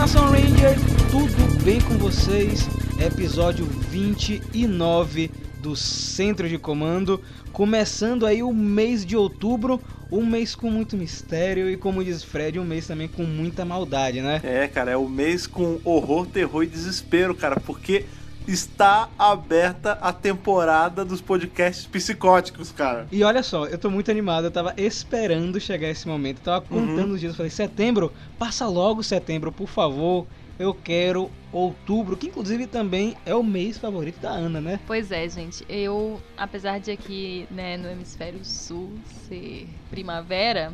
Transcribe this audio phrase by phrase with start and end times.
[0.00, 0.78] Nação Ranger,
[1.10, 2.66] tudo bem com vocês?
[2.98, 7.20] Episódio 29 do Centro de Comando,
[7.52, 9.78] começando aí o mês de outubro,
[10.10, 14.22] um mês com muito mistério e como diz Fred, um mês também com muita maldade,
[14.22, 14.40] né?
[14.42, 18.06] É, cara, é o mês com horror, terror e desespero, cara, porque
[18.52, 23.06] está aberta a temporada dos podcasts psicóticos, cara.
[23.12, 26.60] E olha só, eu tô muito animado, eu tava esperando chegar esse momento, eu tava
[26.62, 27.14] contando Uhum.
[27.14, 30.26] os dias, eu falei, setembro, passa logo setembro, por favor,
[30.58, 34.78] eu quero outubro, que inclusive também é o mês favorito da Ana, né?
[34.86, 35.64] Pois é, gente.
[35.68, 38.92] Eu, apesar de aqui né, no hemisfério sul
[39.28, 40.72] ser primavera,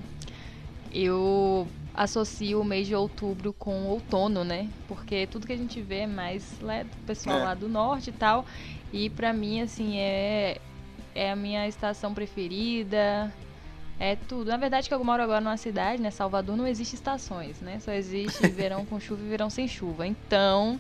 [0.93, 4.69] eu associo o mês de outubro com outono, né?
[4.87, 7.43] Porque tudo que a gente vê é mais né, do pessoal É.
[7.45, 8.45] lá do norte e tal.
[8.93, 10.59] E pra mim, assim, é,
[11.15, 13.33] é a minha estação preferida.
[13.99, 14.49] É tudo.
[14.49, 16.11] Na verdade, que eu moro agora numa cidade, né?
[16.11, 17.81] Salvador não existe estações, né?
[17.81, 20.07] Só existe verão com chuva e verão sem chuva.
[20.07, 20.79] Então,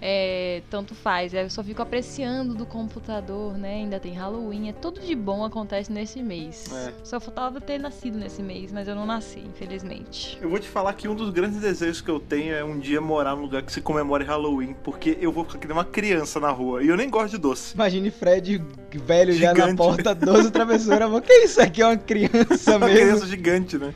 [0.00, 1.32] é, tanto faz.
[1.32, 3.76] Eu só fico apreciando do computador, né?
[3.76, 4.68] Ainda tem Halloween.
[4.68, 6.70] É tudo de bom acontece nesse mês.
[6.72, 6.92] É.
[7.02, 10.38] Só faltava ter nascido nesse mês, mas eu não nasci, infelizmente.
[10.40, 13.00] Eu vou te falar que um dos grandes desejos que eu tenho é um dia
[13.00, 16.38] morar num lugar que se comemore Halloween, porque eu vou ficar que nem uma criança
[16.38, 16.82] na rua.
[16.82, 17.74] E eu nem gosto de doce.
[17.74, 19.76] Imagine Fred velho já na Gigante.
[19.76, 21.82] porta, 12 travessura, o que é isso aqui?
[21.82, 23.00] É uma criança Uma mesmo?
[23.02, 23.92] criança gigante, né?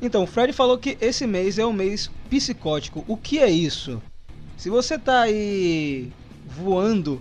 [0.00, 3.04] Então, o Fred falou que esse mês é um mês psicótico.
[3.06, 4.00] O que é isso?
[4.64, 6.10] Se você tá aí
[6.46, 7.20] voando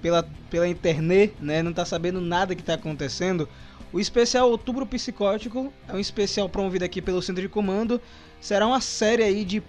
[0.00, 3.48] pela, pela internet, né, não tá sabendo nada que tá acontecendo,
[3.92, 8.00] o especial Outubro Psicótico é um especial promovido aqui pelo Centro de Comando.
[8.40, 9.64] Será uma série aí de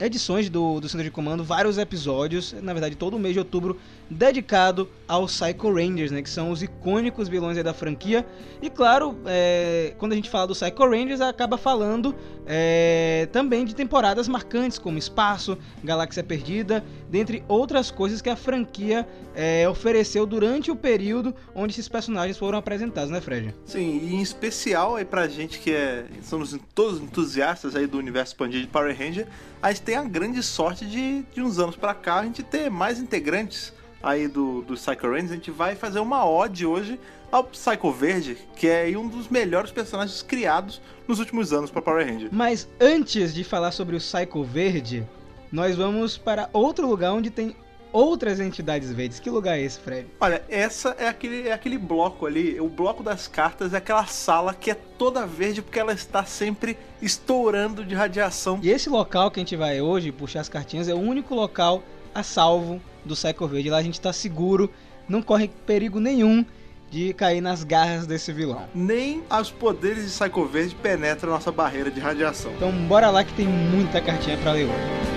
[0.00, 3.78] edições do, do Centro de Comando, vários episódios, na verdade todo o mês de outubro,
[4.08, 8.26] dedicado aos Psycho Rangers, né, que são os icônicos vilões da franquia.
[8.62, 12.14] E claro, é, quando a gente fala do Psycho Rangers, acaba falando
[12.46, 19.06] é, também de temporadas marcantes, como Espaço, Galáxia Perdida, dentre outras coisas que a franquia
[19.34, 23.54] é, ofereceu durante o período onde esses personagens foram apresentados, né, Fred?
[23.64, 26.04] Sim, e em especial aí pra gente que é.
[26.22, 29.26] Somos todos entusiastas aí do universo expandido de Power Ranger,
[29.62, 32.70] a gente tem a grande sorte de, de uns anos pra cá a gente ter
[32.70, 35.32] mais integrantes aí do, do Psycho Rangers.
[35.32, 36.98] A gente vai fazer uma ode hoje
[37.30, 42.06] ao Psycho Verde, que é um dos melhores personagens criados nos últimos anos pra Power
[42.06, 42.28] Ranger.
[42.32, 45.06] Mas antes de falar sobre o Psycho Verde,
[45.50, 47.54] nós vamos para outro lugar onde tem
[47.92, 49.18] outras entidades verdes.
[49.18, 50.08] Que lugar é esse, Fred?
[50.20, 54.54] Olha, essa é aquele, é aquele bloco ali, o bloco das cartas é aquela sala
[54.54, 58.58] que é toda verde porque ela está sempre estourando de radiação.
[58.62, 61.82] E esse local que a gente vai hoje puxar as cartinhas é o único local
[62.14, 63.70] a salvo do Psycho Verde.
[63.70, 64.70] Lá a gente tá seguro,
[65.08, 66.44] não corre perigo nenhum
[66.90, 68.64] de cair nas garras desse vilão.
[68.74, 72.52] Nem os poderes de Psycho Verde penetram nossa barreira de radiação.
[72.56, 75.07] Então bora lá que tem muita cartinha pra ler hoje.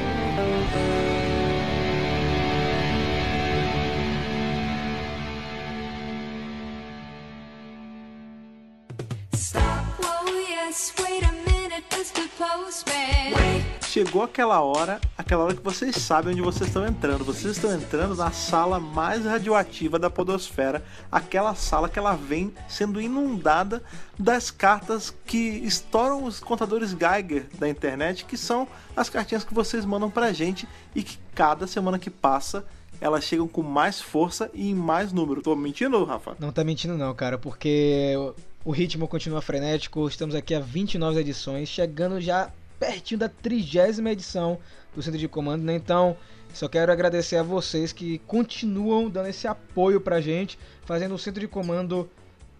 [14.03, 17.23] Chegou aquela hora, aquela hora que vocês sabem onde vocês estão entrando.
[17.23, 22.99] Vocês estão entrando na sala mais radioativa da podosfera, aquela sala que ela vem sendo
[22.99, 23.83] inundada
[24.17, 28.67] das cartas que estouram os contadores Geiger da internet, que são
[28.97, 32.65] as cartinhas que vocês mandam pra gente e que cada semana que passa
[32.99, 35.43] elas chegam com mais força e em mais número.
[35.43, 36.35] Tô mentindo, Rafa?
[36.39, 38.15] Não tá mentindo não, cara, porque
[38.65, 40.07] o- ritmo continua frenético.
[40.07, 42.49] Estamos aqui a 29 edições, chegando já
[42.81, 44.57] pertinho da trigésima edição
[44.95, 45.75] do Centro de Comando, né?
[45.75, 46.17] Então,
[46.51, 51.39] só quero agradecer a vocês que continuam dando esse apoio pra gente, fazendo o Centro
[51.39, 52.09] de Comando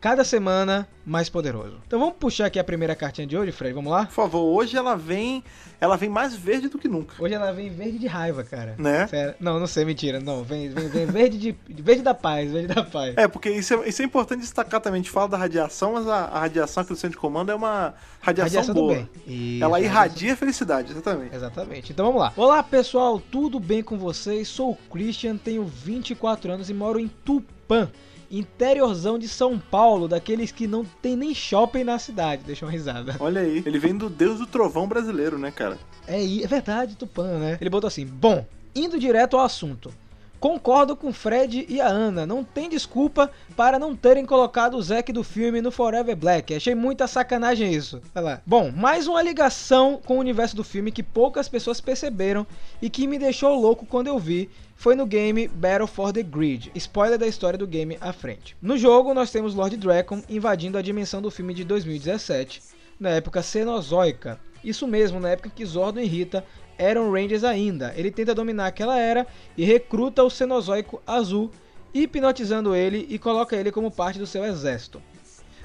[0.02, 1.78] cada semana mais poderoso.
[1.86, 4.06] Então vamos puxar aqui a primeira cartinha de hoje, Fred, vamos lá?
[4.08, 5.44] Por favor, hoje ela vem,
[5.80, 8.76] ela vem mais verde do que nunca, Hoje ela vem verde de raiva, cara.
[8.80, 9.08] né?
[9.08, 9.36] Sério.
[9.40, 10.20] Não, não sei, mentira.
[10.20, 13.14] Não, vem, vem, vem verde de verde da paz, verde da paz.
[13.16, 15.00] É, porque isso é, isso é importante destacar também.
[15.00, 17.56] A gente fala da radiação, mas a, a radiação aqui do centro de comando é
[17.56, 18.94] uma radiação, Radiação do boa.
[18.96, 19.10] bem.
[19.56, 21.36] Isso, Ela irradia felicidade, exatamente.
[21.36, 21.92] Exatamente.
[21.92, 22.34] Então vamos lá.
[22.36, 24.48] Olá pessoal, tudo bem com vocês?
[24.48, 27.90] Sou o Christian, tenho 24 anos e moro em Tupã,
[28.32, 32.44] interiorzão de São Paulo, daqueles que não tem nem shopping na cidade.
[32.46, 33.16] Deixa uma risada.
[33.20, 35.78] Olha aí, ele vem do deus do trovão brasileiro, né, cara?
[36.08, 37.58] É, é verdade, Tupã, né?
[37.60, 39.94] Ele botou assim: Bom, indo direto ao assunto.
[40.42, 45.14] Concordo com Fred e a Ana, não tem desculpa para não terem colocado o Zack
[45.14, 46.56] do filme no Forever Black.
[46.56, 48.02] Achei muita sacanagem isso.
[48.12, 48.42] Vai lá.
[48.44, 52.48] Bom, mais uma ligação com o universo do filme que poucas pessoas perceberam
[52.82, 56.72] e que me deixou louco quando eu vi foi no game Battle for the Grid.
[56.74, 58.58] Spoiler da história do game à frente.
[58.60, 62.64] No jogo, nós temos Lord Dragon invadindo a dimensão do filme de 2017,
[63.00, 66.44] na época Cenozoica, Isso mesmo, na época que Zordon e Rita
[66.82, 67.94] eram Rangers ainda.
[67.96, 71.52] Ele tenta dominar aquela era e recruta o Cenozoico Azul,
[71.94, 75.02] hipnotizando ele e coloca ele como parte do seu exército.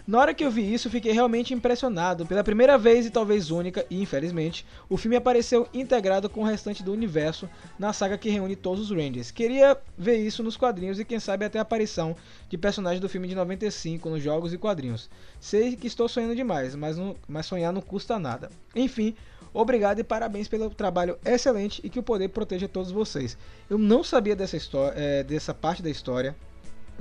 [0.06, 2.24] Na hora que eu vi isso, fiquei realmente impressionado.
[2.24, 6.80] Pela primeira vez e talvez única, e infelizmente, o filme apareceu integrado com o restante
[6.80, 9.32] do universo na saga que reúne todos os Rangers.
[9.32, 12.14] Queria ver isso nos quadrinhos e quem sabe até a aparição
[12.48, 15.10] de personagens do filme de 95 nos jogos e quadrinhos.
[15.40, 18.48] Sei que estou sonhando demais, mas, não, mas sonhar não custa nada.
[18.76, 19.12] Enfim,
[19.56, 23.36] obrigado e parabéns pelo trabalho excelente e que o poder proteja todos vocês.
[23.68, 26.36] Eu não sabia dessa, história, é, dessa parte da história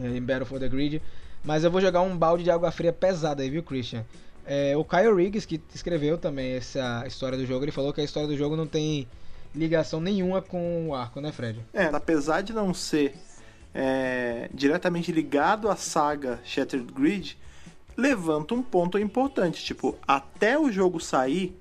[0.02, 1.02] é, em Battle for the Grid.
[1.44, 4.04] Mas eu vou jogar um balde de água fria pesada aí, viu, Christian?
[4.46, 8.04] É, o Kyle Riggs, que escreveu também essa história do jogo, ele falou que a
[8.04, 9.08] história do jogo não tem
[9.54, 11.60] ligação nenhuma com o arco, né, Fred?
[11.74, 13.16] É, apesar de não ser
[13.74, 17.38] é, diretamente ligado à saga Shattered Grid,
[17.96, 19.64] levanta um ponto importante.
[19.64, 21.56] Tipo, até o jogo sair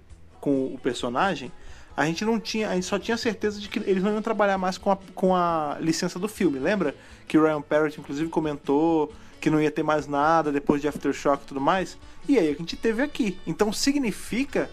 [0.44, 1.50] com o personagem,
[1.96, 4.58] a gente não tinha, a gente só tinha certeza de que eles não iam trabalhar
[4.58, 6.58] mais com a, com a licença do filme.
[6.58, 6.94] Lembra
[7.26, 9.10] que o Ryan Parrott inclusive comentou
[9.40, 11.96] que não ia ter mais nada depois de Aftershock e tudo mais?
[12.28, 13.38] E aí a gente teve aqui.
[13.46, 14.68] Então significa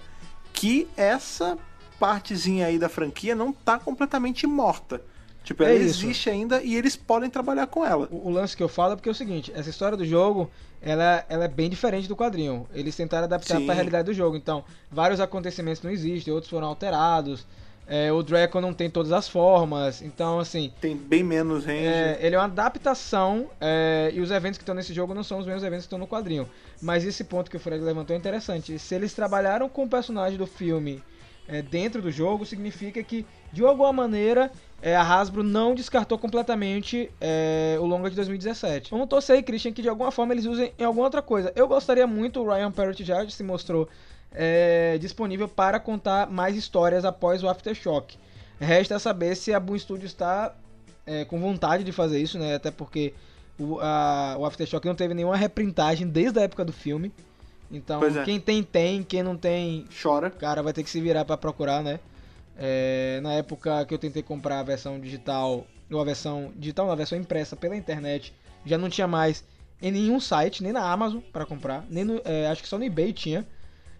[0.51, 1.57] que essa
[1.97, 5.01] partezinha aí da franquia não tá completamente morta.
[5.43, 8.07] Tipo, ela É existe ainda e eles podem trabalhar com ela.
[8.11, 10.51] O, o lance que eu falo é porque é o seguinte, essa história do jogo,
[10.81, 12.67] ela, ela é bem diferente do quadrinho.
[12.73, 14.37] Eles tentaram adaptar para a realidade do jogo.
[14.37, 17.45] Então, vários acontecimentos não existem, outros foram alterados.
[17.87, 20.01] É, o Draco não tem todas as formas.
[20.01, 21.87] Então, assim, Tem bem menos range.
[21.87, 25.39] É, ele é uma adaptação é, e os eventos que estão nesse jogo não são
[25.39, 26.47] os mesmos eventos que estão no quadrinho.
[26.81, 28.77] Mas esse ponto que o Fred levantou é interessante.
[28.79, 31.03] Se eles trabalharam com o personagem do filme
[31.47, 34.49] é, dentro do jogo, significa que, de alguma maneira,
[34.81, 38.89] é, a Hasbro não descartou completamente é, o longa de 2017.
[38.91, 41.51] Vamos torcer aí, Christian, que de alguma forma eles usem em alguma outra coisa.
[41.55, 43.87] Eu gostaria muito, o Ryan Parrott já se mostrou
[44.33, 48.17] é, disponível para contar mais histórias após o Aftershock.
[48.59, 50.53] Resta saber se a Boom Studios está
[51.05, 52.55] é, com vontade de fazer isso, né?
[52.55, 53.13] Até porque
[53.59, 57.11] o, a- o Aftershock não teve nenhuma reprintagem desde a época do filme.
[57.71, 58.23] Então, é.
[58.23, 59.01] quem tem, tem.
[59.03, 60.29] Quem não tem, Chora.
[60.29, 61.99] cara vai ter que se virar para procurar, né?
[62.63, 66.93] É, na época que eu tentei comprar a versão digital, ou a versão digital, não,
[66.93, 69.43] a versão impressa pela internet, já não tinha mais
[69.81, 72.83] em nenhum site, nem na Amazon para comprar, nem no, é, acho que só no
[72.83, 73.47] eBay tinha.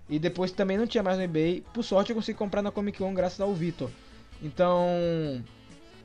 [0.08, 1.63] E depois também não tinha mais no eBay.
[1.74, 3.90] Por sorte eu consegui comprar na Comic Con graças ao Vitor.
[4.42, 5.44] Então,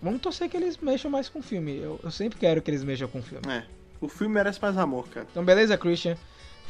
[0.00, 1.76] vamos torcer que eles mexam mais com o filme.
[1.76, 3.44] Eu, eu sempre quero que eles mexam com o filme.
[3.48, 3.64] É.
[4.00, 5.26] O filme merece mais amor, cara.
[5.30, 6.16] Então, beleza, Christian.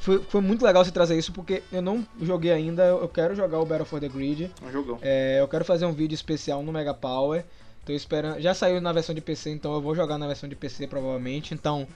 [0.07, 2.85] Foi, foi muito legal você trazer isso porque eu não joguei ainda.
[2.85, 4.45] Eu quero jogar o Battle for the Grid.
[4.63, 4.99] É um jogão.
[5.03, 7.45] É, eu quero fazer um vídeo especial no Mega Power.
[7.85, 8.41] Tô esperando.
[8.41, 11.55] Já saiu na versão de PC, então eu vou jogar na versão de PC provavelmente.
[11.55, 11.89] Então,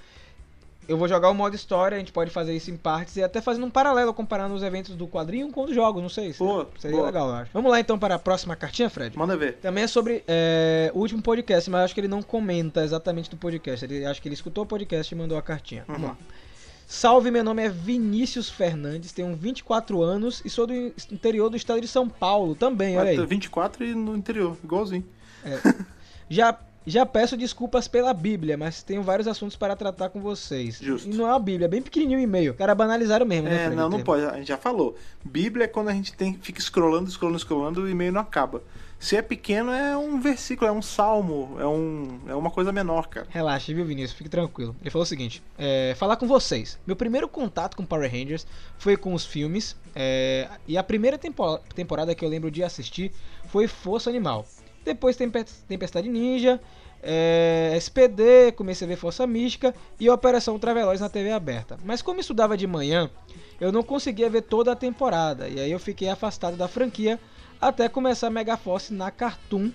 [0.89, 1.95] eu vou jogar o modo história.
[1.95, 4.97] A gente pode fazer isso em partes e até fazendo um paralelo comparando os eventos
[4.97, 6.03] do quadrinho com os jogos.
[6.03, 6.33] Não sei.
[6.33, 7.07] Boa, Seria boa.
[7.07, 7.51] legal, eu acho.
[7.55, 9.17] Vamos lá então para a próxima cartinha, Fred.
[9.17, 9.55] Manda ver.
[9.59, 13.31] Também é sobre é, o último podcast, mas eu acho que ele não comenta exatamente
[13.31, 13.85] do podcast.
[13.85, 15.85] Ele acho que ele escutou o podcast e mandou a cartinha.
[15.87, 16.09] Vamos Uhum.
[16.09, 16.17] lá.
[16.93, 21.81] Salve, meu nome é Vinícius Fernandes, tenho 24 anos e sou do interior do estado
[21.81, 23.27] de São Paulo também, olha aí.
[23.27, 25.07] 24 e no interior, igualzinho.
[26.29, 26.57] Já,
[26.87, 30.79] já peço desculpas pela Bíblia, mas tenho vários assuntos para tratar com vocês.
[30.81, 31.09] Justo.
[31.09, 32.55] E não é uma Bíblia, é bem pequenininho o e-mail.
[32.55, 34.25] Cara, banalizaram mesmo, né, É, Fred, não, não pode.
[34.25, 34.97] A gente já falou.
[35.25, 38.63] Bíblia é quando a gente tem, fica scrollando, scrollando, scrollando e o e-mail não acaba.
[39.01, 43.09] Se é pequeno, é um versículo, é um salmo, é, um, é uma coisa menor,
[43.09, 43.27] cara.
[43.31, 44.13] Relaxa, viu, Vinícius?
[44.13, 44.77] Fique tranquilo.
[44.83, 46.79] Ele falou o seguinte: é, falar com vocês.
[46.87, 49.75] Meu primeiro contato com Power Rangers foi com os filmes.
[49.95, 53.11] é, e a primeira tempo- temporada que eu lembro de assistir
[53.49, 54.47] foi Força Animal.
[54.85, 56.61] Depois Tempe- Tempestade Ninja,
[57.03, 61.79] é, SPD, comecei a ver Força Mística e Operação Ultraveloz na TV aberta.
[61.85, 63.11] Mas como estudava de manhã,
[63.59, 65.49] eu não conseguia ver toda a temporada.
[65.49, 67.19] E aí eu fiquei afastado da franquia
[67.61, 69.71] até começar a Megaforce na Cartoon.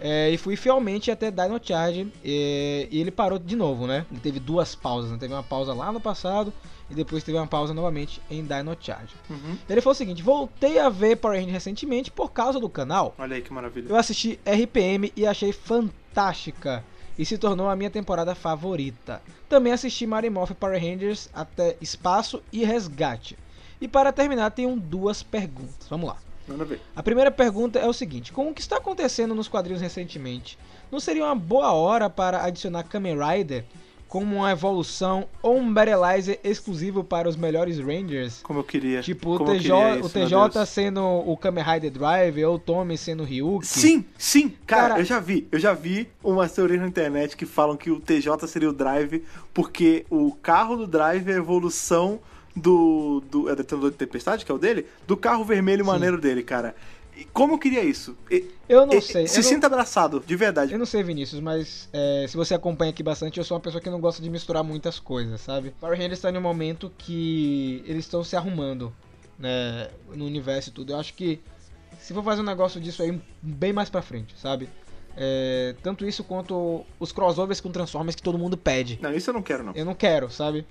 [0.00, 4.06] É, e fui fielmente até Dino Charge e, e ele parou de novo, né?
[4.12, 5.18] Ele teve duas pausas, né?
[5.18, 6.52] Teve uma pausa lá no passado
[6.88, 9.12] e depois teve uma pausa novamente em Dino Charge.
[9.28, 9.58] Uhum.
[9.68, 13.12] Ele falou o seguinte: voltei a ver Power Rangers recentemente por causa do canal.
[13.18, 13.88] Olha aí que maravilha.
[13.88, 16.84] Eu assisti RPM e achei fantástica
[17.18, 19.20] e se tornou a minha temporada favorita.
[19.48, 23.36] Também assisti Morphin Power Rangers até Espaço e Resgate.
[23.80, 25.88] E para terminar, tenho duas perguntas.
[25.88, 26.27] Vamos lá.
[26.48, 26.80] Manda ver.
[26.96, 30.58] A primeira pergunta é o seguinte: com o que está acontecendo nos quadrinhos recentemente,
[30.90, 33.64] não seria uma boa hora para adicionar Kamen Rider
[34.08, 38.40] como uma evolução ou um Battleizer exclusivo para os melhores Rangers?
[38.42, 39.02] Como eu queria.
[39.02, 42.58] Tipo, o TJ, queria o isso, meu TJ sendo o Kamen Rider Drive ou o
[42.58, 43.66] Tommy sendo o Ryuki?
[43.66, 47.44] Sim, sim, cara, Cara- eu já vi, eu já vi umas teorias na internet que
[47.44, 52.18] falam que o TJ seria o Drive porque o carro do Drive é a evolução
[52.58, 53.22] do.
[53.30, 54.86] do é Detonador de Tempestade, que é o dele?
[55.06, 55.90] Do carro vermelho Sim.
[55.90, 56.74] maneiro dele, cara.
[57.16, 58.16] E como eu queria isso?
[58.30, 59.26] E- Eu não e- sei.
[59.26, 60.72] Se eu não- sinta abraçado, de verdade.
[60.72, 63.80] Eu não sei, Vinícius, mas é, se você acompanha aqui bastante, eu sou uma pessoa
[63.80, 65.74] que não gosta de misturar muitas coisas, sabe?
[65.80, 68.94] Power Rangers está em um momento que eles estão se arrumando,
[69.36, 70.92] né, no universo e tudo.
[70.92, 71.40] Eu acho que
[71.98, 74.68] se for fazer um negócio disso aí bem mais pra frente, sabe?
[75.16, 78.96] É, tanto isso quanto os crossovers com Transformers que todo mundo pede.
[79.02, 79.72] Não, isso eu não quero, não.
[79.74, 80.64] Eu não quero, sabe?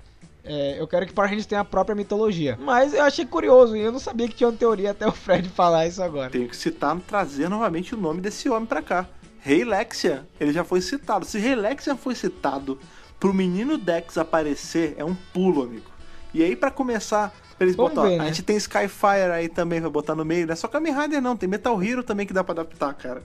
[0.48, 2.58] É, eu quero que Power Rangers tenha a própria mitologia.
[2.62, 5.50] Mas eu achei curioso e eu não sabia que tinha uma teoria até o Fred
[5.50, 6.30] falar isso agora.
[6.30, 9.08] Tenho que citar, trazer novamente o nome desse homem pra cá.
[9.40, 11.26] Rei Lexian, ele já foi citado.
[11.26, 12.80] Se Rei Lexian foi citado
[13.20, 15.90] pro menino Dex aparecer, é um pulo, amigo.
[16.34, 18.08] E aí, pra começar, pra eles Vamos botar.
[18.08, 18.28] ver, A né?
[18.28, 21.36] gente tem Skyfire aí também pra botar no meio, não é só Kamen Rider, não.
[21.38, 23.24] Tem Metal Hero também que dá pra adaptar, cara.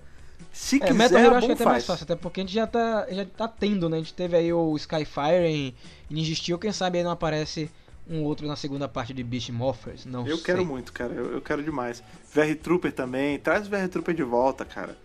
[0.52, 2.42] Se É, quiser, Metal Hero eu acho que é até mais fácil, até porque a
[2.44, 3.97] gente já tá, já tá tendo, né?
[3.97, 5.75] A gente teve aí o Skyfire em,
[6.11, 7.71] em quem sabe aí não aparece
[8.09, 10.44] um outro na segunda parte de Beast Morphers, não Eu sei.
[10.44, 11.12] quero muito, cara.
[11.14, 12.02] Eu, eu quero demais.
[12.35, 13.38] VR Trooper também.
[13.38, 14.97] Traz o VR Trooper de volta, cara.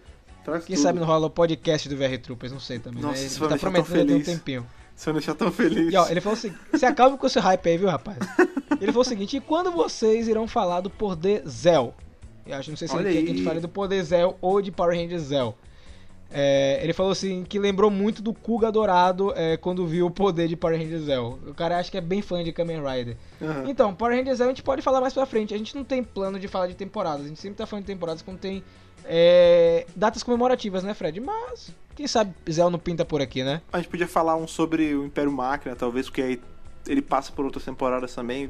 [0.43, 0.83] Traz Quem tudo.
[0.83, 3.29] sabe não rola o podcast do VR Troopers, não sei também, Nossa, né?
[3.39, 4.25] Ele tá prometendo um feliz.
[4.25, 4.67] tempinho.
[4.95, 5.93] Se eu deixar tão feliz.
[5.93, 8.17] E ó, ele falou o seguinte, se acalme com esse hype aí, viu, rapaz?
[8.81, 11.93] Ele falou o seguinte, e quando vocês irão falar do poder Zell?
[12.47, 13.45] Eu acho, não sei se Olha ele quer que a gente aí.
[13.45, 15.55] fale do poder Zell ou de Power Rangers Zell.
[16.29, 20.47] É, ele falou assim, que lembrou muito do Kuga Dourado é, quando viu o poder
[20.47, 21.39] de Power Rangers Zell.
[21.47, 23.15] O cara acha que é bem fã de Kamen Rider.
[23.41, 23.63] Aham.
[23.67, 25.53] Então, Power Rangers Zell a gente pode falar mais pra frente.
[25.53, 27.25] A gente não tem plano de falar de temporadas.
[27.25, 28.61] A gente sempre tá falando de temporadas quando tem
[29.05, 31.19] é, datas comemorativas, né, Fred?
[31.21, 33.61] Mas, quem sabe Zell não pinta por aqui, né?
[33.71, 36.41] A gente podia falar um sobre o Império Máquina, talvez, porque aí
[36.85, 38.49] ele passa por outras temporadas também.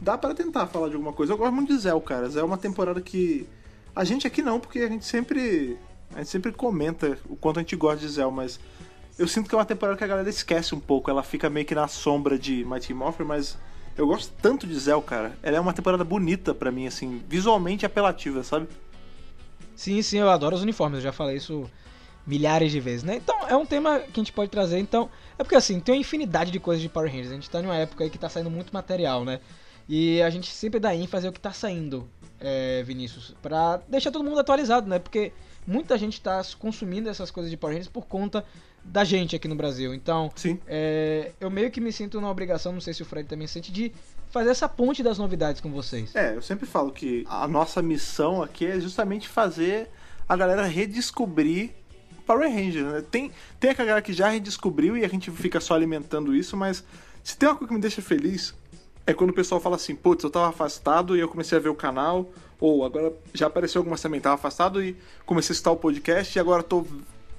[0.00, 1.32] Dá, para tentar falar de alguma coisa.
[1.32, 2.28] Eu gosto muito de Zell, cara.
[2.28, 3.46] Zell é uma temporada que.
[3.94, 5.76] A gente aqui não, porque a gente sempre.
[6.14, 8.60] A gente sempre comenta o quanto a gente gosta de Zell, mas.
[9.18, 11.10] Eu sinto que é uma temporada que a galera esquece um pouco.
[11.10, 13.58] Ela fica meio que na sombra de Mighty Morphin, mas.
[13.96, 15.36] Eu gosto tanto de Zell, cara.
[15.42, 18.68] Ela é uma temporada bonita pra mim, assim, visualmente apelativa, sabe?
[19.74, 21.68] Sim, sim, eu adoro os uniformes, eu já falei isso
[22.24, 23.16] milhares de vezes, né?
[23.16, 25.10] Então, é um tema que a gente pode trazer, então...
[25.36, 27.76] É porque, assim, tem uma infinidade de coisas de Power Rangers, a gente tá numa
[27.76, 29.40] época aí que tá saindo muito material, né?
[29.88, 32.06] E a gente sempre dá ênfase ao que tá saindo,
[32.38, 34.98] é, Vinícius, pra deixar todo mundo atualizado, né?
[34.98, 35.32] Porque
[35.66, 38.44] muita gente tá consumindo essas coisas de Power Rangers por conta
[38.84, 40.30] da gente aqui no Brasil, então...
[40.36, 40.58] Sim.
[40.66, 43.72] É, eu meio que me sinto na obrigação, não sei se o Fred também sente,
[43.72, 43.92] de
[44.30, 46.14] fazer essa ponte das novidades com vocês.
[46.14, 49.88] É, eu sempre falo que a nossa missão aqui é justamente fazer
[50.28, 51.70] a galera redescobrir
[52.26, 53.02] Power Rangers, né?
[53.10, 56.84] Tem, tem aquela galera que já redescobriu e a gente fica só alimentando isso, mas
[57.24, 58.54] se tem uma coisa que me deixa feliz
[59.08, 61.70] é quando o pessoal fala assim, putz, eu tava afastado e eu comecei a ver
[61.70, 62.28] o canal,
[62.60, 66.38] ou agora já apareceu algumas também, tava afastado e comecei a escutar o podcast e
[66.38, 66.84] agora tô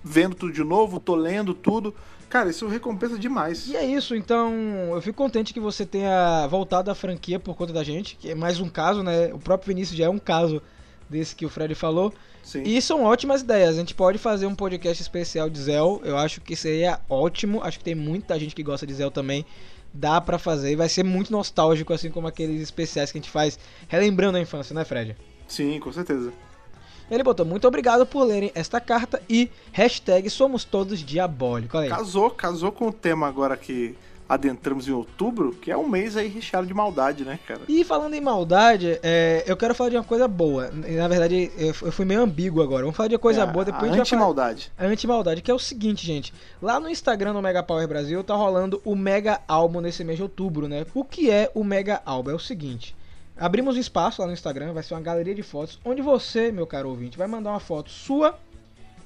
[0.04, 1.94] vendo tudo de novo, tô lendo tudo.
[2.28, 3.68] Cara, isso recompensa demais.
[3.68, 4.52] E é isso, então
[4.96, 8.36] eu fico contente que você tenha voltado à franquia por conta da gente, que é
[8.36, 9.32] mais um caso, né?
[9.32, 10.60] O próprio Vinícius já é um caso
[11.08, 12.12] desse que o Fred falou.
[12.44, 12.64] Sim.
[12.64, 13.76] E são ótimas ideias.
[13.76, 16.02] A gente pode fazer um podcast especial de Zell.
[16.04, 17.62] Eu acho que seria ótimo.
[17.62, 19.46] Acho que tem muita gente que gosta de Zell também.
[19.94, 20.72] Dá pra fazer.
[20.72, 24.42] E vai ser muito nostálgico, assim como aqueles especiais que a gente faz relembrando a
[24.42, 25.16] infância, né, Fred?
[25.48, 26.32] Sim, com certeza.
[27.10, 31.80] Ele botou muito obrigado por lerem esta carta e hashtag somos todos diabólicos.
[31.80, 31.90] Olha aí.
[31.90, 33.96] Casou, casou com o tema agora que
[34.30, 37.62] adentramos em outubro, que é um mês aí recheado de maldade, né, cara?
[37.68, 40.70] E falando em maldade, é, eu quero falar de uma coisa boa.
[40.72, 42.84] Na verdade, eu fui meio ambíguo agora.
[42.84, 44.22] Vamos falar de coisa É, boa, depois a a gente falar.
[44.22, 44.72] anti-maldade.
[44.78, 46.32] A anti-maldade, que é o seguinte, gente.
[46.62, 50.24] Lá no Instagram do Mega Power Brasil tá rolando o Mega Álbum nesse mês de
[50.24, 50.86] outubro, né?
[50.94, 52.30] O que é o Mega Álbum?
[52.30, 52.96] É o seguinte.
[53.36, 56.68] Abrimos um espaço lá no Instagram, vai ser uma galeria de fotos, onde você, meu
[56.68, 58.38] caro ouvinte, vai mandar uma foto sua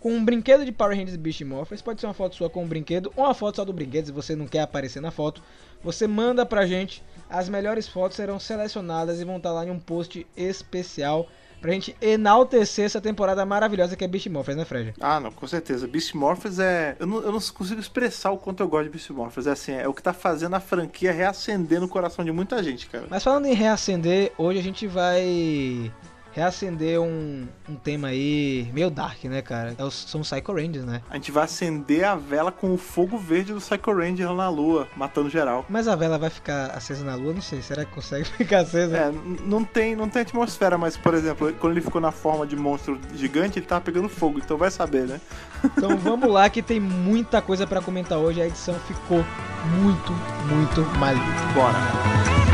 [0.04, 1.82] com um brinquedo de Power Rangers Beast Morphers.
[1.82, 4.12] Pode ser uma foto sua com um brinquedo ou uma foto só do brinquedo, se
[4.12, 5.42] você não quer aparecer na foto.
[5.82, 7.02] Você manda pra gente.
[7.30, 11.26] As melhores fotos serão selecionadas e vão estar lá em um post especial
[11.62, 14.94] pra gente enaltecer essa temporada maravilhosa que é Beast Morphers, né, Fred?
[15.00, 15.88] Ah, não, com certeza.
[15.88, 16.98] Beast Morphers é.
[17.00, 19.48] Eu não, eu não consigo expressar o quanto eu gosto de Beast Morphers.
[19.48, 22.88] É assim, é o que tá fazendo a franquia reacender no coração de muita gente,
[22.88, 23.06] cara.
[23.10, 25.90] Mas falando em reacender, hoje a gente vai
[26.34, 29.76] reacender um, um tema aí meio dark, né, cara?
[29.78, 31.02] É os- São os Psycho Rangers, né?
[31.10, 34.50] A gente vai acender a vela com o fogo verde do Psycho Ranger lá na
[34.50, 35.66] lua, matando geral.
[35.70, 37.34] Mas a vela vai ficar acesa na lua?
[37.34, 37.62] Não sei.
[37.62, 38.98] Será que consegue ficar acesa?
[38.98, 39.12] É,
[39.46, 43.00] não tem, não tem atmosfera, mas, por exemplo, quando ele ficou na forma de monstro
[43.16, 45.22] gigante, ele tava pegando fogo, então vai saber, né?
[45.78, 48.42] Então vamos lá que tem muita coisa pra comentar hoje.
[48.42, 49.24] A edição ficou
[49.80, 50.12] muito,
[50.48, 51.24] muito maluca.
[51.54, 52.53] Bora!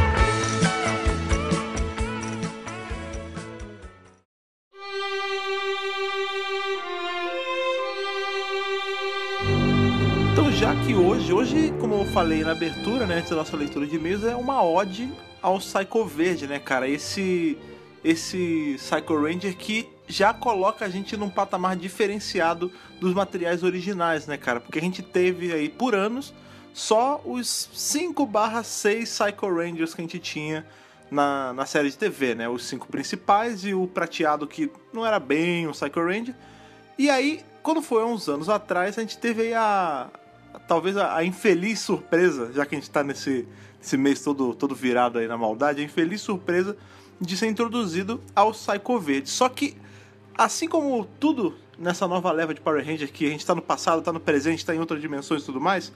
[11.20, 14.36] Hoje, hoje, como eu falei na abertura, né, antes da nossa leitura de e-mails, é
[14.36, 15.12] uma ode
[15.42, 16.88] ao Psycho Verde, né, cara?
[16.88, 17.58] Esse
[18.02, 22.72] esse Psycho Ranger que já coloca a gente num patamar diferenciado
[23.02, 24.62] dos materiais originais, né, cara?
[24.62, 26.34] Porque a gente teve aí por anos
[26.74, 30.66] só os 5 barra 6 Psycho Rangers que a gente tinha
[31.12, 32.48] na, na série de TV, né?
[32.48, 36.36] Os cinco principais e o prateado que não era bem um Psycho Ranger.
[36.98, 40.08] E aí, quando foi há uns anos atrás, a gente teve aí a.
[40.68, 43.48] talvez a, a infeliz surpresa, já que a gente tá nesse,
[43.94, 46.78] mês todo, todo virado aí na maldade, a infeliz surpresa
[47.20, 49.30] de ser introduzido ao Psycho Verde.
[49.30, 49.76] Só que,
[50.38, 54.02] assim como tudo nessa nova leva de Power Ranger, que a gente tá no passado,
[54.02, 55.92] tá no presente, tá em outras dimensões e tudo mais,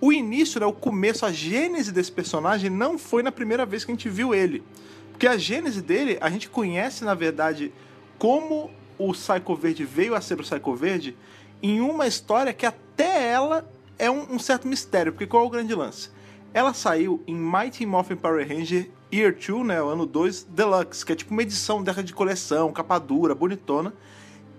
[0.00, 3.90] o início, né, o começo, a gênese desse personagem não foi na primeira vez que
[3.90, 4.62] a gente viu ele.
[5.10, 7.72] Porque a gênese dele, a gente conhece, na verdade,
[8.16, 11.16] como o Psycho Verde veio a ser o Psycho Verde
[11.60, 15.12] em uma história que até ela é um, um certo mistério.
[15.12, 16.10] Porque qual é o grande lance?
[16.52, 21.12] Ela saiu em Mighty Morphin Power Ranger Year 2, né, o ano 2, Deluxe, que
[21.12, 23.94] é tipo uma edição dessa de coleção, capa dura, bonitona.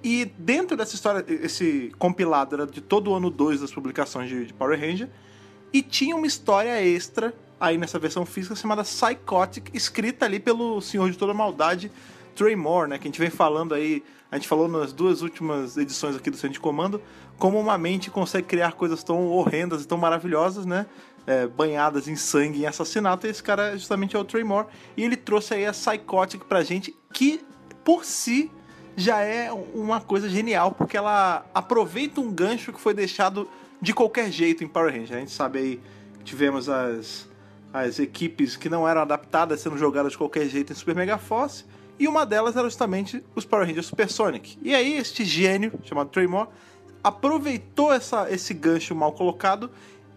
[0.04, 4.46] E dentro dessa história, esse compilado era de todo o ano 2 das publicações de,
[4.46, 5.10] de Power Ranger.
[5.72, 11.12] E tinha uma história extra aí nessa versão física chamada Psychotic, escrita ali pelo Senhor
[11.12, 11.92] de Toda Maldade,
[12.34, 12.98] Trey Moore, né?
[12.98, 16.38] Que a gente vem falando aí, a gente falou nas duas últimas edições aqui do
[16.38, 17.02] Centro de Comando,
[17.40, 20.86] como uma mente consegue criar coisas tão horrendas e tão maravilhosas, né?
[21.26, 24.68] É, banhadas em sangue em assassinato, e esse cara justamente é o Trey Moore.
[24.98, 27.42] E ele trouxe aí a Psychotic pra gente, que
[27.84, 28.52] por si
[28.96, 33.48] já é uma coisa genial, porque ela aproveita um gancho que foi deixado
[33.82, 35.12] de qualquer jeito em Power Rangers.
[35.12, 35.82] A gente sabe aí
[36.24, 37.30] tivemos as,
[37.72, 41.64] as equipes que não eram adaptadas sendo jogadas de qualquer jeito em Super Mega Force,
[41.98, 44.58] e uma delas era justamente os Power Rangers Supersonic.
[44.62, 46.50] E aí este gênio, chamado Trey Moore,
[47.04, 49.70] aproveitou essa, esse gancho mal colocado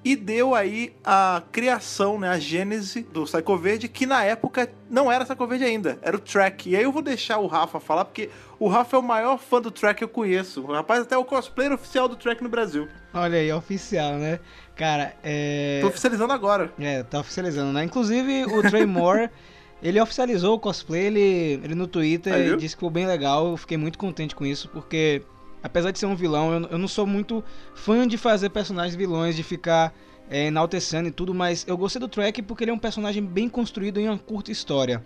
[0.04, 5.10] e deu aí a criação, né, a gênese do Psycho Verde, que na época não
[5.10, 6.70] era Psycho Verde ainda, era o Track.
[6.70, 9.60] E aí eu vou deixar o Rafa falar, porque o Rafa é o maior fã
[9.60, 10.62] do Track que eu conheço.
[10.62, 12.88] O rapaz até é o cosplayer oficial do Track no Brasil.
[13.14, 14.40] Olha aí, oficial, né?
[14.74, 15.78] Cara, é.
[15.80, 16.72] Tô oficializando agora.
[16.80, 17.84] É, tá oficializando, né?
[17.84, 19.30] Inclusive, o Trey Moore,
[19.80, 23.50] ele oficializou o cosplay, ele, ele no Twitter Aí, disse que ficou bem legal.
[23.50, 25.22] Eu fiquei muito contente com isso, porque
[25.62, 27.42] apesar de ser um vilão, eu, eu não sou muito
[27.74, 29.94] fã de fazer personagens vilões, de ficar
[30.30, 33.48] é, enaltecendo e tudo, mas eu gostei do Track porque ele é um personagem bem
[33.48, 35.04] construído em uma curta história.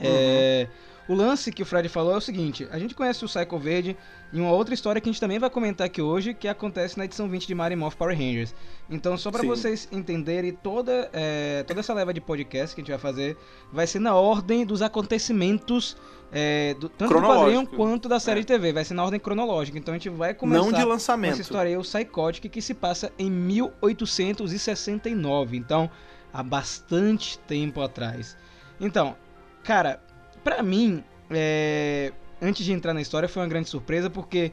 [0.00, 0.66] É,
[1.08, 3.96] o lance que o Fred falou é o seguinte: a gente conhece o Psycho Verde
[4.32, 7.04] em uma outra história que a gente também vai comentar aqui hoje, que acontece na
[7.04, 8.52] edição 20 de Mighty Morph Power Rangers.
[8.90, 9.46] Então, só pra Sim.
[9.46, 13.36] vocês entenderem, toda, é, toda essa leva de podcast que a gente vai fazer
[13.72, 15.96] vai ser na ordem dos acontecimentos,
[16.32, 18.42] é, do, tanto do quadrinho quanto da série É.
[18.42, 18.72] de TV.
[18.72, 19.78] Vai ser na ordem cronológica.
[19.78, 21.40] Então, a gente vai começar Não de com essa lançamento.
[21.40, 25.56] história aí, o Psychotic, que se passa em 1869.
[25.56, 25.88] Então,
[26.32, 28.36] há bastante tempo atrás.
[28.80, 29.16] Então,
[29.62, 30.00] cara,
[30.44, 34.52] pra mim, é, antes de entrar na história, foi uma grande surpresa, porque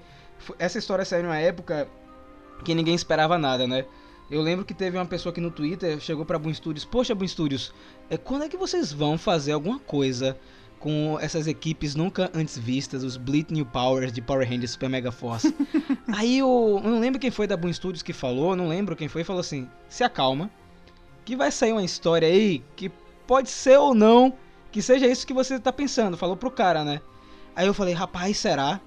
[0.57, 1.87] essa história saiu numa época
[2.63, 3.85] que ninguém esperava nada, né?
[4.29, 7.27] Eu lembro que teve uma pessoa que no Twitter chegou pra Boom Studios, poxa Boom
[7.27, 7.73] Studios,
[8.09, 10.37] é, quando é que vocês vão fazer alguma coisa
[10.79, 15.11] com essas equipes nunca antes vistas, os Bleed New Powers de Power Rangers Super Mega
[15.11, 15.53] Force?
[16.07, 19.09] Aí eu, eu não lembro quem foi da Boom Studios que falou, não lembro quem
[19.09, 20.49] foi, falou assim, se acalma,
[21.25, 22.89] que vai sair uma história aí que
[23.27, 24.33] pode ser ou não
[24.71, 27.01] que seja isso que você tá pensando, falou pro cara, né?
[27.55, 28.79] Aí eu falei, rapaz, será?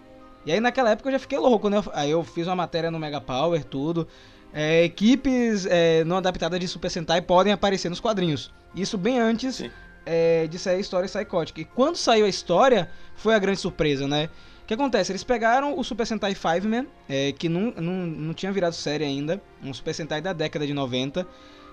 [0.46, 1.82] E aí naquela época eu já fiquei louco, né?
[1.92, 4.06] Aí eu fiz uma matéria no Mega Power, tudo.
[4.52, 8.52] É, equipes é, não adaptadas de Super Sentai podem aparecer nos quadrinhos.
[8.74, 9.62] Isso bem antes
[10.06, 11.58] é, de sair a história Psychotic.
[11.58, 14.28] E quando saiu a história, foi a grande surpresa, né?
[14.62, 15.12] O que acontece?
[15.12, 19.40] Eles pegaram o Super Sentai Five-Man, é, que não, não, não tinha virado série ainda,
[19.62, 21.26] um Super Sentai da década de 90.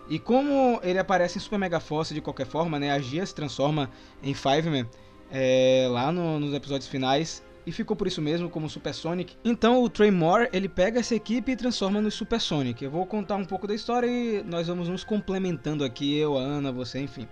[0.10, 2.92] E como ele aparece em Super Mega Force de qualquer forma, né?
[2.92, 3.90] A Gia se transforma
[4.22, 4.88] em Five-Man
[5.32, 7.44] é, lá no- nos episódios finais.
[7.66, 9.36] E ficou por isso mesmo como Super Sonic.
[9.46, 12.84] Então o Trey Moore, ele pega essa equipe e transforma no Super Sonic.
[12.84, 16.42] Eu vou contar um pouco da história e nós vamos nos complementando aqui, eu, a
[16.42, 17.28] Ana, você, enfim.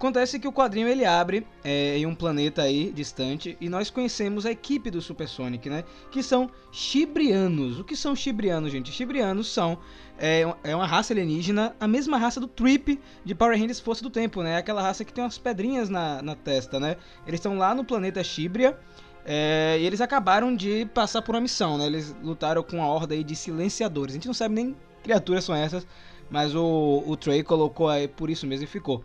[0.00, 4.46] Acontece que o quadrinho ele abre é, em um planeta aí distante e nós conhecemos
[4.46, 5.84] a equipe do Super Sonic, né?
[6.10, 7.78] Que são Shibrianos.
[7.78, 8.90] O que são Shibrianos, gente?
[8.90, 9.76] Shibrianos são
[10.18, 14.08] é, é uma raça alienígena, a mesma raça do Trip de Power Rangers Força do
[14.08, 14.56] Tempo, né?
[14.56, 16.96] Aquela raça que tem umas pedrinhas na, na testa, né?
[17.26, 18.78] Eles estão lá no planeta Shibria
[19.26, 21.84] é, e eles acabaram de passar por uma missão, né?
[21.84, 24.14] Eles lutaram com a horda aí de silenciadores.
[24.14, 25.86] A gente não sabe nem criaturas são essas,
[26.30, 29.04] mas o, o Trey colocou aí por isso mesmo e ficou.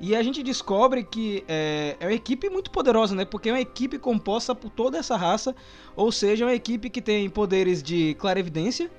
[0.00, 3.26] E a gente descobre que é, é uma equipe muito poderosa, né?
[3.26, 5.54] Porque é uma equipe composta por toda essa raça,
[5.94, 8.90] ou seja, é uma equipe que tem poderes de clarevidência.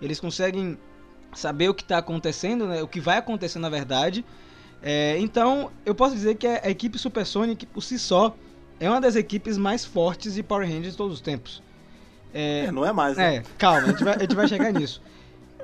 [0.00, 0.78] Eles conseguem
[1.34, 2.80] saber o que está acontecendo, né?
[2.80, 4.24] O que vai acontecer na verdade.
[4.80, 8.36] É, então, eu posso dizer que a, equipe Supersonic, por si só,
[8.78, 11.60] é uma das equipes mais fortes de Power Rangers de todos os tempos.
[12.32, 13.36] É, não é mais, né?
[13.36, 15.02] É, calma, a gente, vai, a gente vai chegar nisso.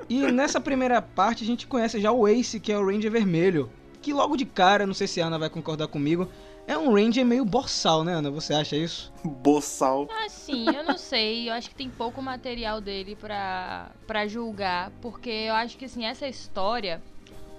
[0.09, 3.69] E nessa primeira parte a gente conhece já o Ace, que é o Ranger vermelho.
[4.03, 6.29] Que logo de cara, não sei se a Ana vai concordar comigo,
[6.67, 8.29] é um Ranger meio boçal, né, Ana?
[8.31, 9.13] Você acha isso?
[9.23, 10.09] Boçal.
[10.25, 11.47] Assim, eu não sei.
[11.49, 14.91] Eu acho que tem pouco material dele pra, pra julgar.
[15.01, 17.01] Porque eu acho que, assim, essa história,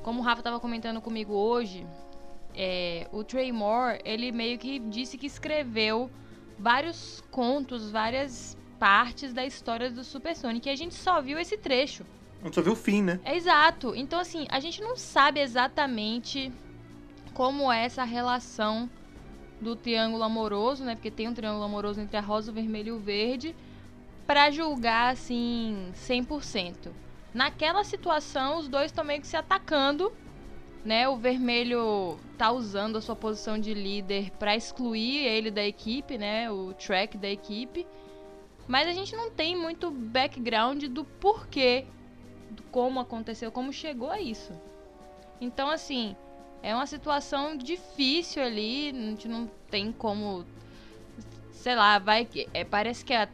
[0.03, 1.87] como o Rafa tava comentando comigo hoje,
[2.55, 6.11] é, o Trey Moore, ele meio que disse que escreveu
[6.59, 10.69] vários contos, várias partes da história do Super Sonic.
[10.69, 12.05] E a gente só viu esse trecho.
[12.45, 13.19] A gente só viu o fim, né?
[13.25, 13.95] É exato.
[13.97, 16.53] Então, assim, a gente não sabe exatamente
[17.33, 18.89] como é essa relação
[19.59, 20.95] do triângulo amoroso, né?
[20.95, 23.57] Porque tem um triângulo amoroso entre a rosa, o vermelho e o verde,
[24.27, 26.93] pra julgar, assim, 100%.
[27.33, 30.13] Naquela situação, os dois estão meio que se atacando,
[30.85, 31.09] né?
[31.09, 36.51] O vermelho tá usando a sua posição de líder pra excluir ele da equipe, né?
[36.51, 37.87] O track da equipe.
[38.69, 41.87] Mas a gente não tem muito background do porquê,
[42.71, 44.53] como aconteceu, como chegou a isso.
[45.41, 46.17] Então, assim,
[46.63, 50.45] é uma situação difícil ali, a gente não tem como.
[51.53, 52.49] Sei lá, vai que.
[52.55, 53.29] é, parece que a,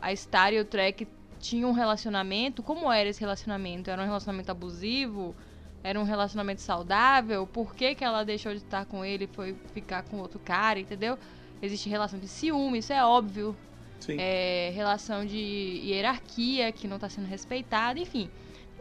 [0.00, 1.06] a Star e o Trek
[1.38, 2.62] tinham um relacionamento.
[2.62, 3.90] Como era esse relacionamento?
[3.90, 5.34] Era um relacionamento abusivo?
[5.82, 7.46] Era um relacionamento saudável?
[7.46, 10.78] Por que, que ela deixou de estar com ele e foi ficar com outro cara,
[10.78, 11.18] entendeu?
[11.60, 13.56] Existe relação de ciúme, isso é óbvio
[14.02, 14.16] Sim.
[14.18, 18.28] é, relação de hierarquia que não tá sendo respeitada, enfim.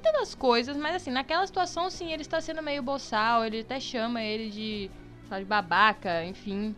[0.01, 3.79] Tem tantas coisas, mas assim, naquela situação, sim, ele está sendo meio boçal, ele até
[3.79, 4.89] chama ele de,
[5.37, 6.75] de babaca, enfim.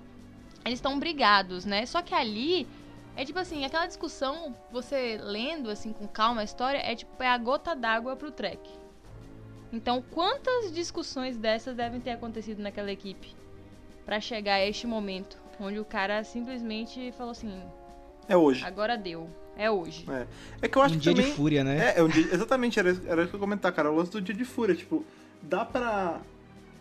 [0.65, 1.85] Eles estão brigados, né?
[1.85, 2.67] Só que ali
[3.15, 7.27] é tipo assim, aquela discussão, você lendo assim com calma a história, é tipo é
[7.27, 8.69] a gota d'água pro Trek.
[9.71, 13.35] Então, quantas discussões dessas devem ter acontecido naquela equipe
[14.05, 17.63] Pra chegar a este momento, onde o cara simplesmente falou assim:
[18.27, 18.65] É hoje.
[18.65, 19.29] Agora deu.
[19.57, 20.05] É hoje.
[20.61, 21.29] É que eu acho um que dia também...
[21.29, 21.93] de fúria, né?
[21.95, 23.91] É, é um dia, exatamente, era, era isso que eu ia comentar, cara.
[23.91, 25.05] O lance do dia de fúria, tipo,
[25.41, 26.21] dá pra.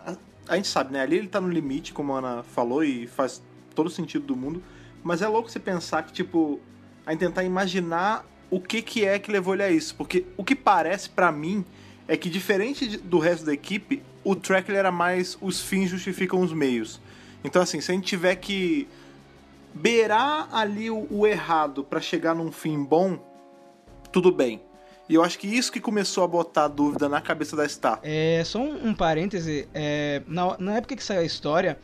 [0.00, 0.16] A,
[0.48, 1.00] a gente sabe, né?
[1.02, 3.42] Ali ele tá no limite, como a Ana falou, e faz
[3.74, 4.62] todo sentido do mundo.
[5.04, 6.60] Mas é louco você pensar que, tipo,
[7.04, 9.94] a gente tentar imaginar o que que é que levou ele a isso.
[9.94, 11.64] Porque o que parece pra mim
[12.08, 16.40] é que, diferente de- do resto da equipe, o track era mais os fins justificam
[16.40, 17.00] os meios.
[17.44, 18.86] Então, assim, se a gente tiver que
[19.74, 23.18] beirar ali o, o errado pra chegar num fim bom,
[24.10, 24.60] tudo bem.
[25.08, 27.98] E eu acho que isso que começou a botar dúvida na cabeça da Star.
[28.02, 31.78] É, só um, um parêntese, é, na, na época que saiu a história,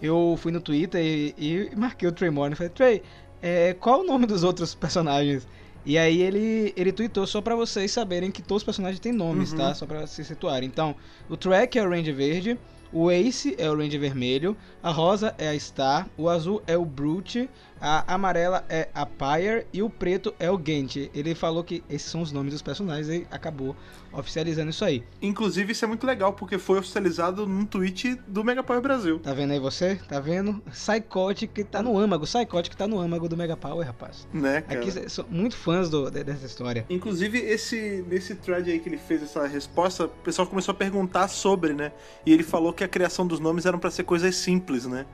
[0.00, 3.02] eu fui no Twitter e, e marquei o Trey Morgan e falei, Trey,
[3.42, 5.46] é, qual o nome dos outros personagens?
[5.84, 9.52] E aí ele, ele tweetou só pra vocês saberem que todos os personagens têm nomes,
[9.52, 9.58] Uhum.
[9.58, 9.74] tá?
[9.74, 10.68] Só pra se situarem.
[10.68, 10.94] Então,
[11.28, 12.58] o Trek é o Ranger Verde,
[12.92, 16.84] o Ace é o Ranger Vermelho, a rosa é a Star, o azul é o
[16.84, 17.48] Brute,
[17.80, 20.96] a amarela é a Pyre e o preto é o Gent.
[21.14, 23.74] Ele falou que esses são os nomes dos personagens e acabou
[24.12, 25.04] oficializando isso aí.
[25.20, 29.18] Inclusive, isso é muito legal, porque foi oficializado num tweet do Megapower Brasil.
[29.18, 29.96] Tá vendo aí você?
[30.08, 30.62] Tá vendo?
[30.70, 32.24] Psychotic que tá no âmago.
[32.24, 34.26] Psychotic tá no âmago do Mega Power, rapaz.
[34.32, 34.80] Né, cara?
[34.80, 36.86] Aqui são muito fãs do- de- dessa história.
[36.88, 41.28] Inclusive, esse, nesse thread aí que ele fez essa resposta, o pessoal começou a perguntar
[41.28, 41.92] sobre, né?
[42.24, 45.04] E ele falou que a criação dos nomes eram pra ser coisas simples, né?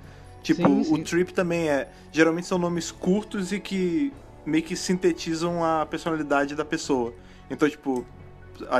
[0.44, 0.94] Tipo, Sim, sim.
[0.94, 1.88] o Trip também é.
[2.12, 4.12] Geralmente são nomes curtos e que
[4.46, 7.12] meio que sintetizam a personalidade da pessoa.
[7.50, 8.07] Então, tipo,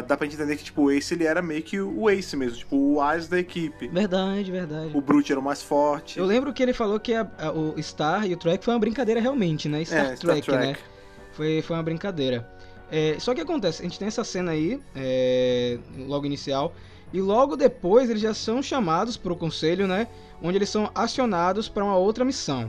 [0.07, 2.77] dá pra entender que, tipo, o Ace ele era meio que o Ace mesmo, tipo,
[2.77, 3.89] o As da equipe.
[3.89, 4.91] Verdade, verdade.
[4.95, 6.19] O Brute era o mais forte.
[6.19, 8.81] Eu lembro que ele falou que a- a- o Star e o Trek foi uma
[8.81, 9.83] brincadeira realmente, né?
[9.85, 10.77] Star, É, Star Trek, né?
[11.33, 12.47] Foi, foi uma brincadeira.
[12.93, 16.75] É, só que acontece, a gente tem essa cena aí, é, logo inicial,
[17.15, 20.09] e logo depois eles já são chamados pro conselho, né?
[20.43, 22.69] Onde eles são acionados para uma outra missão.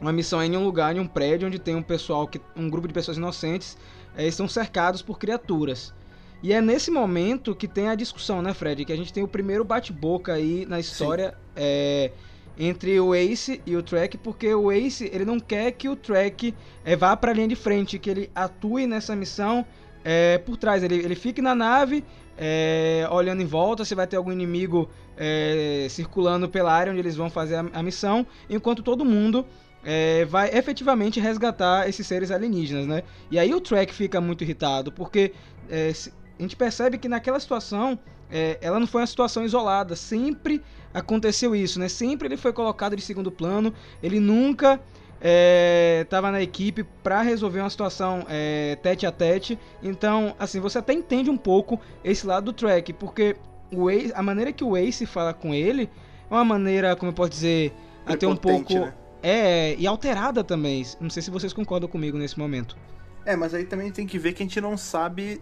[0.00, 2.86] Uma missão em um lugar, em um prédio, onde tem um pessoal, que, um grupo
[2.86, 3.76] de pessoas inocentes,
[4.16, 5.92] é, estão cercados por criaturas.
[6.40, 8.84] E é nesse momento que tem a discussão, né, Fred?
[8.84, 12.12] Que a gente tem o primeiro bate-boca aí na história é,
[12.56, 16.54] entre o Ace e o Trek, porque o Ace ele não quer que o Trek
[16.84, 19.66] é, vá para a linha de frente, que ele atue nessa missão
[20.04, 20.84] é, por trás.
[20.84, 22.04] Ele, ele fique na nave,
[22.36, 27.16] é, olhando em volta se vai ter algum inimigo é, circulando pela área onde eles
[27.16, 29.46] vão fazer a, a missão, enquanto todo mundo
[29.84, 33.02] é, vai efetivamente resgatar esses seres alienígenas, né?
[33.30, 35.32] E aí o Trek fica muito irritado, porque
[35.68, 35.92] é,
[36.38, 37.98] a gente percebe que naquela situação
[38.30, 40.62] é, ela não foi uma situação isolada, sempre
[40.92, 41.88] aconteceu isso, né?
[41.88, 44.80] Sempre ele foi colocado de segundo plano, ele nunca
[45.20, 49.58] estava na equipe para resolver uma situação é, tete a tete.
[49.82, 53.36] Então, assim, você até entende um pouco esse lado do Trek, porque
[53.72, 55.90] o Ace, a maneira que o Ace fala com ele
[56.30, 57.72] é uma maneira, como eu posso dizer,
[58.06, 58.72] até um pouco.
[58.72, 58.94] Né?
[59.22, 60.84] É, e alterada também.
[61.00, 62.76] Não sei se vocês concordam comigo nesse momento.
[63.24, 65.40] É, mas aí também tem que ver que a gente não sabe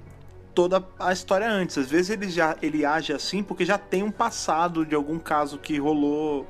[0.54, 1.78] toda a história antes.
[1.78, 5.58] Às vezes ele já ele age assim porque já tem um passado de algum caso
[5.58, 6.46] que rolou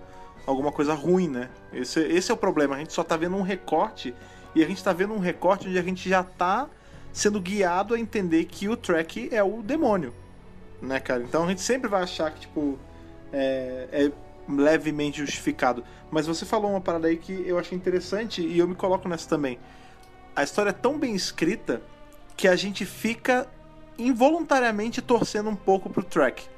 [0.48, 1.50] alguma coisa ruim, né?
[1.72, 2.74] Esse, esse é o problema.
[2.74, 4.14] A gente só tá vendo um recorte
[4.54, 6.68] e a gente tá vendo um recorte onde a gente já tá
[7.12, 10.14] sendo guiado a entender que o Trek é o demônio,
[10.80, 11.22] né, cara?
[11.22, 12.78] Então a gente sempre vai achar que, tipo,
[13.30, 14.12] é, é
[14.50, 15.84] levemente justificado.
[16.11, 19.28] Mas você falou uma parada aí que eu achei interessante e eu me coloco nessa
[19.28, 19.58] também.
[20.34, 21.82] A história é tão bem escrita
[22.34, 23.46] que a gente fica
[23.98, 26.48] involuntariamente torcendo um pouco pro Trek.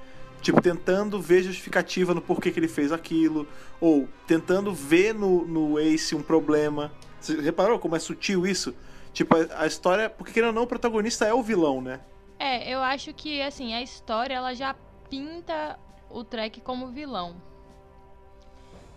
[0.41, 3.47] Tipo, tentando ver justificativa no porquê que ele fez aquilo,
[3.81, 6.93] ou tentando ver no, no Ace um problema.
[7.21, 8.75] Você reparou como é sutil isso?
[9.13, 10.09] Tipo, a, a história.
[10.09, 12.01] Porque querendo ou não, o protagonista é o vilão, né?
[12.39, 14.75] É, eu acho que, assim, a história, ela já
[15.11, 17.37] pinta o Trek como vilão.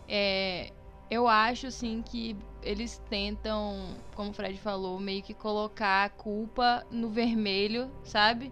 [0.08, 0.72] É,
[1.12, 6.86] eu acho, assim, que eles tentam, como o Fred falou, meio que colocar a culpa
[6.90, 8.52] no vermelho, sabe?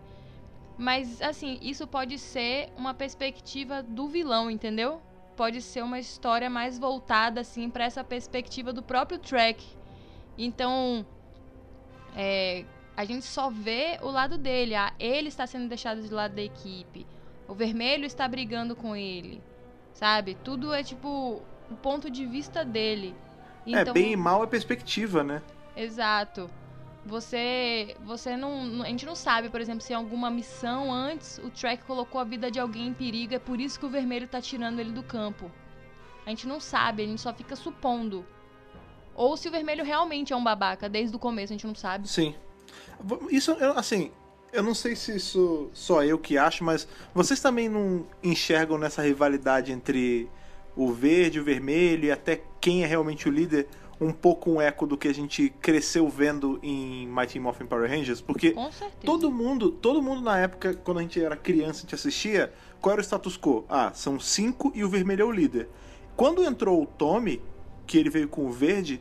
[0.82, 5.00] Mas, assim, isso pode ser uma perspectiva do vilão, entendeu?
[5.38, 9.64] Pode ser uma história mais voltada, assim, pra essa perspectiva do próprio Trek.
[10.36, 11.06] Então,
[12.16, 12.66] é,
[12.98, 14.74] a gente só vê o lado dele.
[14.74, 17.06] Ah, ele está sendo deixado de lado da equipe.
[17.48, 19.40] O vermelho está brigando com ele.
[19.94, 20.34] Sabe?
[20.44, 23.14] Tudo é tipo o ponto de vista dele.
[23.68, 25.44] É, bem e mal é perspectiva, né?
[25.76, 26.50] Exato.
[27.06, 31.50] Você, você não, a gente não sabe, por exemplo, se em alguma missão antes o
[31.50, 34.40] Trek colocou a vida de alguém em perigo, é por isso que o vermelho tá
[34.40, 35.52] tirando ele do campo.
[36.26, 38.24] A gente não sabe, a gente só fica supondo.
[39.16, 42.08] Ou se o vermelho realmente é um babaca desde o começo, a gente não sabe.
[42.08, 42.36] Sim.
[43.32, 44.12] Isso, assim,
[44.54, 49.02] eu não sei se isso só eu que acho, mas vocês também não enxergam nessa
[49.02, 50.30] rivalidade entre
[50.76, 53.68] o verde, o vermelho e até quem é realmente o líder
[54.02, 58.20] um pouco um eco do que a gente cresceu vendo em Mighty Morphin Power Rangers?
[58.20, 58.56] Porque
[59.06, 62.94] todo mundo, todo mundo na época, quando a gente era criança, a gente assistia, qual
[62.94, 63.64] era o status quo?
[63.70, 65.70] Ah, são cinco e o vermelho é o líder.
[66.16, 67.40] Quando entrou o Tommy,
[67.86, 69.00] que ele veio com o verde,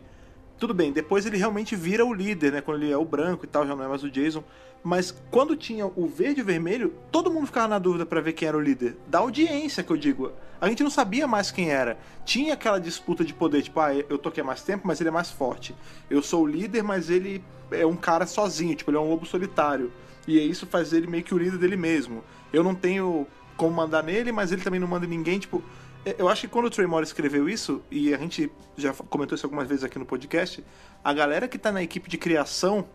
[0.59, 2.61] tudo bem, depois ele realmente vira o líder, né?
[2.61, 4.45] Quando ele é o branco e tal, já não é mais o Jason.
[4.83, 8.33] Mas quando tinha o verde e o vermelho, todo mundo ficava na dúvida pra ver
[8.33, 8.97] quem era o líder.
[9.07, 10.33] Da audiência, que eu digo.
[10.61, 11.99] A gente não sabia mais quem era.
[12.25, 15.09] Tinha aquela disputa de poder, tipo, ah, eu tô aqui há mais tempo, mas ele
[15.09, 15.75] é mais forte.
[16.09, 19.27] Eu sou o líder, mas ele é um cara sozinho, tipo, ele é um lobo
[19.27, 19.93] solitário.
[20.27, 22.25] E isso faz ele meio que o líder dele mesmo.
[22.53, 25.62] Eu não tenho como mandar nele, mas ele também não manda ninguém, tipo.
[26.07, 29.37] é- Eu acho que quando o Trey Moore escreveu isso, e a gente já comentou
[29.37, 30.64] isso algumas vezes aqui no podcast,
[31.05, 32.87] a galera que tá na equipe de criação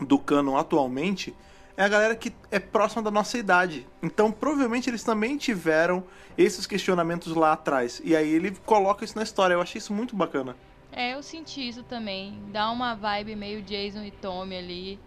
[0.00, 1.34] do canon atualmente
[1.76, 3.86] é a galera que é próxima da nossa idade.
[4.02, 6.04] Então, provavelmente eles também tiveram
[6.38, 8.00] esses questionamentos lá atrás.
[8.04, 9.54] E aí ele coloca isso na história.
[9.54, 10.56] Eu achei isso muito bacana.
[10.92, 12.40] É, eu senti isso também.
[12.52, 15.00] Dá uma vibe meio Jason e Tommy ali.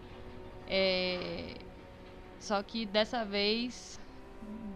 [0.68, 1.54] É...
[2.38, 3.98] Só que dessa vez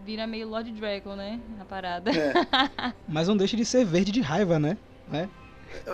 [0.03, 1.39] vira meio Lord Dragon, né?
[1.59, 2.09] A parada.
[2.11, 2.33] É,
[3.07, 4.77] Mas não deixa de ser verde de raiva, né?
[5.07, 5.29] né?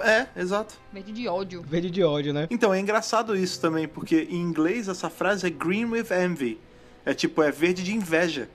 [0.04, 0.76] É exato.
[0.92, 1.62] Verde de ódio.
[1.62, 2.48] Verde de ódio, né?
[2.50, 6.60] Então, é engraçado isso também, porque em inglês essa frase é green with envy.
[7.06, 8.50] É tipo, é verde de inveja.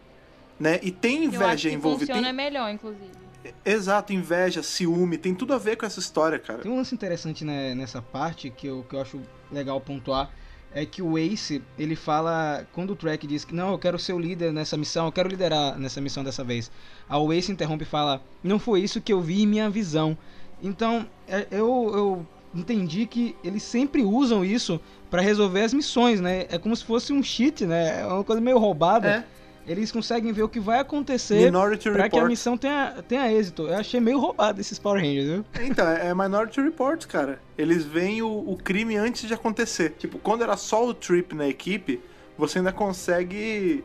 [0.59, 0.79] Né?
[0.83, 2.13] E tem inveja que envolvida.
[2.13, 2.33] funciona Tem...
[2.33, 3.25] melhor, inclusive.
[3.65, 6.61] Exato, inveja, ciúme, tem tudo a ver com essa história, cara.
[6.61, 10.31] Tem um lance interessante né, nessa parte que eu, que eu acho legal pontuar.
[10.73, 12.67] É que o Ace, ele fala.
[12.73, 15.29] Quando o Trek diz que não, eu quero ser o líder nessa missão, eu quero
[15.29, 16.69] liderar nessa missão dessa vez.
[17.09, 20.19] A Ace interrompe e fala: Não foi isso que eu vi em minha visão.
[20.65, 26.47] Então, é- eu, eu entendi que eles sempre usam isso pra resolver as missões, né?
[26.49, 28.01] É como se fosse um cheat, né?
[28.01, 29.09] É uma coisa meio roubada.
[29.09, 29.25] É,
[29.67, 33.63] Eles conseguem ver o que vai acontecer Minority pra que a missão tenha, tenha êxito.
[33.63, 35.45] Eu achei meio roubado esses Power Rangers, viu?
[35.63, 37.41] Então, é é Minority Report, cara.
[37.57, 39.95] Eles veem o, o crime antes de acontecer.
[39.99, 41.99] Tipo, quando era só o Trip na equipe,
[42.37, 43.83] você ainda consegue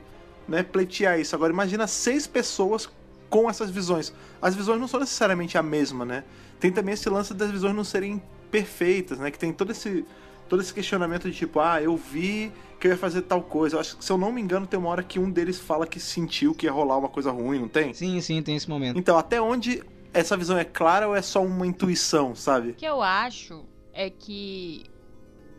[0.47, 1.33] né, pleitear isso.
[1.35, 2.89] Agora, imagina seis pessoas
[3.29, 4.13] com essas visões.
[4.41, 6.23] As visões não são necessariamente a mesma, né?
[6.59, 9.31] Tem também esse lance das visões não serem perfeitas, né?
[9.31, 10.05] Que tem todo esse,
[10.47, 13.75] todo esse questionamento de tipo, ah, eu vi que eu ia fazer tal coisa.
[13.75, 15.85] Eu acho que, se eu não me engano, tem uma hora que um deles fala
[15.85, 17.93] que sentiu que ia rolar uma coisa ruim, não tem?
[17.93, 18.97] Sim, sim, tem esse momento.
[18.97, 22.71] Então, até onde essa visão é clara ou é só uma intuição, sabe?
[22.71, 24.85] O que eu acho é que,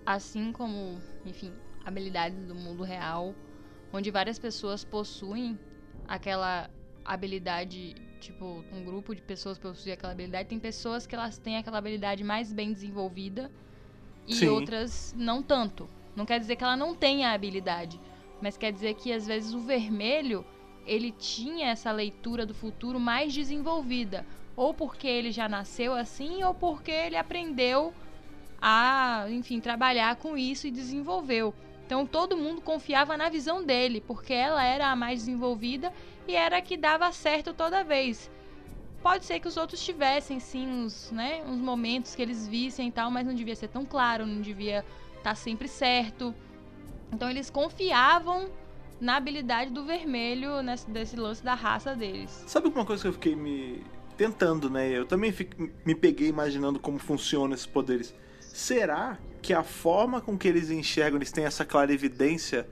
[0.04, 1.52] assim como, enfim,
[1.84, 3.34] habilidades do mundo real,
[3.92, 5.58] onde várias pessoas possuem
[6.08, 6.68] aquela
[7.04, 11.78] habilidade, tipo, um grupo de pessoas possui aquela habilidade, tem pessoas que elas têm aquela
[11.78, 13.50] habilidade mais bem desenvolvida
[14.26, 14.48] e Sim.
[14.48, 15.88] outras não tanto.
[16.14, 18.00] Não quer dizer que ela não tenha a habilidade,
[18.40, 20.44] mas quer dizer que às vezes o vermelho
[20.86, 26.54] ele tinha essa leitura do futuro mais desenvolvida, ou porque ele já nasceu assim, ou
[26.54, 27.94] porque ele aprendeu
[28.60, 31.54] a, enfim, trabalhar com isso e desenvolveu.
[31.86, 35.92] Então todo mundo confiava na visão dele, porque ela era a mais desenvolvida
[36.30, 38.30] e era a que dava certo toda vez.
[39.02, 42.92] Pode ser que os outros tivessem sim uns, né, uns momentos que eles vissem e
[42.92, 44.84] tal, mas não devia ser tão claro, não devia
[45.16, 46.34] estar sempre certo.
[47.12, 48.48] Então eles confiavam
[49.00, 52.30] na habilidade do vermelho nesse desse lance da raça deles.
[52.46, 53.82] Sabe uma coisa que eu fiquei me
[54.16, 54.86] tentando, né?
[54.90, 58.14] Eu também fico- me peguei imaginando como funcionam esses poderes.
[58.38, 62.68] Será que a forma com que eles enxergam, eles têm essa clarividência,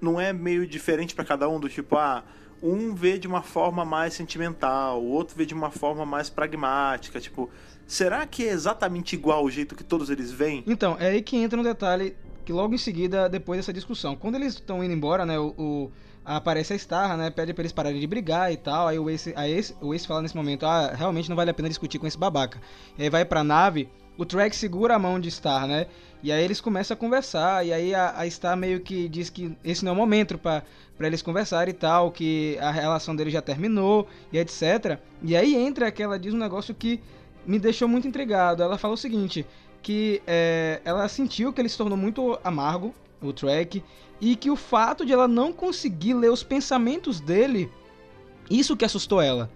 [0.00, 1.60] não é meio diferente pra cada um?
[1.60, 2.24] Do tipo, ah,
[2.62, 7.20] um vê de uma forma mais sentimental, o outro vê de uma forma mais pragmática.
[7.20, 7.50] Tipo,
[7.86, 10.64] será que é exatamente igual o jeito que todos eles veem?
[10.66, 14.36] Então, é aí que entra um detalhe que logo em seguida, depois dessa discussão, quando
[14.36, 15.90] eles estão indo embora, né, o, o-
[16.24, 19.32] aparece a Star, né, pede pra eles pararem de brigar e tal, aí o Ace,
[19.36, 22.06] aí Ace- o Ace fala nesse momento, ah, realmente não vale a pena discutir com
[22.06, 22.58] esse babaca.
[22.98, 25.86] E aí vai pra nave, o Trek segura a mão de Star, né,
[26.22, 29.54] e aí eles começam a conversar, e aí a, a Star meio que diz que
[29.62, 30.62] esse não é o momento pra,
[30.98, 34.98] pra eles conversarem e tal, que a relação deles já terminou, e etc.
[35.22, 37.00] E aí entra aquela, diz um negócio que
[37.46, 38.62] me deixou muito intrigado.
[38.62, 39.46] Ela fala o seguinte,
[39.80, 43.82] que é, ela sentiu que ele se tornou muito amargo, o Trek,
[44.20, 47.70] e que o fato de ela não conseguir ler os pensamentos dele,
[48.50, 49.48] isso que assustou ela.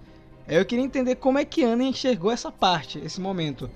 [0.46, 3.68] Eu queria entender como é que Ana enxergou essa parte, esse momento.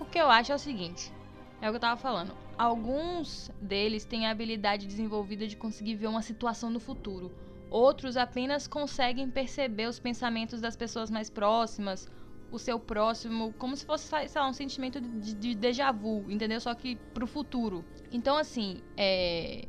[0.00, 1.12] O que eu acho é o seguinte:
[1.60, 2.43] é o que eu tava falando.
[2.56, 7.32] Alguns deles têm a habilidade desenvolvida de conseguir ver uma situação no futuro.
[7.70, 12.08] Outros apenas conseguem perceber os pensamentos das pessoas mais próximas,
[12.52, 16.60] o seu próximo, como se fosse, sei lá, um sentimento de, de déjà vu, entendeu?
[16.60, 17.84] Só que pro futuro.
[18.12, 19.66] Então, assim, é.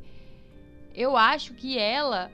[0.93, 2.31] Eu acho que ela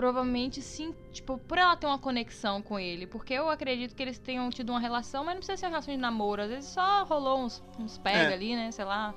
[0.00, 4.18] provavelmente sim, tipo, por ela ter uma conexão com ele, porque eu acredito que eles
[4.18, 7.04] tenham tido uma relação, mas não precisa ser uma relação de namoro, às vezes só
[7.04, 8.32] rolou uns, uns pega É.
[8.32, 9.14] ali, né, sei lá.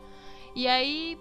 [0.53, 1.17] E aí,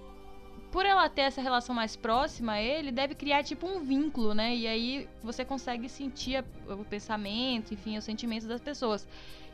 [0.73, 4.53] por ela ter essa relação mais próxima ele, deve criar tipo um vínculo, né?
[4.57, 6.45] E aí você consegue sentir a-
[6.75, 9.07] o pensamento, enfim, os sentimentos das pessoas.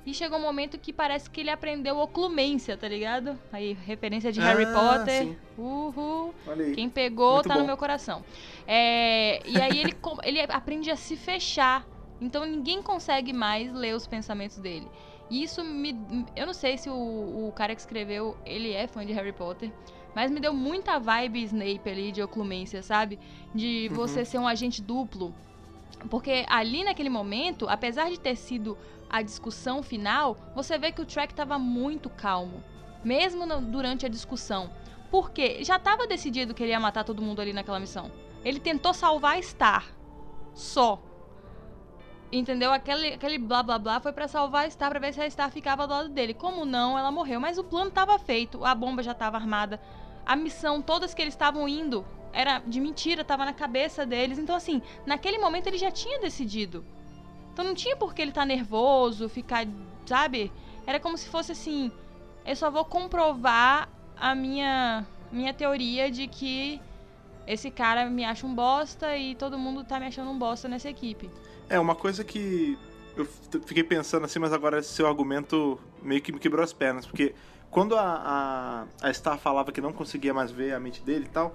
[0.08, 3.38] E chegou um momento que parece que ele aprendeu oclumência, tá ligado?
[3.52, 5.24] Aí, referência de Harry Ah, Potter.
[5.24, 5.36] sim.
[5.58, 6.34] Uhul.
[6.74, 7.66] Quem pegou Muito tá no bom.
[7.66, 8.24] meu coração.
[8.66, 9.94] É, e aí ele,
[10.24, 11.86] ele aprende a se fechar.
[12.22, 14.88] Então ninguém consegue mais ler os pensamentos dele.
[15.28, 15.94] E isso me.
[16.34, 16.94] Eu não sei se o,
[17.48, 19.70] o cara que escreveu, ele é fã de Harry Potter.
[20.14, 23.18] Mas me deu muita vibe Snape ali de oclumência, sabe?
[23.54, 25.34] De você ser um agente duplo.
[26.08, 28.76] Porque ali naquele momento, apesar de ter sido
[29.10, 32.62] a discussão final, você vê que o Track tava muito calmo.
[33.02, 34.70] Mesmo no- durante a discussão.
[35.10, 38.10] Porque já tava decidido que ele ia matar todo mundo ali naquela missão.
[38.44, 39.86] Ele tentou salvar Star.
[40.52, 41.02] Só.
[42.30, 42.70] Entendeu?
[42.72, 45.86] Aquele, aquele blá blá blá foi pra salvar Star pra ver se a Star ficava
[45.86, 46.34] do lado dele.
[46.34, 47.40] Como não, ela morreu.
[47.40, 49.80] Mas o plano tava feito, a bomba já tava armada.
[50.26, 54.38] A missão, todas que eles estavam indo, era de mentira, tava na cabeça deles.
[54.38, 56.84] Então, assim, naquele momento ele já tinha decidido.
[57.58, 59.66] Então não tinha por que ele tá nervoso, ficar,
[60.06, 60.52] sabe?
[60.86, 61.90] Era como se fosse assim:
[62.46, 66.80] eu só vou comprovar a minha, minha teoria de que
[67.48, 70.88] esse cara me acha um bosta e todo mundo tá me achando um bosta nessa
[70.88, 71.28] equipe.
[71.68, 72.78] É, uma coisa que
[73.16, 73.26] eu
[73.66, 77.34] fiquei pensando assim, mas agora seu argumento meio que me quebrou as pernas, porque
[77.72, 81.28] quando a, a, a Star falava que não conseguia mais ver a mente dele e
[81.28, 81.52] tal,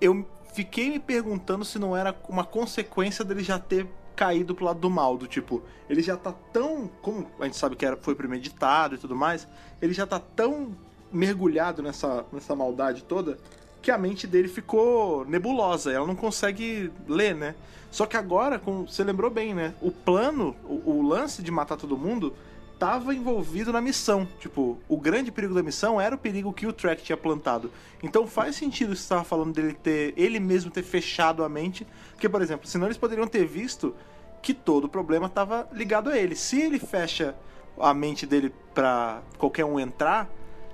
[0.00, 4.80] eu fiquei me perguntando se não era uma consequência dele já ter caído pro lado
[4.80, 8.14] do mal, do tipo, ele já tá tão, como a gente sabe que era, foi
[8.14, 9.46] premeditado e tudo mais,
[9.80, 10.74] ele já tá tão
[11.12, 13.38] mergulhado nessa, nessa maldade toda
[13.86, 17.54] que a mente dele ficou nebulosa, ela não consegue ler, né?
[17.88, 19.74] Só que agora, com, você lembrou bem, né?
[19.80, 22.34] O plano, o, o lance de matar todo mundo
[22.78, 24.26] tava envolvido na missão.
[24.38, 27.70] Tipo, o grande perigo da missão era o perigo que o Trek tinha plantado.
[28.02, 32.28] Então faz sentido você estava falando dele ter, ele mesmo ter fechado a mente, porque
[32.28, 33.94] por exemplo, senão eles poderiam ter visto
[34.42, 36.36] que todo o problema estava ligado a ele.
[36.36, 37.34] Se ele fecha
[37.78, 40.30] a mente dele pra qualquer um entrar,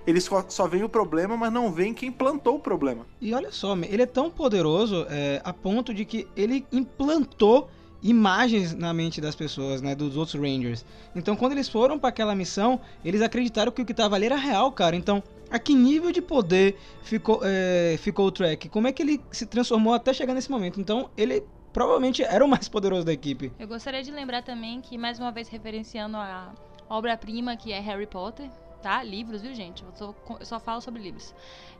[0.07, 3.07] eles só, só o problema, mas não veem quem plantou o problema.
[3.21, 7.71] E olha só, ele é tão poderoso é, a ponto de que ele implantou
[8.03, 10.85] imagens na mente das pessoas, né, dos outros Rangers.
[11.15, 14.37] Então, quando eles foram para aquela missão, eles acreditaram que o que tava ali era
[14.37, 14.97] real, cara.
[14.97, 18.69] Então, a que nível de poder ficou, é, ficou o Trek?
[18.69, 20.81] Como é que ele se transformou até chegar nesse momento?
[20.81, 23.53] Então, ele provavelmente era o mais poderoso da equipe.
[23.59, 26.53] Eu gostaria de lembrar também que, mais uma vez, referenciando a
[26.89, 28.51] obra-prima que é Harry Potter,
[28.83, 29.03] tá?
[29.03, 29.85] Livros, viu, gente?
[29.85, 31.33] Eu só, eu só falo sobre livros.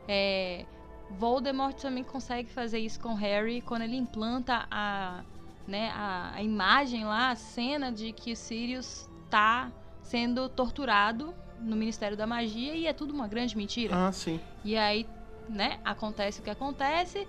[0.07, 0.65] É,
[1.11, 5.23] Voldemort também consegue fazer isso com Harry quando ele implanta a,
[5.67, 11.75] né, a, a imagem lá, a cena de que o Sirius tá sendo torturado no
[11.75, 13.95] Ministério da Magia e é tudo uma grande mentira.
[13.95, 14.39] Ah, sim.
[14.63, 15.07] E aí,
[15.47, 17.27] né, acontece o que acontece.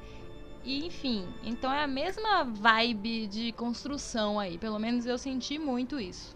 [0.64, 4.59] E enfim, então é a mesma vibe de construção aí.
[4.59, 6.35] Pelo menos eu senti muito isso.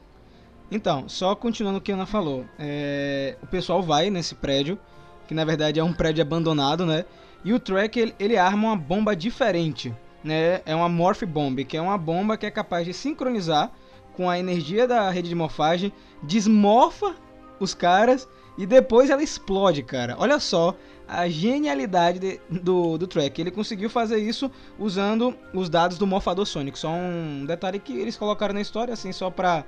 [0.70, 2.44] Então, só continuando o que a Ana falou.
[2.58, 4.78] é, o pessoal vai nesse prédio,
[5.26, 7.06] que na verdade é um prédio abandonado, né?
[7.42, 10.60] E o Trek, ele, ele arma uma bomba diferente, né?
[10.66, 13.70] É uma Morph Bomb, que é uma bomba que é capaz de sincronizar
[14.14, 15.92] com a energia da rede de morfagem,
[16.22, 17.14] desmorfa
[17.60, 20.16] os caras e depois ela explode, cara.
[20.18, 20.74] Olha só
[21.06, 23.40] a genialidade de- do, do Trek.
[23.40, 26.76] Ele conseguiu fazer isso usando os dados do morfador sônico.
[26.76, 29.64] Só um detalhe que eles colocaram na história, assim, só pra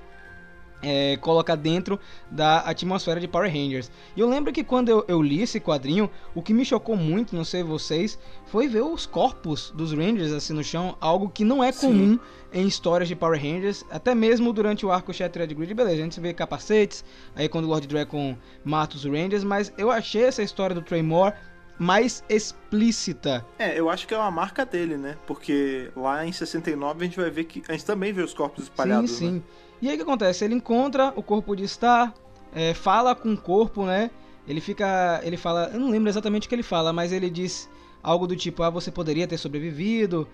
[0.83, 1.99] é, colocar dentro
[2.31, 3.91] da atmosfera de Power Rangers.
[4.17, 7.37] E eu lembro que quando eu, eu li esse quadrinho, o que me chocou muito,
[7.37, 11.63] não sei vocês, foi ver os corpos dos Rangers assim no chão, algo que não
[11.63, 11.87] é Sim.
[11.87, 12.19] comum
[12.53, 16.21] em histórias de Power Rangers, até mesmo durante o arco Shattered Grid, beleza, a gente
[16.21, 17.05] vê capacetes,
[17.35, 21.33] aí quando o Lord Dragon mata os Rangers, mas eu achei essa história do Tremor
[21.79, 23.47] mais explícita.
[23.59, 25.17] É, eu acho que é uma marca dele, né?
[25.27, 27.63] Porque lá em 69 a gente vai ver que.
[27.69, 29.11] A gente também vê os corpos espalhados.
[29.13, 29.35] sim, sim.
[29.37, 29.43] Né?
[29.81, 30.45] E aí o que acontece?
[30.45, 32.13] Ele encontra o corpo de Star,
[32.55, 34.11] é, fala com o corpo, né?
[34.47, 35.21] Ele fica.
[35.23, 35.71] Ele fala.
[35.73, 37.69] Eu não lembro exatamente o que ele fala, mas ele diz
[38.03, 40.27] algo do tipo: Ah, você poderia ter sobrevivido,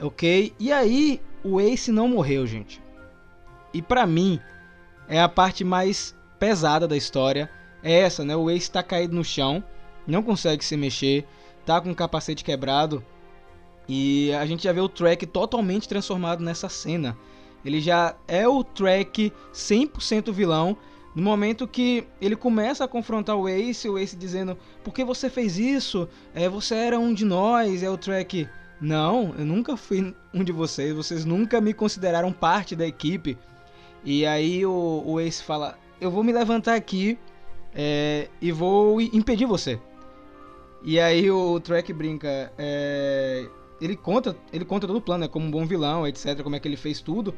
[0.00, 0.52] ok.
[0.58, 2.82] E aí o Ace não morreu, gente.
[3.72, 4.38] E pra mim,
[5.08, 7.50] é a parte mais pesada da história.
[7.82, 8.36] É essa, né?
[8.36, 9.64] O Ace tá caído no chão,
[10.06, 11.26] não consegue se mexer,
[11.64, 13.04] tá com o capacete quebrado.
[13.88, 17.16] E a gente já vê o Track totalmente transformado nessa cena.
[17.64, 20.76] Ele já é o Track 100% vilão.
[21.14, 25.28] No momento que ele começa a confrontar o Ace, o Ace dizendo: Por que você
[25.28, 26.08] fez isso?
[26.34, 27.82] É, você era um de nós.
[27.82, 28.48] É o Track:
[28.80, 30.94] Não, eu nunca fui um de vocês.
[30.94, 33.36] Vocês nunca me consideraram parte da equipe.
[34.04, 37.18] E aí o, o Ace fala: Eu vou me levantar aqui
[37.74, 39.78] é, e vou impedir você.
[40.84, 43.46] E aí o Trek brinca, é,
[43.82, 46.60] ele conta, ele conta todo o plano, né, como um bom vilão, etc, como é
[46.60, 47.34] que ele fez tudo.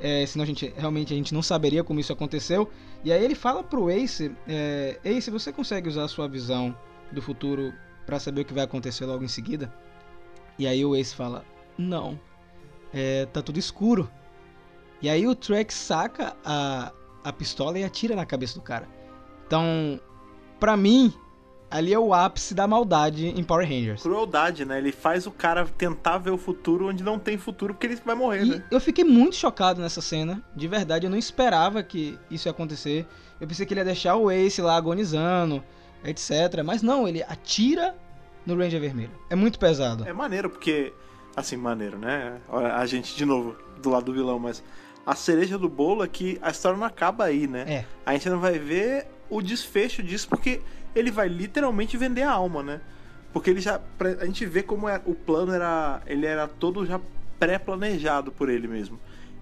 [0.00, 2.68] É, senão a gente realmente a gente não saberia como isso aconteceu.
[3.04, 6.76] E aí ele fala pro Ace, é, Ace, você consegue usar a sua visão
[7.12, 7.72] do futuro
[8.04, 9.72] pra saber o que vai acontecer logo em seguida?
[10.58, 11.44] E aí o Ace fala,
[11.78, 12.18] não,
[12.92, 14.10] é, tá tudo escuro.
[15.00, 16.92] E aí o Trek saca a,
[17.22, 18.88] a pistola e atira na cabeça do cara.
[19.46, 20.00] Então,
[20.58, 21.12] pra mim,
[21.76, 24.02] ali é o ápice da maldade em Power Rangers.
[24.02, 24.78] Crueldade, né?
[24.78, 28.14] Ele faz o cara tentar ver o futuro onde não tem futuro porque ele vai
[28.14, 28.64] morrer, E né?
[28.70, 33.06] eu fiquei muito chocado nessa cena, de verdade, eu não esperava que isso ia acontecer.
[33.40, 35.62] Eu pensei que ele ia deixar o Ace lá agonizando,
[36.04, 36.62] etc.
[36.64, 37.94] Mas não, ele atira
[38.46, 39.10] no Ranger Vermelho.
[39.28, 40.06] É muito pesado.
[40.06, 40.92] É maneiro, porque.
[41.36, 42.38] Assim, maneiro, né?
[42.48, 44.62] Olha, A gente, de novo, do lado do vilão, mas.
[45.04, 47.64] A cereja do bolo é que a história não acaba aí, né?
[47.68, 47.84] É.
[48.06, 50.62] A gente não vai ver o desfecho disso, porque
[50.94, 52.80] ele vai literalmente vender a alma, né?
[53.32, 53.80] Porque ele já.
[54.20, 56.00] A gente vê como é, o plano era.
[56.06, 57.00] Ele era todo já
[57.38, 58.98] pré-planejado por ele mesmo.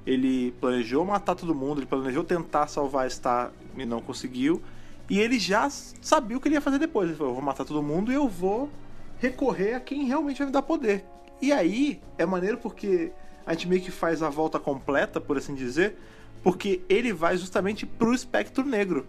[0.06, 4.62] Ele planejou matar todo mundo, ele planejou tentar salvar a Star e não conseguiu.
[5.10, 7.08] E ele já sabia o que ele ia fazer depois.
[7.08, 8.70] Ele falou: eu vou matar todo mundo e eu vou
[9.18, 11.04] recorrer a quem realmente vai me dar poder.
[11.40, 13.12] E aí é maneiro porque
[13.44, 15.96] a gente meio que faz a volta completa, por assim dizer,
[16.42, 19.06] porque ele vai justamente pro espectro negro,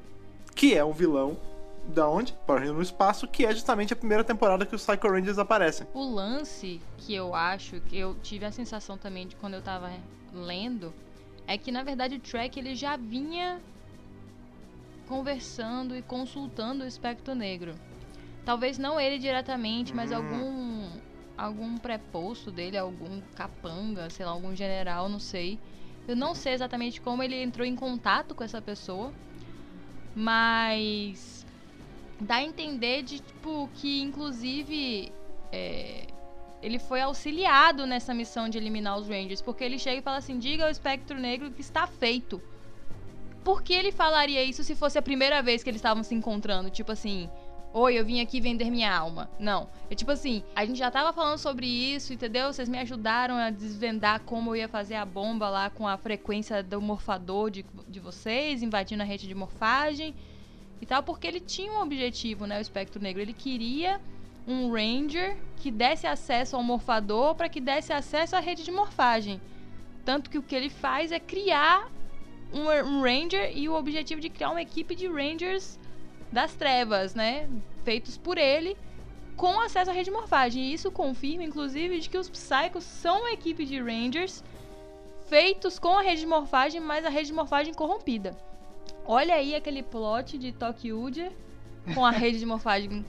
[0.54, 1.38] que é um vilão
[1.88, 2.34] da onde?
[2.46, 5.88] Power Rangers no espaço, que é justamente a primeira temporada que os Psycho Rangers aparecem.
[5.94, 9.92] O lance que eu acho, que eu tive a sensação também de quando eu tava
[10.34, 10.94] lendo,
[11.46, 13.60] é que na verdade o Trek ele já vinha
[15.08, 17.76] conversando e consultando o espectro negro.
[18.46, 20.16] Talvez não ele diretamente, mas Hum.
[20.16, 25.60] algum algum preposto dele, algum capanga, sei lá, algum general, não sei.
[26.08, 29.12] Eu não sei exatamente como ele entrou em contato com essa pessoa,
[30.16, 31.43] mas
[32.24, 35.12] dá a entender de tipo que inclusive
[35.52, 36.08] é,
[36.64, 40.40] ele foi auxiliado nessa missão de eliminar os Rangers, porque ele chega e fala assim:
[40.40, 42.42] diga ao espectro negro que está feito.
[43.44, 46.70] Por que ele falaria isso se fosse a primeira vez que eles estavam se encontrando?
[46.70, 47.30] Tipo assim,
[47.74, 49.30] oi, eu vim aqui vender minha alma.
[49.38, 49.68] Não.
[49.90, 52.54] É tipo assim, a gente já tava falando sobre isso, entendeu?
[52.54, 56.64] Vocês me ajudaram a desvendar como eu ia fazer a bomba lá com a frequência
[56.64, 60.16] do morfador de, de vocês, invadindo a rede de morfagem
[60.84, 62.58] e tal, porque ele tinha um objetivo, né?
[62.58, 63.22] O espectro negro.
[63.22, 64.00] Ele queria
[64.48, 69.42] um Ranger que desse acesso ao morfador para que desse acesso à rede de morfagem.
[70.04, 71.90] Tanto que o que ele faz é criar
[72.54, 75.80] um, um Ranger e o objetivo de criar uma equipe de Rangers
[76.32, 77.50] das trevas, né?
[77.84, 78.76] Feitos por ele
[79.38, 80.64] com acesso à rede de morfagem.
[80.64, 84.44] E isso confirma, inclusive, de que os Psychos são uma equipe de Rangers
[85.28, 88.36] feitos com a rede de morfagem, mas a rede de morfagem corrompida.
[89.06, 91.04] Olha aí aquele plot de Tokyo
[91.94, 93.06] com a rede de morfagem.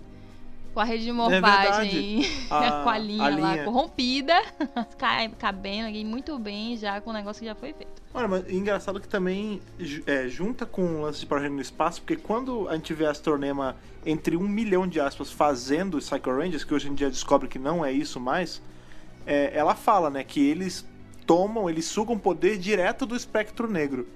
[0.72, 3.64] Com a rede de morfagem, A- com a linha a lá linha.
[3.64, 4.34] corrompida,
[4.98, 8.02] ca- cabendo aqui muito bem já com o negócio que já foi feito.
[8.12, 9.60] Olha, mas engraçado que também
[10.06, 13.06] é, junta com o lance de Power Rangers no espaço, porque quando a gente vê
[13.06, 17.08] a Astronema entre um milhão de aspas fazendo os Psycho Rangers, que hoje em dia
[17.08, 18.60] descobre que não é isso mais,
[19.26, 20.84] é, ela fala, né, que eles
[21.24, 24.08] tomam, eles sugam poder direto do espectro negro.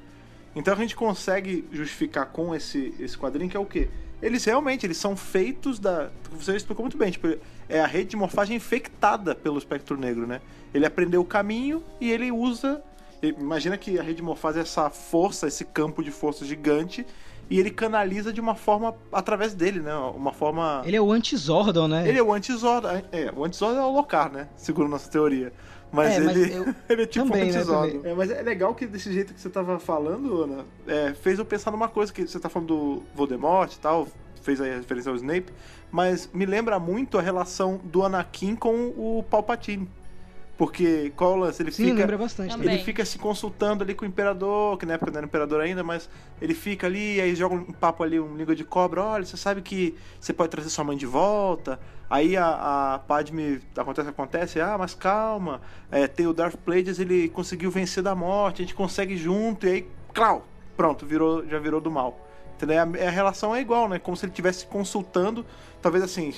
[0.59, 3.89] Então a gente consegue justificar com esse, esse quadrinho que é o quê?
[4.21, 6.11] Eles realmente, eles são feitos da...
[6.33, 7.29] Você explicou muito bem, tipo,
[7.69, 10.41] é a rede de morfagem infectada pelo espectro negro, né?
[10.75, 12.83] Ele aprendeu o caminho e ele usa...
[13.23, 17.07] Imagina que a rede de morfagem é essa força, esse campo de força gigante,
[17.49, 19.95] e ele canaliza de uma forma através dele, né?
[19.95, 20.83] Uma forma...
[20.85, 22.09] Ele é o anti-Zordon, né?
[22.09, 22.89] Ele é o anti-Zordon.
[23.13, 24.49] É, o anti-Zordon é o Locar, né?
[24.57, 25.53] Segundo nossa teoria.
[25.91, 28.01] Mas, É, mas ele, eu- ele é tipo também, um né.
[28.05, 31.45] É, mas é legal que desse jeito que você tava falando, Ana, é, fez eu
[31.45, 34.07] pensar numa coisa, que você tá falando do Voldemort e tal,
[34.43, 35.53] fez aí a referência ao Snape,
[35.91, 39.89] mas me lembra muito a relação do Anakin com o Palpatine.
[40.59, 41.63] Porque, qual é o lance?
[41.63, 42.01] Ele Sim, fica...
[42.01, 42.51] lembra bastante.
[42.51, 42.75] Também.
[42.75, 45.85] Ele fica se consultando ali com o imperador, que na época não era imperador ainda,
[45.85, 46.11] mas
[46.43, 49.63] ele fica ali, aí joga um papo ali, um língua de cobra, olha, você sabe
[49.63, 51.79] que você pode trazer sua mãe de volta.
[52.11, 55.61] Aí a, a Padme, acontece o que acontece, ah, mas calma,
[55.93, 59.71] é, tem o Darth Plagueis, ele conseguiu vencer da morte, a gente consegue junto, e
[59.71, 60.45] aí, clau,
[60.77, 62.19] pronto, virou, já virou do mal.
[62.57, 62.79] Entendeu?
[62.81, 64.01] A, a relação é igual, né?
[64.01, 65.47] Como se ele estivesse consultando,
[65.83, 66.33] talvez assim,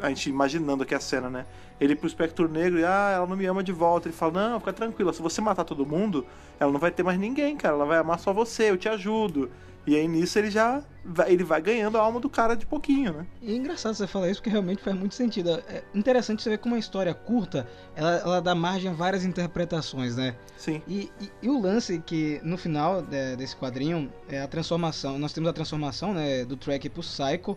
[0.00, 1.46] a gente imaginando aqui a cena, né?
[1.80, 4.08] Ele pro espectro negro, e, ah, ela não me ama de volta.
[4.08, 6.26] Ele fala, não, fica tranquila, se você matar todo mundo,
[6.58, 7.74] ela não vai ter mais ninguém, cara.
[7.74, 9.50] Ela vai amar só você, eu te ajudo.
[9.86, 13.10] E aí nisso ele já vai, ele vai ganhando a alma do cara de pouquinho,
[13.14, 13.26] né?
[13.40, 15.48] E é engraçado você falar isso porque realmente faz muito sentido.
[15.66, 17.66] É interessante você ver como uma história curta,
[17.96, 20.34] ela, ela dá margem a várias interpretações, né?
[20.58, 20.82] Sim.
[20.86, 25.18] E, e- e o lance que no final é, desse quadrinho é a transformação.
[25.18, 27.56] Nós temos a transformação né, do Track pro Psycho.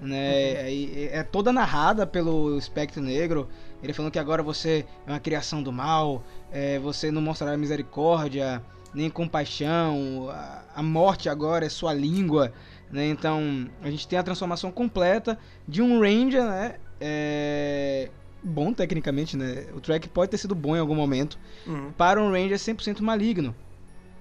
[0.00, 3.48] Né, Aí é toda narrada pelo Espectro Negro.
[3.82, 6.22] Ele falando que agora você é uma criação do mal,
[6.52, 8.62] é, você não mostrará misericórdia,
[8.94, 12.52] nem compaixão, a, a morte agora é sua língua.
[12.90, 13.08] Né?
[13.08, 16.74] Então a gente tem a transformação completa de um Ranger, né?
[17.00, 18.10] é,
[18.42, 19.66] bom tecnicamente, né?
[19.74, 21.92] O track pode ter sido bom em algum momento Uhum.
[21.96, 23.54] para um Ranger 100% maligno.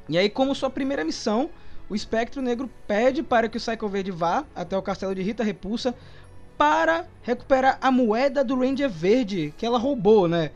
[0.10, 1.50] E aí, como sua primeira missão,
[1.90, 5.44] o Espectro Negro pede para que o Psycho Verde vá até o castelo de Rita
[5.44, 5.96] Repulsa
[6.58, 10.52] para recuperar a moeda do Ranger Verde que ela roubou, né?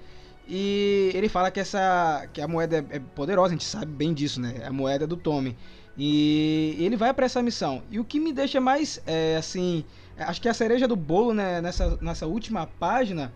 [0.48, 4.14] E ele fala que essa que a moeda é, é poderosa, a gente sabe bem
[4.14, 4.56] disso, né?
[4.62, 5.56] É a moeda do Tommy.
[5.98, 7.84] E ele vai para essa missão.
[7.92, 9.86] E o que me deixa mais, é, assim,
[10.18, 11.62] acho que a cereja do bolo, né?
[11.62, 13.32] Nessa, nessa última página,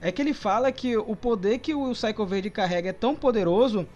[0.00, 3.86] é que ele fala que o poder que o Psycho Verde carrega é tão poderoso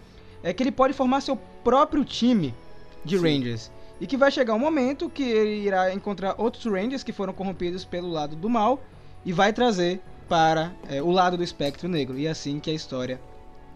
[0.43, 2.53] é que ele pode formar seu próprio time
[3.03, 3.23] de Sim.
[3.23, 3.71] Rangers.
[3.99, 7.85] E que vai chegar um momento que ele irá encontrar outros Rangers que foram corrompidos
[7.85, 8.81] pelo lado do mal
[9.23, 12.17] e vai trazer para é, o lado do espectro negro.
[12.17, 13.21] E é assim que a história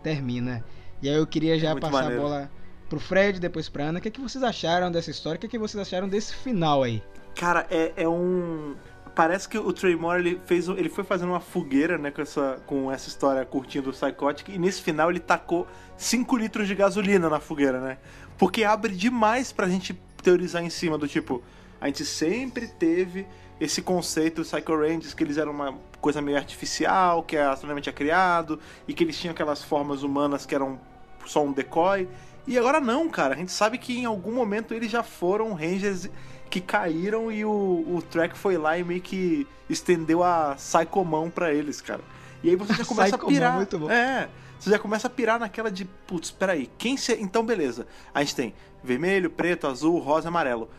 [0.01, 0.63] termina.
[1.01, 2.21] E aí eu queria já Muito passar maneiro.
[2.21, 2.51] a bola
[2.89, 3.99] pro Fred, depois pra Ana.
[3.99, 5.37] O que, é que vocês acharam dessa história?
[5.37, 7.03] O que, é que vocês acharam desse final aí?
[7.35, 8.75] Cara, é, é um.
[9.15, 12.61] Parece que o Trey Moore ele fez, ele foi fazendo uma fogueira, né, com essa,
[12.65, 17.29] com essa história curtinha do Psychotic, e nesse final ele tacou 5 litros de gasolina
[17.29, 17.97] na fogueira, né?
[18.37, 21.41] Porque abre demais pra gente teorizar em cima do tipo,
[21.79, 23.25] a gente sempre teve
[23.59, 27.79] esse conceito dos Psycho Rangers, que eles eram uma coisa meio artificial, que a Astronema
[27.79, 30.77] tinha criado, e que eles tinham aquelas formas humanas que eram
[31.25, 32.07] só um decoy.
[32.45, 33.33] E agora não, cara.
[33.33, 36.09] A gente sabe que em algum momento eles já foram Rangers
[36.49, 41.53] que caíram e o, o Trek foi lá e meio que estendeu a Psychomão pra
[41.53, 42.01] eles, cara.
[42.43, 43.55] E aí você já começa a Psychomão, pirar.
[43.55, 43.89] muito bom.
[43.89, 44.29] É.
[44.59, 47.13] Você já começa a pirar naquela de, putz, peraí, quem se...
[47.13, 47.85] Então, beleza.
[48.13, 50.69] A gente tem vermelho, preto, azul, rosa e amarelo.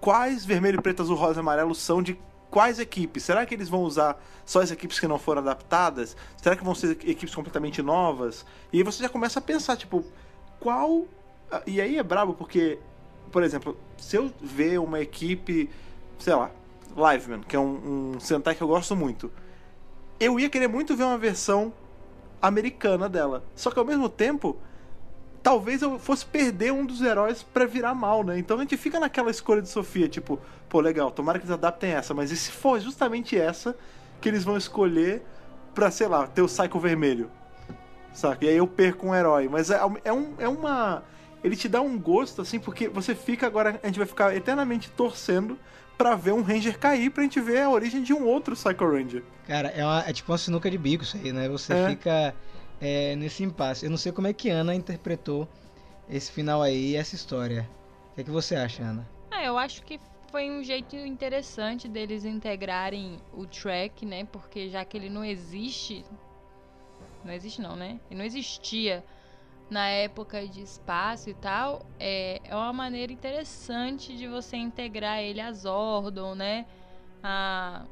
[0.00, 2.18] Quais vermelho, preto, azul, rosa e amarelo são de
[2.50, 3.22] quais equipes?
[3.22, 6.16] Será que eles vão usar só as equipes que não foram adaptadas?
[6.36, 8.44] Será que vão ser equipes completamente novas?
[8.72, 10.04] E aí você já começa a pensar, tipo,
[10.60, 11.04] qual.
[11.66, 12.78] E aí é brabo porque,
[13.30, 15.70] por exemplo, se eu ver uma equipe,
[16.18, 16.50] sei lá,
[16.96, 19.30] Liveman, que é um, um Sentai que eu gosto muito,
[20.18, 21.72] eu ia querer muito ver uma versão
[22.40, 23.44] americana dela.
[23.54, 24.56] Só que ao mesmo tempo,
[25.42, 28.38] talvez eu fosse perder um dos heróis pra virar mal, né?
[28.38, 31.92] Então a gente fica naquela escolha de Sofia, tipo, pô, legal, tomara que eles adaptem
[31.92, 33.76] essa, mas e se for justamente essa
[34.20, 35.22] que eles vão escolher
[35.74, 37.30] pra, sei lá, ter o Psycho vermelho?
[38.16, 38.46] Saca?
[38.46, 39.46] E aí eu perco um herói.
[39.46, 41.02] Mas é, é, um, é uma.
[41.46, 43.78] Ele te dá um gosto, assim, porque você fica agora.
[43.80, 45.56] A gente vai ficar eternamente torcendo
[45.96, 49.22] pra ver um Ranger cair, pra gente ver a origem de um outro Psycho Ranger.
[49.46, 51.48] Cara, é, uma- é tipo uma sinuca de bico isso aí, né?
[51.48, 51.88] Você É.
[51.90, 52.34] fica
[52.80, 53.86] é, nesse impasse.
[53.86, 55.48] Eu não sei como é que Ana interpretou
[56.10, 57.66] esse final aí, essa história.
[58.10, 59.08] O que, é que você acha, Ana?
[59.30, 59.98] Ah, eu acho que
[60.32, 64.26] foi um jeito interessante deles integrarem o track, né?
[64.30, 66.04] Porque já que ele não existe.
[67.24, 67.98] Não existe não, né?
[68.10, 69.02] Ele não existia
[69.68, 71.84] na época de espaço e tal.
[71.98, 76.66] É, é uma maneira interessante de você integrar ele a Zordon, né?
[77.22, 77.84] A,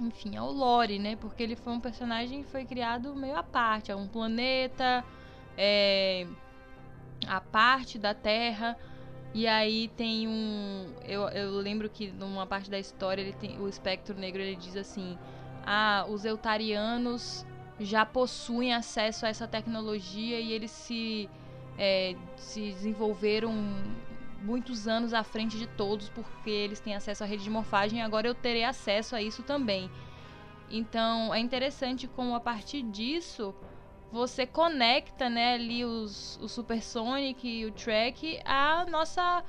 [0.00, 1.16] enfim, ao lore, né?
[1.16, 3.90] Porque ele foi um personagem que foi criado meio à parte.
[3.90, 5.04] É um planeta,
[5.56, 6.26] é,
[7.26, 8.76] a parte da Terra.
[9.32, 10.92] E aí tem um.
[11.02, 14.76] Eu, eu lembro que numa parte da história ele tem, o espectro negro ele diz
[14.76, 15.18] assim:
[15.64, 17.44] Ah, os eutarianos
[17.78, 21.28] já possuem acesso a essa tecnologia e eles se,
[21.78, 23.52] é, se desenvolveram
[24.42, 28.02] muitos anos à frente de todos porque eles têm acesso à rede de morfagem e
[28.02, 29.90] agora eu terei acesso a isso também.
[30.70, 33.54] Então é interessante como a partir disso
[34.12, 39.42] você conecta né, ali os, o Supersonic e o Track à nossa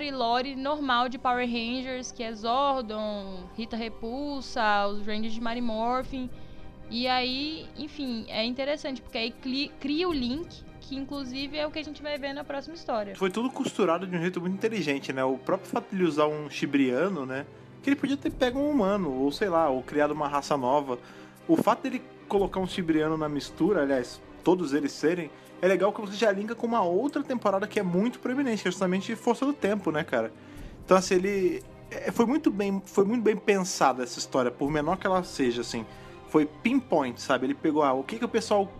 [0.00, 5.60] e lore normal de Power Rangers, que é Zordon, Rita Repulsa, os Rangers de Mary
[5.60, 6.30] Morphin.
[6.90, 9.34] E aí, enfim, é interessante, porque aí
[9.78, 13.14] cria o link, que inclusive é o que a gente vai ver na próxima história.
[13.14, 15.22] Foi tudo costurado de um jeito muito inteligente, né?
[15.22, 17.46] O próprio fato de ele usar um chibriano, né?
[17.80, 20.98] Que ele podia ter pego um humano, ou sei lá, ou criado uma raça nova.
[21.46, 25.30] O fato dele colocar um chibriano na mistura, aliás, todos eles serem,
[25.62, 28.68] é legal que você já linka com uma outra temporada que é muito proeminente, que
[28.68, 30.32] é justamente Força do Tempo, né, cara?
[30.84, 31.62] Então, assim, ele.
[31.90, 35.60] é, Foi muito bem, foi muito bem pensada essa história, por menor que ela seja,
[35.60, 35.86] assim.
[36.30, 37.46] Foi pinpoint, sabe?
[37.46, 38.72] Ele pegou, ah, o que, que o pessoal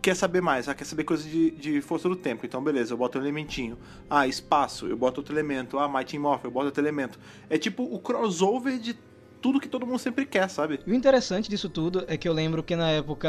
[0.00, 0.68] quer saber mais?
[0.68, 2.46] Ah, quer saber coisa de, de força do tempo.
[2.46, 3.76] Então, beleza, eu boto um elementinho.
[4.08, 5.78] Ah, espaço, eu boto outro elemento.
[5.78, 7.18] Ah, Mighty Morph, eu boto outro elemento.
[7.50, 8.96] É tipo o crossover de
[9.42, 10.80] tudo que todo mundo sempre quer, sabe?
[10.86, 13.28] E o interessante disso tudo é que eu lembro que na época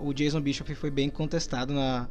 [0.00, 2.06] o Jason Bishop foi bem contestado na,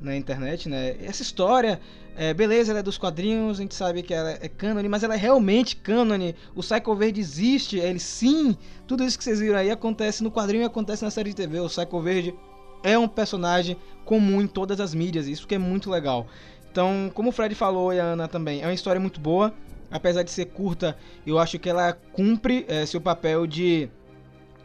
[0.00, 0.96] na internet, né?
[1.02, 1.80] Essa história,
[2.16, 5.14] é, beleza, ela é dos quadrinhos, a gente sabe que ela é cânone, mas ela
[5.14, 6.34] é realmente cânone.
[6.54, 8.56] O Psycho Verde existe, ele sim.
[8.86, 11.60] Tudo isso que vocês viram aí acontece no quadrinho e acontece na série de TV.
[11.60, 12.34] O Psycho Verde
[12.82, 16.26] é um personagem comum em todas as mídias, isso que é muito legal.
[16.70, 19.52] Então, como o Fred falou e a Ana também, é uma história muito boa.
[19.90, 20.96] Apesar de ser curta,
[21.26, 23.90] eu acho que ela cumpre é, seu papel de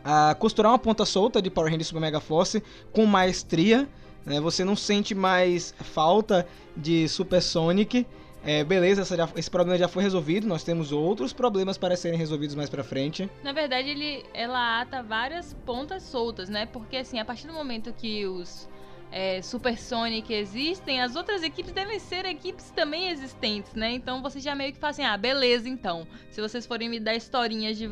[0.03, 2.61] ah, costurar uma ponta solta de Power Rangers Super Mega Force
[2.91, 3.89] com maestria.
[4.25, 4.39] Né?
[4.41, 8.05] Você não sente mais falta de Super Sonic.
[8.43, 10.45] É, beleza, já- esse problema já foi resolvido.
[10.47, 13.29] Nós temos outros problemas para serem resolvidos mais pra frente.
[13.43, 16.65] Na verdade, ele, ela ata várias pontas soltas, né?
[16.67, 18.69] Porque assim, a partir do momento que os
[19.11, 23.91] é, Super Sonic existem, as outras equipes devem ser equipes também existentes, né?
[23.93, 26.05] Então você já meio que fala assim, ah, beleza então.
[26.29, 27.87] Se vocês forem me dar historinhas de,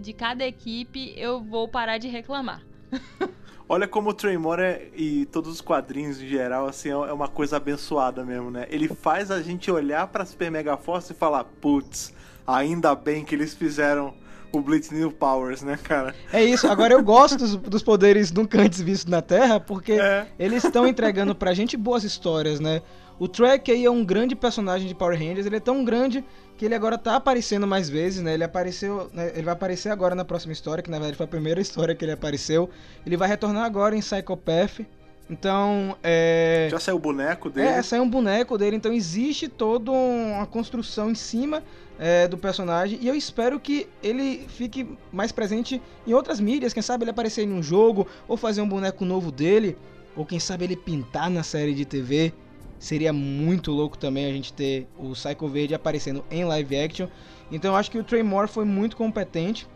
[0.00, 2.62] de cada equipe, eu vou parar de reclamar.
[3.68, 7.56] Olha como o Tremor é, e todos os quadrinhos em geral, assim, é uma coisa
[7.56, 8.66] abençoada mesmo, né?
[8.68, 12.12] Ele faz a gente olhar pra Super Mega Force e falar, putz,
[12.46, 14.12] ainda bem que eles fizeram
[14.52, 16.14] o Blitz New Powers, né, cara?
[16.32, 20.26] É isso, agora eu gosto dos, dos poderes nunca antes vistos na Terra, porque É.
[20.38, 22.82] eles estão entregando pra gente boas histórias, né?
[23.18, 26.22] O Trek aí é um grande personagem de Power Rangers, ele é tão grande
[26.56, 28.34] que ele agora tá aparecendo mais vezes, né?
[28.34, 29.32] Ele apareceu, né?
[29.34, 32.04] ele vai aparecer agora na próxima história, que na verdade foi a primeira história que
[32.04, 32.70] ele apareceu.
[33.04, 34.80] Ele vai retornar agora em Psychopath.
[35.28, 37.68] Então, é Já saiu o boneco dele.
[37.68, 41.62] é, saiu um boneco dele, então existe toda uma construção em cima
[41.98, 42.98] é, do personagem.
[43.00, 46.74] E eu espero que ele fique mais presente em outras mídias.
[46.74, 49.78] Quem sabe ele aparecer em um jogo, ou fazer um boneco novo dele,
[50.14, 52.32] ou quem sabe ele pintar na série de TV.
[52.78, 57.08] Seria muito louco também a gente ter o Psycho Verde aparecendo em live action.
[57.50, 59.66] Então eu acho que o Trey Moore foi muito competente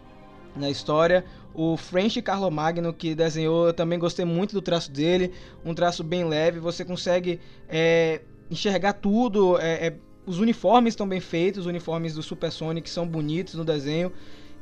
[0.55, 1.25] na história.
[1.55, 5.33] O French Carlomagno que desenhou, eu também gostei muito do traço dele.
[5.65, 8.21] Um traço bem leve, você consegue é,
[8.51, 9.59] enxergar tudo.
[9.59, 9.97] é, é,
[10.27, 14.13] os uniformes estão bem feitos, os uniformes do Super Sonic são bonitos no desenho.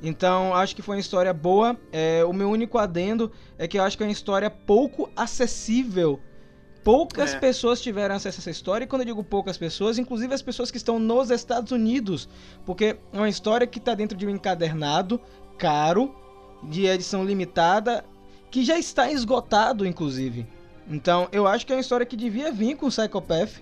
[0.01, 1.77] Então acho que foi uma história boa.
[1.91, 6.21] É, o meu único adendo é que eu acho que é uma história pouco acessível.
[6.87, 7.39] Poucas É.
[7.41, 10.71] pessoas tiveram acesso a essa história, e quando eu digo poucas pessoas, inclusive as pessoas
[10.71, 12.29] que estão nos Estados Unidos,
[12.65, 15.21] porque é uma história que está dentro de um encadernado
[15.59, 16.15] caro,
[16.63, 18.05] de edição limitada,
[18.53, 20.47] que já está esgotado, inclusive.
[20.89, 23.61] Então, eu acho que é uma história que devia vir com o Psychopath,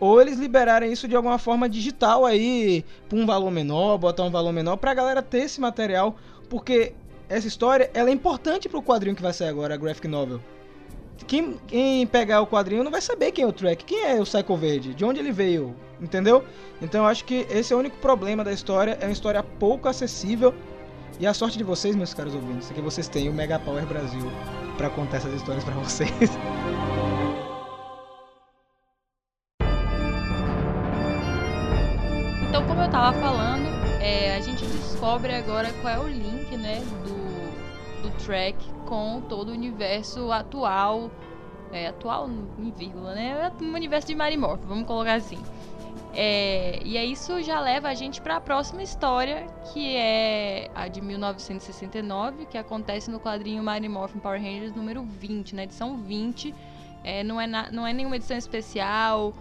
[0.00, 4.30] ou eles liberarem isso de alguma forma digital aí, por um valor menor, botar um
[4.30, 6.16] valor menor, pra galera ter esse material,
[6.48, 6.94] porque
[7.28, 10.40] essa história ela é importante pro quadrinho que vai sair agora, a graphic novel.
[11.26, 14.24] Quem, quem pegar o quadrinho não vai saber quem é o Track, quem é o
[14.24, 16.44] Psycho Verde, de onde ele veio, entendeu?
[16.82, 19.88] Então eu acho que esse é o único problema da história, é uma história pouco
[19.88, 20.54] acessível.
[21.18, 23.86] E a sorte de vocês, meus caros ouvintes, é que vocês têm o Mega Power
[23.86, 24.30] Brasil.
[24.76, 26.10] pra contar essas histórias pra vocês.
[32.48, 33.66] Então, como eu tava falando,
[34.00, 37.23] é, a gente descobre agora qual é o link, né, do,
[38.04, 41.10] do track com todo o universo atual,
[41.72, 42.28] é, atual
[42.58, 45.38] em vírgula, né, o universo de Marimorph, vamos colocar assim.
[46.16, 50.86] É, e aí isso já leva a gente para a próxima história, que é a
[50.86, 56.54] de 1969, que acontece no quadrinho Mighty Morphin Power Rangers número 20, na edição 20.
[57.02, 59.34] É, não, é na- não é nenhuma edição especial,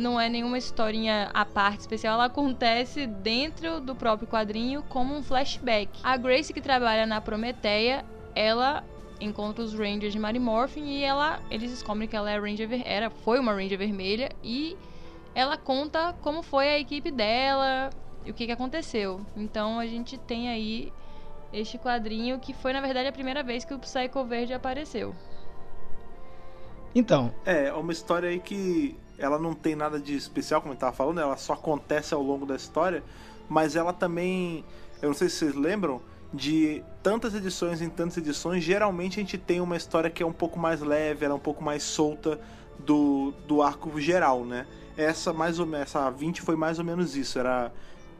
[0.00, 5.22] não é nenhuma historinha à parte especial, ela acontece dentro do próprio quadrinho como um
[5.22, 5.90] flashback.
[6.02, 8.82] A Grace, que trabalha na Prometeia, ela
[9.20, 13.10] encontra os Rangers de Mighty Morphin e ela, eles descobrem que ela é Ranger, era,
[13.10, 14.76] foi uma Ranger vermelha e
[15.34, 17.90] ela conta como foi a equipe dela
[18.24, 19.20] e o que, que aconteceu.
[19.36, 20.90] Então a gente tem aí
[21.52, 25.14] este quadrinho que foi na verdade a primeira vez que o Psycho Verde apareceu.
[26.94, 30.78] Então, É, é uma história aí que ela não tem nada de especial, como eu
[30.78, 33.04] tava falando, ela só acontece ao longo da história,
[33.48, 34.64] mas ela também,
[35.02, 36.00] eu não sei se vocês lembram,
[36.32, 40.32] de tantas edições em tantas edições, geralmente a gente tem uma história que é um
[40.32, 42.40] pouco mais leve, ela é um pouco mais solta
[42.78, 44.66] do, do arco geral, né?
[44.96, 47.72] Essa mais ou menos, essa 20 foi mais ou menos isso, era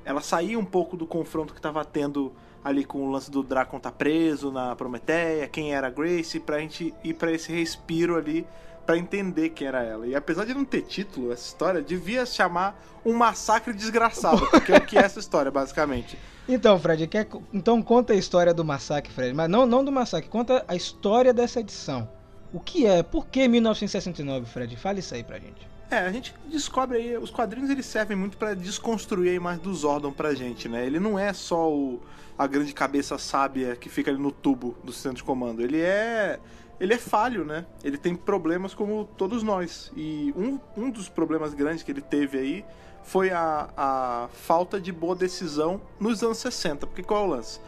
[0.04, 2.32] ela saía um pouco do confronto que tava tendo
[2.64, 6.58] ali com o lance do Dracon tá preso na Prometeia, quem era a Grace, pra
[6.58, 8.46] gente ir pra esse respiro ali
[8.86, 10.06] pra entender quem era ela.
[10.06, 14.72] E apesar de não ter título essa história, devia se chamar Um Massacre Desgraçado, porque
[14.72, 16.18] é o que é essa história, basicamente.
[16.48, 19.34] então Fred, quer, então conta a história do massacre, Fred.
[19.34, 22.08] Mas não, não do massacre, conta a história dessa edição.
[22.52, 23.02] O que é?
[23.02, 24.76] Por que 1969, Fred?
[24.76, 25.68] Fale isso aí pra gente.
[25.90, 29.74] É, a gente descobre aí, os quadrinhos eles servem muito pra desconstruir a imagem do
[29.74, 30.86] Zordon pra gente, né?
[30.86, 32.00] Ele não é só o,
[32.38, 35.62] a grande cabeça sábia que fica ali no tubo do centro de comando.
[35.62, 36.38] Ele é
[36.80, 37.66] ele é falho, né?
[37.84, 39.92] Ele tem problemas como todos nós.
[39.94, 42.64] E um, um dos problemas grandes que ele teve aí
[43.02, 46.86] foi a, a falta de boa decisão nos anos 60.
[46.86, 47.60] Porque qual é o lance?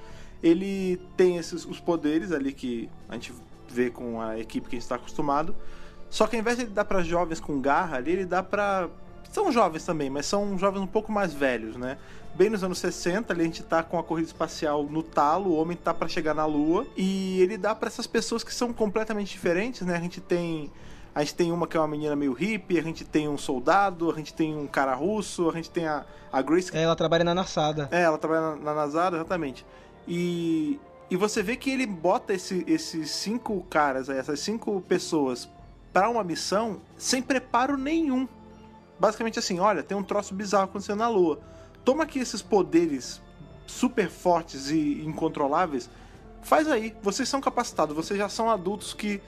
[0.42, 3.32] Ele tem esses os poderes ali que a gente
[3.68, 5.54] vê com a equipe que a gente está acostumado.
[6.08, 8.88] Só que ao invés de ele dar pra jovens com garra ali, ele dá pra.
[9.30, 11.96] São jovens também, mas são jovens um pouco mais velhos, né?
[12.34, 15.56] Bem nos anos 60, ali a gente tá com a corrida espacial no talo, o
[15.56, 19.30] homem tá pra chegar na lua, e ele dá pra essas pessoas que são completamente
[19.32, 19.96] diferentes, né?
[19.96, 20.70] A gente tem.
[21.14, 24.10] A gente tem uma que é uma menina meio hippie, a gente tem um soldado,
[24.10, 27.22] a gente tem um cara russo, a gente tem a, a Grace que Ela trabalha
[27.22, 27.86] na Nassada.
[27.90, 29.66] é, ela trabalha na, na Nazara, exatamente.
[30.08, 35.46] E, e você vê que ele bota esse- esses cinco caras, essas cinco pessoas,
[35.92, 38.26] pra uma missão sem preparo nenhum.
[39.02, 41.40] Basicamente assim, olha, tem um troço bizarro acontecendo na Lua.
[41.84, 43.20] Toma aqui esses poderes
[43.66, 45.90] super fortes e incontroláveis.
[46.40, 49.20] Faz aí, vocês são capacitados, vocês já são adultos que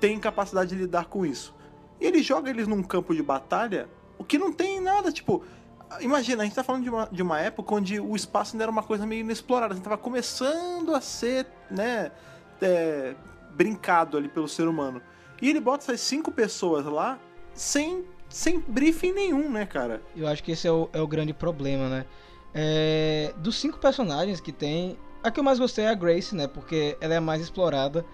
[0.00, 1.54] têm capacidade de lidar com isso.
[2.00, 5.44] E ele joga eles num campo de batalha, o que não tem nada, tipo,
[6.00, 8.72] Imagina, a gente tá falando de uma, de uma época onde o espaço ainda era
[8.72, 9.74] uma coisa meio inexplorada.
[9.74, 12.10] A gente tava começando a ser, né,
[12.62, 13.14] é,
[13.50, 15.02] brincado ali pelo ser humano.
[15.42, 17.18] E ele bota essas cinco pessoas lá
[17.52, 20.00] sem, sem briefing nenhum, né, cara?
[20.16, 22.06] Eu acho que esse é o, é o grande problema, né?
[22.54, 26.46] É, dos cinco personagens que tem, a que eu mais gostei é a Grace, né?
[26.46, 28.04] Porque ela é a mais explorada.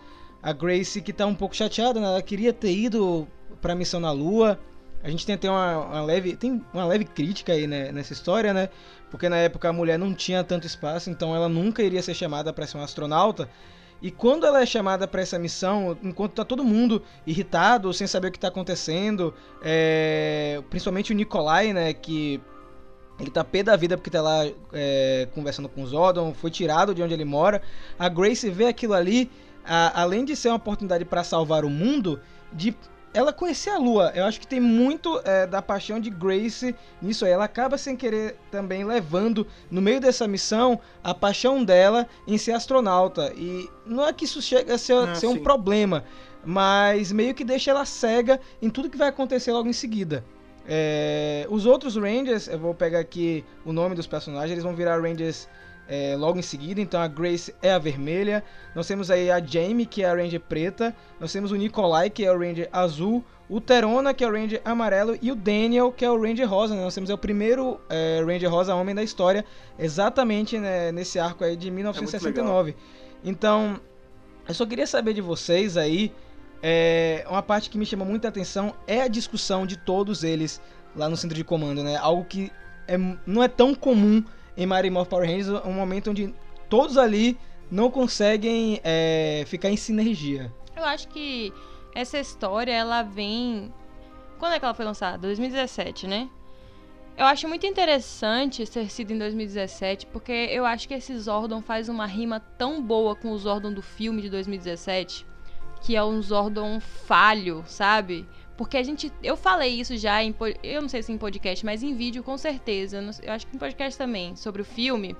[0.42, 2.06] A Grace que tá um pouco chateada, né?
[2.06, 3.28] Ela queria ter ido
[3.60, 4.58] pra missão na Lua.
[5.02, 6.34] A gente tem até uma, uma leve.
[6.34, 8.68] Tem uma leve crítica aí né, nessa história, né?
[9.10, 12.52] Porque na época a mulher não tinha tanto espaço, então ela nunca iria ser chamada
[12.52, 13.48] para ser uma astronauta.
[14.01, 18.28] E quando ela é chamada para essa missão, enquanto tá todo mundo irritado, sem saber
[18.28, 19.32] o que tá acontecendo,
[19.62, 22.40] é, principalmente o Nikolai, né, que
[23.18, 26.94] ele tá pé da vida porque tá lá é, conversando com o Zordon, foi tirado
[26.94, 27.62] de onde ele mora.
[27.99, 29.30] A Grace vê aquilo ali,
[29.64, 32.20] a- além de ser uma oportunidade para salvar o mundo,
[32.53, 32.76] de
[33.16, 34.12] ela conhecer a Lua.
[34.14, 37.32] Eu acho que tem muito é, da paixão de Grace nisso aí.
[37.32, 42.52] Ela acaba sem querer também levando no meio dessa missão a paixão dela em ser
[42.52, 43.32] astronauta.
[43.34, 46.04] E não é que isso chega a ser, Ah, ser um problema,
[46.44, 50.22] mas meio que deixa ela cega em tudo que vai acontecer logo em seguida.
[50.68, 55.00] É, os outros Rangers, eu vou pegar aqui o nome dos personagens, eles vão virar
[55.00, 55.48] Rangers
[55.89, 56.80] é, logo em seguida.
[56.80, 58.43] Então a Grace é a vermelha.
[58.74, 60.95] Nós temos aí a Jamie, que é a Ranger preta.
[61.20, 63.24] Nós temos o Nikolai, que é o Ranger azul.
[63.49, 65.16] O Terona, que é o Ranger amarelo.
[65.22, 66.74] E o Daniel, que é o Ranger rosa.
[66.74, 66.82] né?
[66.82, 69.45] Nós temos o primeiro é, Ranger rosa homem da história,
[69.78, 72.74] exatamente né, nesse arco aí de 1969.
[73.24, 73.80] então,
[74.49, 76.12] eu só queria saber de vocês aí.
[76.62, 80.61] É, uma parte que me chama muita atenção é a discussão de todos eles
[80.97, 81.97] lá no centro de comando, né?
[81.97, 82.51] Algo que
[82.89, 84.24] é, não é tão comum
[84.57, 86.34] em Mighty Morphin Power Rangers, um momento onde
[86.68, 87.38] todos ali
[87.70, 90.52] não conseguem é, ficar em sinergia.
[90.76, 91.52] Eu acho que
[91.94, 93.72] essa história, ela vem.
[94.38, 95.18] Quando é que ela foi lançada?
[95.18, 96.28] 2017, né?
[97.16, 101.88] Eu acho muito interessante ter sido em 2017, porque eu acho que esse Zordon faz
[101.88, 105.26] uma rima tão boa com o Zordon do filme de 2017,
[105.80, 108.28] que é um Zordon falho, sabe?
[108.57, 109.12] Porque a gente.
[109.22, 110.34] Eu falei isso já em.
[110.62, 112.98] Eu não sei se em podcast, mas em vídeo com certeza.
[113.22, 115.14] Eu acho que em podcast também, sobre o filme.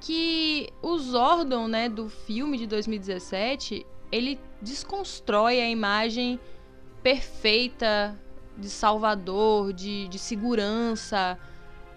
[0.00, 6.38] Que o Zordon, né, do filme de 2017, ele desconstrói a imagem
[7.02, 8.18] perfeita
[8.56, 11.38] de salvador, de, de segurança,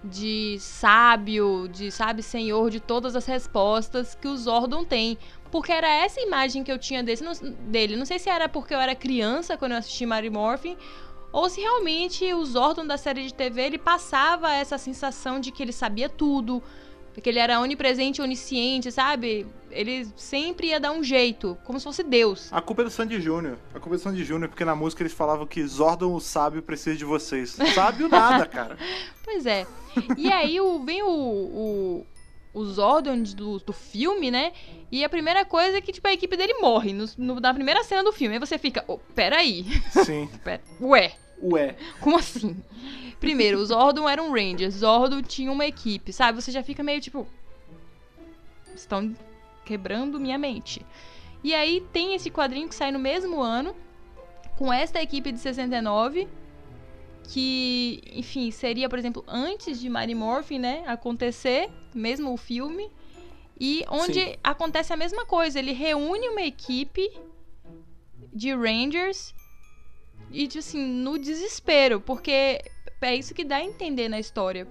[0.04, 5.18] de sábio, de, sabe, senhor de todas as respostas que o Zordon tem.
[5.52, 7.34] Porque era essa imagem que eu tinha desse, não-
[7.70, 7.96] dele.
[7.96, 10.78] Não sei se era porque eu era criança quando eu assisti Mary Morphin,
[11.32, 15.62] ou se realmente o Zordon da série de TV ele passava essa sensação de que
[15.64, 16.62] ele sabia tudo,
[17.22, 19.48] que ele era onipresente, onisciente, sabe?
[19.72, 22.54] Ele sempre ia dar um jeito, como se fosse Deus.
[22.54, 23.58] A culpa é do Sandy Júnior.
[23.74, 26.62] A culpa é do Sandy Júnior, porque na música eles falavam que Zordon, o sábio,
[26.62, 27.58] precisa de vocês.
[27.74, 28.78] Sábio nada, cara.
[29.26, 29.68] Pois é.
[30.16, 32.06] E aí o, vem o, o,
[32.58, 34.52] o Zordon do, do filme, né?
[34.92, 37.84] E a primeira coisa é que, tipo, a equipe dele morre no, no- na primeira
[37.84, 38.36] cena do filme.
[38.36, 39.66] Aí você fica, oh, peraí.
[40.06, 40.30] Sim.
[40.44, 41.76] Pera, ué, Ué.
[42.02, 42.56] como assim?
[43.20, 44.70] Primeiro, o Zordon era um Ranger.
[44.72, 46.42] Zordon tinha uma equipe, sabe?
[46.42, 47.28] Você já fica meio tipo.
[48.76, 49.16] Estão
[49.66, 50.86] quebrando minha mente.
[51.44, 53.76] E aí tem esse quadrinho que sai no mesmo ano,
[54.58, 56.28] com esta equipe de 69,
[57.30, 62.90] que, enfim, seria, por exemplo, antes de Mary Morphin, né, acontecer, mesmo o filme,
[63.60, 64.36] e onde Sim.
[64.44, 65.60] acontece a mesma coisa.
[65.60, 67.10] Ele reúne uma equipe
[68.32, 69.34] de Rangers
[70.32, 72.62] e, tipo assim, no desespero, porque
[73.02, 74.68] é isso que dá a entender na história.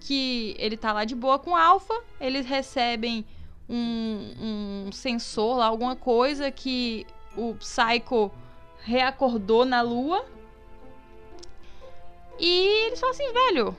[0.00, 3.24] Que ele tá lá de boa com o Alpha, eles recebem
[3.68, 7.06] um, um sensor lá, alguma coisa que
[7.36, 8.30] o Psycho
[8.80, 10.24] reacordou na Lua.
[12.38, 13.76] E eles falam assim, velho,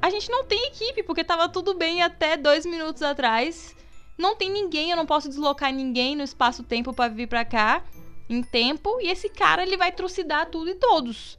[0.00, 3.74] a gente não tem equipe, porque tava tudo bem até dois minutos atrás.
[4.18, 7.82] Não tem ninguém, eu não posso deslocar ninguém no espaço-tempo pra vir pra cá
[8.28, 8.98] em tempo.
[9.00, 11.38] E esse cara, ele vai trucidar tudo e todos.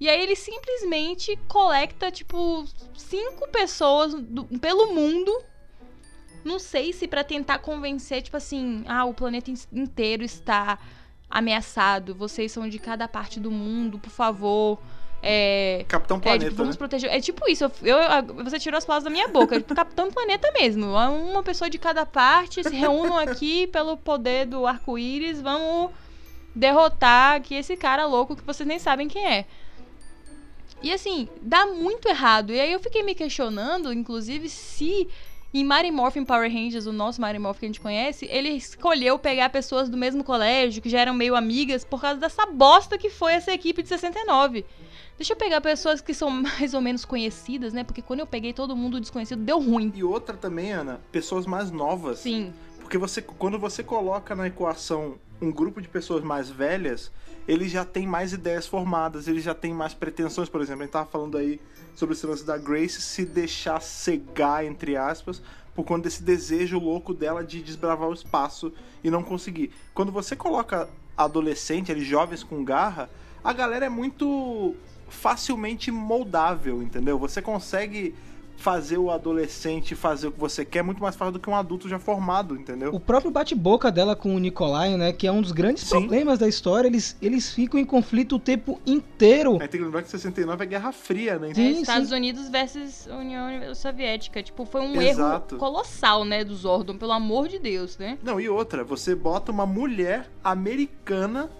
[0.00, 2.64] E aí ele simplesmente coleta, tipo,
[2.96, 5.32] cinco pessoas do- pelo mundo.
[6.44, 10.76] Não sei se pra tentar convencer, tipo assim, ah, o planeta in- inteiro está
[11.30, 12.16] ameaçado.
[12.16, 14.80] Vocês são de cada parte do mundo, por favor.
[15.22, 16.78] É, Capitão é, Planeta, tipo, vamos né?
[16.78, 17.10] proteger.
[17.10, 19.54] É tipo isso, eu, eu- você tirou as palavras da minha boca.
[19.54, 20.86] É tipo Capitão Planeta mesmo.
[20.88, 25.40] Uma pessoa de cada parte se reúnam aqui pelo poder do arco-íris.
[25.40, 25.90] Vamos
[26.54, 29.46] derrotar aqui esse cara louco que vocês nem sabem quem é.
[30.82, 32.52] E assim, dá muito errado.
[32.52, 35.08] E aí eu fiquei me questionando, inclusive, se
[35.60, 39.18] em Mighty Morphin Power Rangers, o nosso Mighty Morphin que a gente conhece, ele escolheu
[39.18, 43.10] pegar pessoas do mesmo colégio, que já eram meio amigas, por causa dessa bosta que
[43.10, 44.64] foi essa equipe de 69.
[45.18, 47.84] Deixa eu pegar pessoas que são mais ou menos conhecidas, né?
[47.84, 49.92] Porque quando eu peguei todo mundo desconhecido, deu ruim.
[49.94, 52.20] E outra também, Ana, pessoas mais novas.
[52.20, 52.52] Sim.
[52.80, 57.12] Porque você, quando você coloca na equação um grupo de pessoas mais velhas,
[57.46, 60.48] eles já têm mais ideias formadas, eles já têm mais pretensões.
[60.48, 61.60] Por exemplo, a gente tava falando aí
[61.94, 65.42] sobre esse lance da Grace se deixar cegar, entre aspas,
[65.74, 68.72] por conta desse desejo louco dela de desbravar o espaço
[69.02, 69.72] e não conseguir.
[69.94, 73.10] Quando você coloca adolescente, ali, jovens com garra,
[73.42, 74.74] a galera é muito
[75.08, 77.18] facilmente moldável, entendeu?
[77.18, 78.14] Você consegue
[78.62, 81.88] fazer o adolescente fazer o que você quer muito mais fácil do que um adulto
[81.88, 82.94] já formado, entendeu?
[82.94, 85.12] O próprio bate-boca dela com o Nikolai, né?
[85.12, 85.90] Que é um dos grandes Sim.
[85.90, 86.86] problemas da história.
[86.86, 89.58] Eles, eles ficam em conflito o tempo inteiro.
[89.60, 91.52] Aí tem que lembrar que 69 é Guerra Fria, né?
[91.52, 94.40] Sim, É, Estados Unidos versus União Soviética.
[94.40, 95.56] Tipo, foi um Exato.
[95.56, 98.16] erro colossal, né, do Zordon, pelo amor de Deus, né?
[98.22, 101.50] Não, e outra, você bota uma mulher americana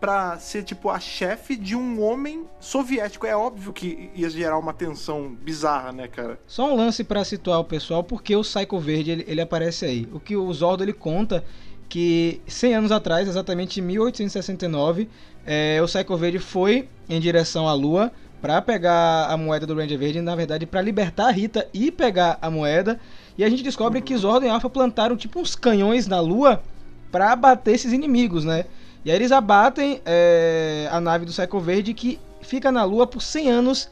[0.00, 3.26] pra ser, tipo, a chefe de um homem soviético.
[3.26, 6.40] É óbvio que ia gerar uma tensão bizarra, né, cara?
[6.46, 10.08] Só um lance pra situar o pessoal, porque o Psycho Verde ele, ele aparece aí.
[10.12, 11.44] O que o Zordon ele conta
[11.88, 15.08] que 100 anos atrás, exatamente em 1869,
[15.44, 19.98] é, o Psycho Verde foi em direção à Lua pra pegar a moeda do Ranger
[19.98, 22.98] Verde, na verdade pra libertar a Rita e pegar a moeda.
[23.36, 26.62] E a gente descobre que Zordon e Alpha plantaram tipo uns canhões na Lua
[27.10, 28.64] pra abater esses inimigos, né?
[29.04, 33.22] E aí eles abatem é, a nave do Psycho Verde que fica na Lua por
[33.22, 33.88] 100 anos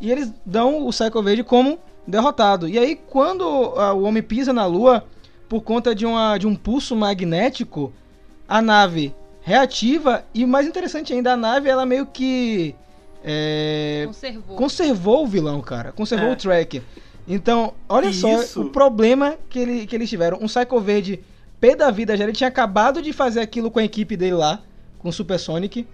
[0.00, 2.68] e eles dão o Psycho Verde como derrotado.
[2.68, 3.44] E aí quando
[3.76, 5.04] ah, o homem pisa na Lua
[5.48, 7.92] por conta de, uma, de um pulso magnético,
[8.48, 12.74] a nave reativa e o mais interessante ainda, a nave ela meio que
[13.24, 14.56] é, Conservou.
[14.56, 15.92] conservou o vilão, cara.
[15.92, 16.32] Conservou É.
[16.32, 16.82] o tracker.
[17.26, 20.38] Então, olha E só isso- o problema que, ele, que eles tiveram.
[20.40, 21.20] Um Psycho Verde
[21.60, 22.24] pé da vida já.
[22.24, 24.62] Ele tinha acabado de fazer aquilo com a equipe dele lá,
[24.98, 25.86] com o Super Sonic.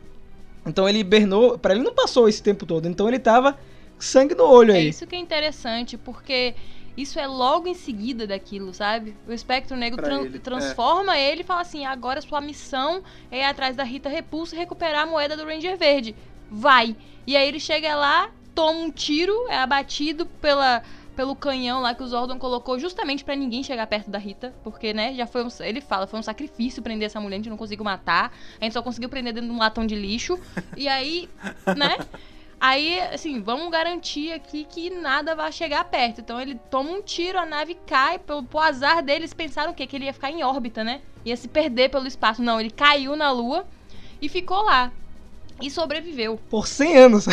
[0.67, 1.59] Então ele hibernou.
[1.59, 2.89] Pra ele não passou esse tempo todo.
[2.89, 3.57] Então ele tava
[3.99, 4.89] sangue no olho É aí.
[4.89, 6.55] isso que é interessante, porque
[6.97, 9.17] isso é logo em seguida daquilo, sabe?
[9.27, 10.41] O espectro negro ele, é.
[10.41, 14.59] transforma ele e fala assim: agora sua missão é ir atrás da Rita Repulsa e
[14.59, 16.15] recuperar a moeda do Ranger Verde.
[16.51, 16.97] Vai!
[17.27, 20.83] E aí ele chega lá, toma um tiro, é abatido pela.
[21.17, 24.55] Pelo canhão lá que o Zordon colocou justamente pra ninguém chegar perto da Rita.
[24.65, 25.49] Porque, né, já foi um.
[25.61, 28.33] Ele fala, foi um sacrifício prender essa mulher, a gente não conseguiu matar.
[28.61, 30.39] A gente só conseguiu prender dentro de um latão de lixo.
[30.77, 31.29] E aí,
[31.77, 31.97] né?
[32.61, 36.21] Aí, assim, vamos garantir aqui que nada vai chegar perto.
[36.21, 38.19] Então ele toma um tiro, a nave cai.
[38.19, 39.87] Pelo, pro azar deles, pensaram o quê?
[39.87, 41.01] Que ele ia ficar em órbita, né?
[41.25, 42.43] Ia se perder pelo espaço.
[42.43, 43.67] Não, ele caiu na Lua
[44.21, 44.91] e ficou lá.
[45.61, 46.41] E sobreviveu.
[46.51, 47.27] Por 100 anos.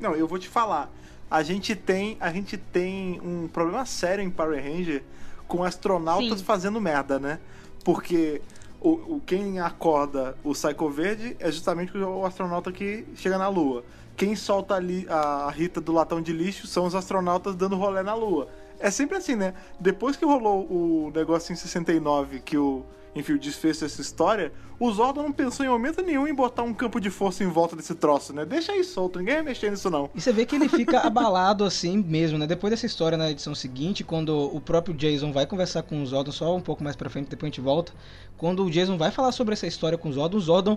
[0.00, 0.90] Não, eu vou te falar.
[1.32, 5.02] A gente tem, a gente tem um problema sério em Power Ranger
[5.48, 6.44] com astronautas Sim.
[6.44, 7.38] fazendo merda, né?
[7.82, 8.42] Porque
[8.78, 13.82] o, o- quem acorda o Psycho Verde é justamente o astronauta que chega na Lua.
[14.14, 18.12] Quem solta ali a Rita do latão de lixo são os astronautas dando rolê na
[18.12, 18.46] Lua.
[18.82, 19.54] É sempre assim, né?
[19.78, 24.90] Depois que rolou o negócio em 69, que o, enfim, o desfecho dessa história, o
[24.90, 27.94] Zordon não pensou em momento nenhum em botar um campo de força em volta desse
[27.94, 28.44] troço, né?
[28.44, 30.10] Deixa aí solto, ninguém vai mexer nisso não.
[30.12, 32.44] E você vê que ele fica abalado assim mesmo, né?
[32.44, 36.32] Depois dessa história na edição seguinte, quando o próprio Jason vai conversar com o Zordon,
[36.32, 37.92] só um pouco mais pra frente, depois a gente volta.
[38.36, 40.76] Quando o Jason vai falar sobre essa história com o Zordon, o Zordon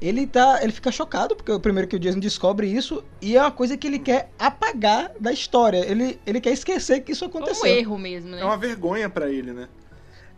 [0.00, 3.40] ele tá, ele fica chocado porque o primeiro que o Jason descobre isso e é
[3.40, 5.78] uma coisa que ele quer apagar da história.
[5.78, 7.64] Ele, ele quer esquecer que isso aconteceu.
[7.64, 8.40] um erro mesmo, né?
[8.40, 9.68] É uma vergonha pra ele, né?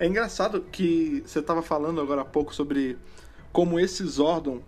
[0.01, 2.99] É engraçado que você tava falando agora há pouco sobre
[3.53, 4.61] como esse Zordon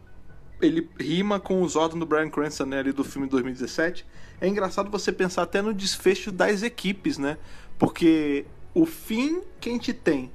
[0.63, 4.07] ele rima com o Zordon do Brian Cranston, né, ali do filme de 2017.
[4.41, 7.37] É engraçado você pensar até no desfecho das equipes, né?
[7.79, 10.31] Porque o fim que a gente tem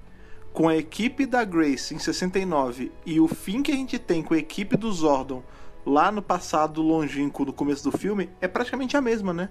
[0.53, 4.33] com a equipe da Grace em 69 e o fim que a gente tem com
[4.33, 5.43] a equipe do Zordon
[5.85, 9.49] lá no passado longínquo, no começo do filme, é praticamente a mesma, né?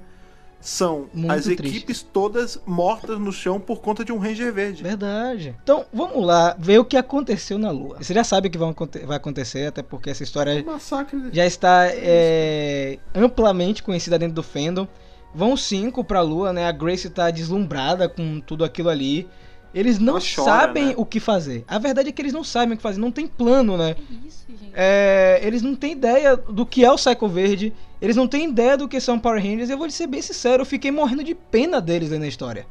[0.61, 1.66] São Muito as triste.
[1.68, 4.82] equipes todas mortas no chão por conta de um Ranger Verde.
[4.82, 5.55] Verdade.
[5.62, 7.99] Então, vamos lá ver o que aconteceu na Lua.
[8.01, 11.30] Você já sabe o que vai, aconte- vai acontecer, até porque essa história Massacre.
[11.32, 14.88] já está é, amplamente conhecida dentro do fandom.
[15.32, 16.66] Vão cinco pra Lua, né?
[16.66, 19.28] A Grace tá deslumbrada com tudo aquilo ali.
[19.74, 20.94] Eles não chora, sabem né?
[20.96, 21.64] o que fazer.
[21.68, 23.96] A verdade é que eles não sabem o que fazer, não tem plano, né?
[24.26, 24.72] Isso, gente.
[24.74, 28.76] É, eles não têm ideia do que é o Psycho Verde, eles não têm ideia
[28.76, 29.68] do que são Power Rangers.
[29.68, 32.66] Eu vou ser bem sincero, eu fiquei morrendo de pena deles aí na história.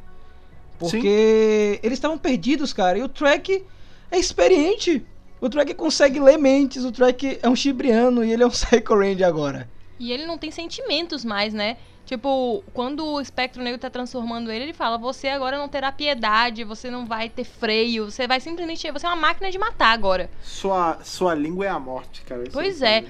[0.79, 2.97] Porque eles estavam perdidos, cara.
[2.97, 3.63] E o Trek
[4.11, 5.05] é experiente.
[5.39, 8.95] O Trek consegue ler mentes, o Trek é um Shibriano e ele é um Psycho
[8.95, 9.69] Ranger agora.
[9.99, 11.77] E ele não tem sentimentos mais, né?
[12.07, 16.63] Tipo, quando o espectro negro tá transformando ele, ele fala: Você agora não terá piedade,
[16.63, 18.89] você não vai ter freio, você vai simplesmente.
[18.89, 20.29] Você é uma máquina de matar agora.
[20.41, 22.45] Sua, sua língua é a morte, cara.
[22.53, 23.03] Pois é.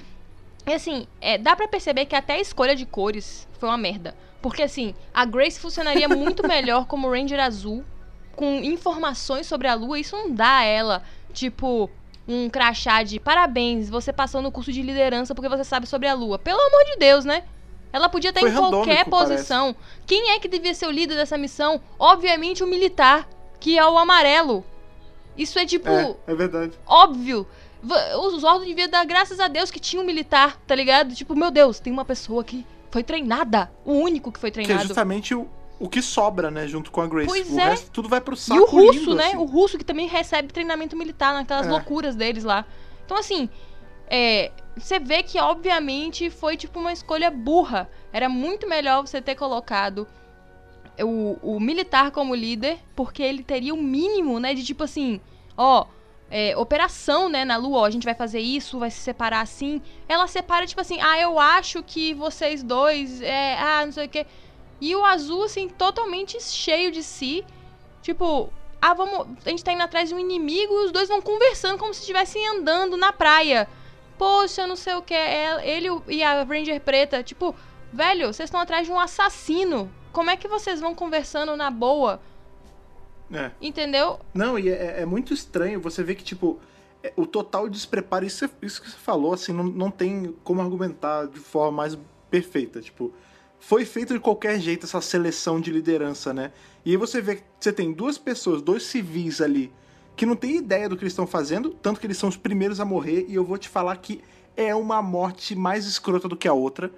[0.66, 4.16] E assim, é, dá pra perceber que até a escolha de cores foi uma merda.
[4.42, 7.84] Porque assim, a Grace funcionaria muito melhor como Ranger azul,
[8.34, 10.00] com informações sobre a lua.
[10.00, 11.88] Isso não dá a ela, tipo,
[12.26, 16.14] um crachá de parabéns, você passou no curso de liderança porque você sabe sobre a
[16.14, 16.36] lua.
[16.36, 17.44] Pelo amor de Deus, né?
[17.92, 19.32] Ela podia estar Foi em qualquer randômico, parece.
[19.34, 19.76] posição.
[20.06, 21.80] Quem é que devia ser o líder dessa missão?
[21.98, 23.26] Obviamente o militar,
[23.58, 24.64] que é o amarelo.
[25.36, 26.72] Isso é tipo É, é verdade.
[26.86, 27.46] óbvio.
[28.20, 31.14] Os Zordon devia dar graças a Deus que tinha um militar, tá ligado?
[31.14, 33.70] Tipo, meu Deus, tem uma pessoa que foi treinada.
[33.84, 34.88] O único que foi Que é treinado.
[34.88, 35.46] justamente o,
[35.78, 37.28] o que sobra, né, junto com a Grace.
[37.28, 37.64] Pois o é.
[37.70, 39.26] resto tudo vai pro saco E o russo, lindo, né?
[39.28, 39.36] assim.
[39.36, 41.70] O russo que também recebe treinamento militar naquelas É.
[41.70, 42.64] loucuras deles lá.
[43.04, 43.48] Então, assim,
[44.10, 47.88] é, você vê que, obviamente, foi tipo uma escolha burra.
[48.12, 50.06] Era muito melhor você ter colocado
[51.02, 54.54] o, o militar como líder, porque ele teria o mínimo, né?
[54.54, 55.20] De tipo assim,
[55.56, 55.86] ó.
[56.30, 59.80] é, operação, né, na Lua, ó, a gente vai fazer isso, vai se separar assim.
[60.08, 64.08] Ela separa, tipo assim, ah, eu acho que vocês dois, é, ah, não sei o
[64.08, 64.26] quê.
[64.80, 67.44] E o azul, assim, totalmente cheio de si.
[68.02, 69.26] Tipo, ah, vamos.
[69.44, 72.46] A gente tá indo atrás de um inimigo os dois vão conversando como se estivessem
[72.48, 73.68] andando na praia.
[74.18, 75.14] Poxa, não sei o que.
[75.14, 77.54] É, ele e a Ranger preta, tipo,
[77.92, 79.90] velho, vocês estão atrás de um assassino.
[80.12, 82.20] Como é que vocês vão conversando na boa?
[83.32, 83.50] É.
[83.60, 84.18] Entendeu?
[84.34, 86.58] Não, e é, é muito estranho você ver que, tipo,
[87.02, 90.60] é- o total despreparo, isso, é- isso que você falou, assim, não, não tem como
[90.60, 91.96] argumentar de forma mais
[92.30, 92.80] perfeita.
[92.80, 93.12] Tipo,
[93.60, 96.52] foi feito de qualquer jeito essa seleção de liderança, né?
[96.84, 99.72] E aí você vê que você tem duas pessoas, dois civis ali,
[100.18, 102.80] que não tem ideia do que eles estão fazendo, tanto que eles são os primeiros
[102.80, 104.20] a morrer, e eu vou te falar que
[104.56, 106.90] é uma morte mais escrota do que a outra.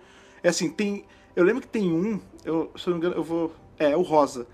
[0.43, 1.05] É assim, tem.
[1.37, 3.55] Eu lembro que tem um, eu, se eu não me engano, eu vou.
[3.79, 4.47] É, o Rosa.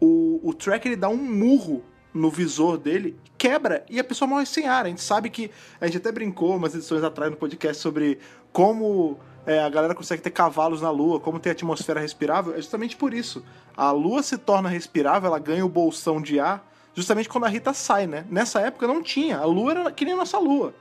[0.00, 4.46] O, o Track ele dá um murro no visor dele, quebra e a pessoa morre
[4.46, 4.86] sem ar.
[4.86, 5.48] A gente sabe que.
[5.80, 8.18] A gente até brincou umas edições atrás no podcast sobre
[8.52, 9.16] como
[9.46, 12.52] é, a galera consegue ter cavalos na Lua, como ter atmosfera respirável.
[12.54, 13.44] É justamente por isso.
[13.76, 16.67] A Lua se torna respirável, ela ganha o bolsão de ar,
[16.98, 18.26] justamente quando a Rita sai, né?
[18.28, 19.38] Nessa época não tinha.
[19.38, 20.74] A Lua era que nem a nossa Lua.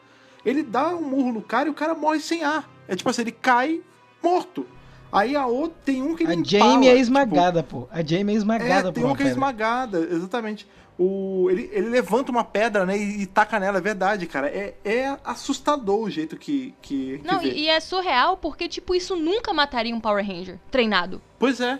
[0.43, 2.67] Ele dá um murro no cara e o cara morre sem ar.
[2.87, 3.81] É tipo assim, ele cai
[4.23, 4.65] morto.
[5.11, 7.87] Aí a outra tem um que ele A empala, Jamie é tipo, esmagada, pô.
[7.91, 9.31] A Jamie é esmagada é, tem um que é pedra.
[9.31, 10.67] esmagada, exatamente.
[10.97, 14.47] O, ele, ele levanta uma pedra, né, e, e taca nela, é verdade, cara.
[14.47, 17.49] É, é assustador o jeito que, que, que Não, vê.
[17.49, 21.21] e, e é surreal porque, tipo, isso nunca mataria um Power Ranger treinado.
[21.37, 21.79] Pois é.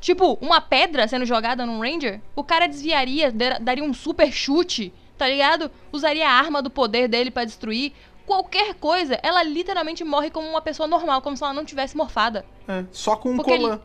[0.00, 5.28] Tipo, uma pedra sendo jogada num Ranger, o cara desviaria, daria um super chute, tá
[5.28, 5.70] ligado?
[5.92, 7.92] Usaria a arma do poder dele pra destruir.
[8.26, 12.44] Qualquer coisa, ela literalmente morre como uma pessoa normal, como se ela não tivesse morfada.
[12.68, 12.84] é.
[12.92, 13.80] Só com um Porque colã.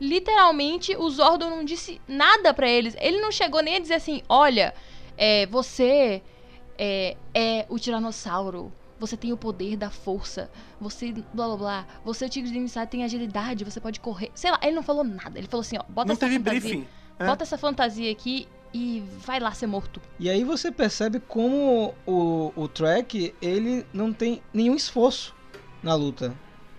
[0.00, 2.96] Literalmente, o Zordon não disse nada pra eles.
[2.98, 4.72] Ele não chegou nem a dizer assim: olha,
[5.16, 6.22] é, você
[6.78, 8.72] é, é o Tiranossauro.
[9.00, 10.50] Você tem o poder da força.
[10.78, 11.86] Você, blá blá blá.
[12.04, 13.64] Você, o Tigre de Iniciativa, tem agilidade.
[13.64, 14.30] Você pode correr.
[14.34, 15.38] Sei lá, ele não falou nada.
[15.38, 16.60] Ele falou assim: ó, bota Não essa teve fantasia.
[16.60, 16.86] briefing.
[17.18, 17.26] é.
[17.26, 20.00] Bota essa fantasia aqui e vai lá ser morto.
[20.18, 25.34] E aí você percebe como o, o Trek, ele não tem nenhum esforço
[25.82, 26.34] na luta.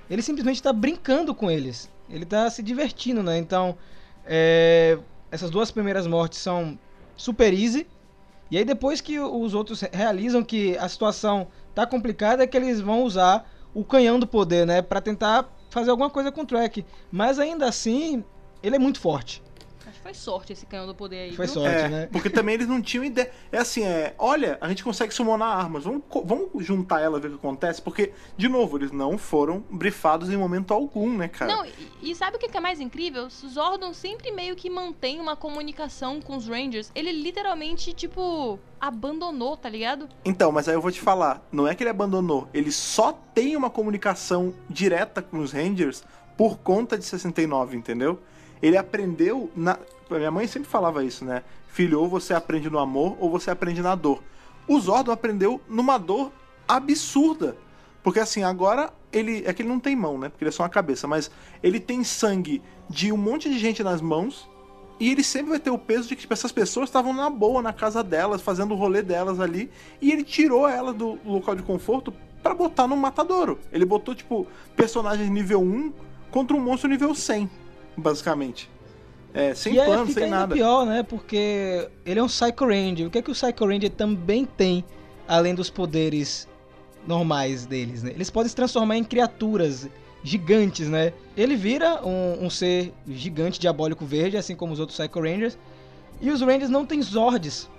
[0.10, 1.90] Ele simplesmente tá brincando com eles.
[2.10, 3.38] Ele tá se divertindo, né?
[3.38, 3.76] Então,
[4.26, 4.98] é,
[5.32, 6.78] essas duas primeiras mortes são
[7.18, 7.88] super easy.
[8.50, 12.82] E aí depois que os outros realizam que a situação tá complicada, é que eles
[12.82, 14.82] vão usar o canhão do poder, né?
[14.82, 16.86] Pra tentar fazer alguma coisa com o Trek.
[17.12, 18.24] Mas ainda assim,
[18.62, 19.42] ele é muito forte.
[20.02, 21.36] Foi sorte esse canhão do poder aí.
[21.36, 21.54] Foi viu?
[21.56, 22.10] sorte, É, né?
[22.12, 23.32] porque também eles não tinham ideia.
[23.52, 27.32] É assim, é, olha, a gente consegue summonar armas, vamos, vamos juntar ela ver o
[27.32, 31.56] que acontece, porque, de novo, eles não foram brifados em momento algum, né, cara?
[31.56, 33.30] Não, e, e sabe o que é mais incrível?
[33.30, 36.92] Zordon sempre meio que mantém uma comunicação com os Rangers.
[36.96, 40.10] Ele literalmente, tipo, abandonou, tá ligado?
[40.26, 43.56] Então, mas aí eu vou te falar, não é que ele abandonou, ele só tem
[43.56, 46.04] uma comunicação direta com os Rangers
[46.36, 48.20] por conta de 69, entendeu?
[48.62, 49.78] Ele aprendeu na.
[50.10, 51.44] Minha mãe sempre falava isso, né?
[51.68, 54.22] Filho, ou você aprende no amor ou você aprende na dor.
[54.68, 56.32] O Zordon aprendeu numa dor
[56.68, 57.56] absurda.
[58.04, 59.44] Porque assim, agora ele.
[59.46, 60.30] É que ele não tem mão, né?
[60.30, 61.32] Porque ele é só uma cabeça, mas
[61.64, 64.50] ele tem sangue de um monte de gente nas mãos.
[65.00, 67.62] E ele sempre vai ter o peso de que tipo, essas pessoas estavam na boa
[67.62, 69.72] na casa delas, fazendo o rolê delas ali.
[70.00, 73.60] E ele tirou ela do local de conforto pra botar no matadouro.
[73.72, 74.46] Ele botou, tipo,
[74.76, 75.94] personagens nível 1
[76.30, 77.50] contra um monstro nível 100,
[77.98, 78.70] basicamente.
[79.34, 80.56] É, sem e plano, sem ainda nada.
[80.56, 81.04] pior, né?
[81.04, 83.08] Porque ele é um Psycho Ranger.
[83.08, 84.84] O que é que o Psycho Ranger também tem,
[85.28, 86.48] além dos poderes
[87.08, 88.12] normais deles, né?
[88.12, 89.88] Eles podem se transformar em criaturas
[90.24, 91.14] gigantes, né?
[91.36, 95.58] Ele vira um, um ser gigante diabólico verde, assim como os outros Psycho Rangers.
[96.20, 97.70] E os Rangers não têm Zords.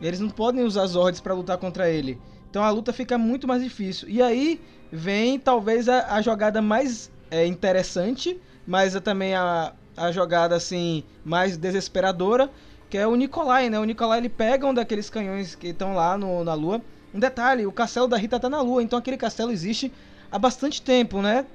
[0.00, 2.18] Eles não podem usar Zords pra lutar contra ele.
[2.50, 4.08] Então a luta fica muito mais difícil.
[4.08, 4.60] E aí
[4.90, 11.04] vem talvez a, a jogada mais é, interessante, mas é também a, a jogada assim
[11.24, 12.50] mais desesperadora,
[12.90, 13.78] que é o Nikolai, né?
[13.78, 16.80] O Nikolai ele pega um daqueles canhões que estão lá no, na Lua.
[17.12, 19.92] Um detalhe, o castelo da Rita tá na Lua, então aquele castelo existe
[20.30, 21.46] há bastante tempo, né?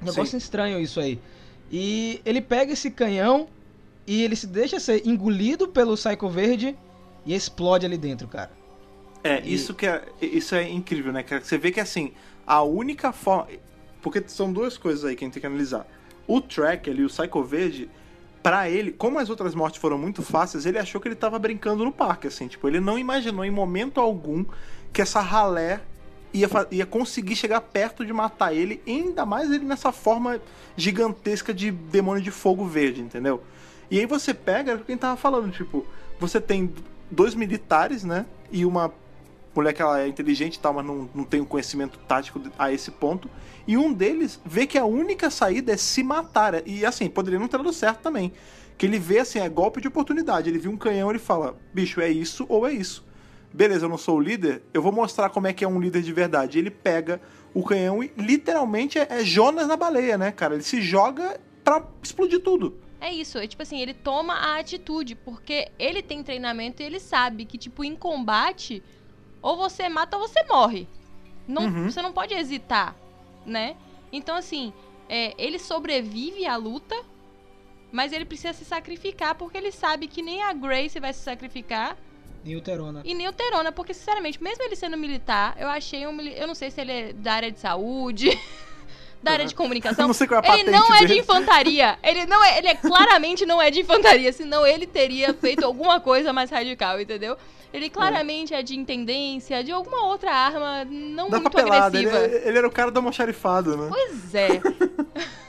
[0.00, 0.36] Um negócio Sim.
[0.38, 1.20] estranho isso aí.
[1.70, 3.48] E ele pega esse canhão
[4.06, 6.76] e ele se deixa ser engolido pelo Psycho Verde
[7.24, 8.50] e explode ali dentro, cara.
[9.22, 11.42] É, E- isso que é, isso é incrível, né, cara?
[11.42, 12.12] Você vê que assim,
[12.46, 13.48] a única forma.
[14.02, 15.86] Porque são duas coisas aí que a gente tem que analisar.
[16.30, 17.90] O Track ali, o Psycho Verde,
[18.40, 21.84] pra ele, como as outras mortes foram muito fáceis, ele achou que ele tava brincando
[21.84, 22.46] no parque, assim.
[22.46, 24.44] Tipo, ele não imaginou em momento algum
[24.92, 25.80] que essa ralé
[26.32, 30.40] ia, ia conseguir chegar perto de matar ele, ainda mais ele nessa forma
[30.76, 33.42] gigantesca de demônio de fogo verde, entendeu?
[33.90, 35.84] E aí você pega, era o que a gente tava falando, tipo,
[36.20, 36.72] você tem
[37.10, 38.24] dois militares, né?
[38.52, 38.92] E uma
[39.54, 42.72] mulher que ela é inteligente e tal, mas não, não tem um conhecimento tático a
[42.72, 43.28] esse ponto.
[43.66, 46.66] E um deles vê que a única saída é se matar.
[46.66, 48.32] E assim, poderia não ter dado certo também.
[48.78, 50.48] Que ele vê assim, é golpe de oportunidade.
[50.48, 53.04] Ele viu um canhão ele fala: bicho, é isso ou é isso.
[53.52, 56.02] Beleza, eu não sou o líder, eu vou mostrar como é que é um líder
[56.02, 56.58] de verdade.
[56.58, 57.20] Ele pega
[57.52, 60.54] o canhão e literalmente é, é Jonas na baleia, né, cara?
[60.54, 62.78] Ele se joga pra explodir tudo.
[63.00, 67.00] É isso, é tipo assim, ele toma a atitude, porque ele tem treinamento e ele
[67.00, 68.82] sabe que, tipo, em combate,
[69.42, 70.86] ou você mata ou você morre.
[71.46, 71.90] Não, Uhum.
[71.90, 72.94] Você não pode hesitar,
[73.44, 73.76] né?
[74.12, 74.72] Então, assim,
[75.08, 76.94] é, ele sobrevive à luta,
[77.90, 81.96] mas ele precisa se sacrificar, porque ele sabe que nem a Grace vai se sacrificar
[82.44, 83.02] Em Uterona.
[83.04, 86.20] e nem o Terona, porque, sinceramente, mesmo ele sendo militar, eu achei um.
[86.20, 88.30] Eu não sei se ele é da área de saúde,
[89.22, 90.04] da área de comunicação.
[90.04, 91.20] Eu não sei qual é a Ele não é de dele.
[91.20, 91.98] infantaria.
[92.02, 96.00] Ele não é, ele é claramente não é de infantaria, senão ele teria feito alguma
[96.00, 97.36] coisa mais radical, entendeu?
[97.72, 102.48] Ele claramente é, de intendência, de alguma outra arma não Da muito papelada, ele, agressiva.
[102.48, 103.88] ele era o cara do almoxarifado, né?
[103.88, 104.48] Pois é.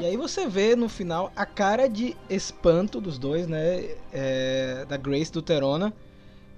[0.00, 3.96] E aí você vê no final a cara de espanto dos dois, né?
[4.12, 5.92] É, da Grace do Terona.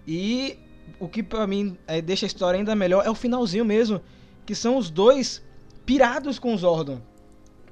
[0.07, 0.59] E
[1.01, 3.99] o que pra mim é, deixa a história ainda melhor é o finalzinho mesmo.
[4.45, 5.43] Que são os dois
[5.89, 7.01] pirados com o Zordon.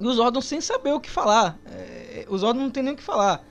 [0.01, 1.59] E o Zordon sem saber o que falar.
[1.67, 3.45] É, o Zordon não tem nem o que falar.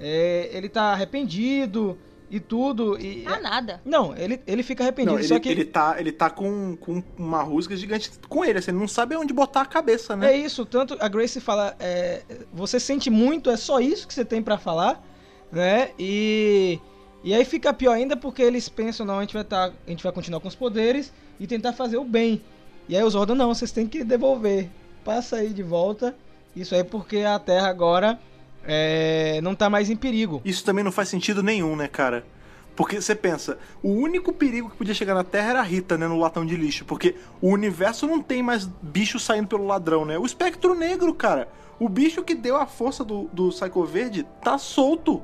[0.00, 1.98] É, ele tá arrependido
[2.30, 2.98] e tudo.
[2.98, 3.82] E, Ah, nada.
[3.84, 5.12] Não, ele, ele fica arrependido.
[5.12, 8.58] Não, ele, só que ele tá, ele tá com, com uma rusga gigante com ele,
[8.58, 10.32] assim, ele não sabe onde botar a cabeça, né?
[10.32, 14.24] É isso, tanto a Grace fala, é, você sente muito, é só isso que você
[14.24, 15.04] tem pra falar,
[15.52, 15.90] né?
[15.98, 16.80] E
[17.22, 20.02] e aí fica pior ainda porque eles pensam, não, a gente vai tá, a gente
[20.02, 22.40] vai continuar com os poderes e tentar fazer o bem.
[22.88, 24.70] E aí os Zordon, não, vocês têm que devolver.
[25.04, 26.16] Passa aí de volta.
[26.56, 28.18] Isso aí porque a Terra agora
[28.64, 30.40] é, não tá mais em perigo.
[30.44, 32.24] Isso também não faz sentido nenhum, né, cara?
[32.74, 36.06] Porque você pensa, o único perigo que podia chegar na Terra era a Rita, né,
[36.06, 36.84] no latão de lixo.
[36.84, 40.16] Porque o universo não tem mais bicho saindo pelo ladrão, né?
[40.16, 41.48] O espectro negro, cara.
[41.80, 45.22] O bicho que deu a força do, do Psycho Verde tá solto.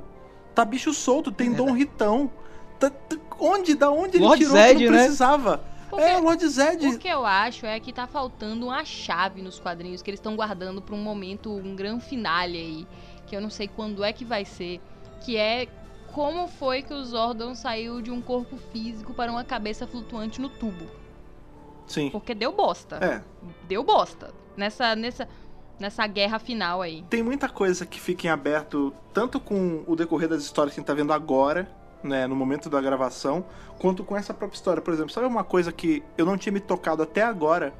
[0.55, 2.31] Tá bicho solto, tem Dom Ritão.
[2.78, 3.74] Tá- tá- onde?
[3.74, 4.99] Da onde ele Lord tirou Zed, que não né?
[4.99, 5.65] precisava?
[5.95, 6.87] Porque- É, o Lord Zed.
[6.87, 10.37] O que eu acho é que tá faltando uma chave nos quadrinhos que eles estão
[10.37, 12.87] guardando pra um momento, um grande finale aí,
[13.27, 14.81] que eu não sei quando é que vai ser,
[15.25, 15.66] que é
[16.12, 20.49] como foi que o Zordon saiu de um corpo físico para uma cabeça flutuante no
[20.49, 20.87] tubo.
[21.87, 22.09] Sim.
[22.11, 22.97] Porque deu bosta.
[22.97, 23.23] É.
[23.69, 24.33] Deu bosta.
[24.57, 25.29] Nessa, nessa,
[25.79, 27.03] nessa guerra final aí.
[27.11, 30.83] Tem muita coisa que fica em aberto, tanto com o decorrer das histórias que a
[30.83, 31.69] gente tá vendo agora,
[32.05, 33.45] né, no momento da gravação,
[33.79, 34.83] quanto com essa própria história.
[34.83, 37.73] Por exemplo, sabe uma coisa que eu não tinha me tocado até agora,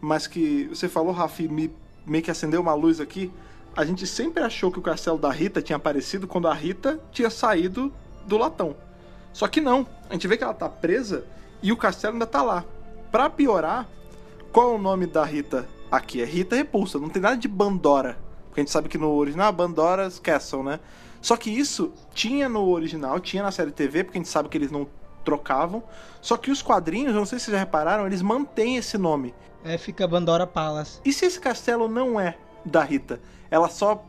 [0.00, 1.74] mas que você falou, Rafi, me
[2.06, 3.32] meio que acendeu uma luz aqui?
[3.76, 7.30] A gente sempre achou que o castelo da Rita tinha aparecido quando a Rita tinha
[7.30, 7.92] saído
[8.26, 8.76] do latão.
[9.32, 9.86] Só que não.
[10.08, 11.24] A gente vê que ela tá presa
[11.62, 12.64] e o castelo ainda tá lá.
[13.12, 13.88] Pra piorar,
[14.52, 16.20] qual é o nome da Rita aqui?
[16.20, 18.18] É Rita Repulsa, não tem nada de Bandora.
[18.48, 20.80] Porque a gente sabe que no original é Bandora's Castle, né?
[21.20, 24.56] Só que isso tinha no original, tinha na série TV, porque a gente sabe que
[24.56, 24.86] eles não
[25.24, 25.82] trocavam.
[26.20, 29.34] Só que os quadrinhos, eu não sei se vocês já repararam, eles mantêm esse nome.
[29.64, 30.98] É, fica Bandora Palace.
[31.04, 33.20] E se esse castelo não é da Rita?
[33.50, 34.02] Ela só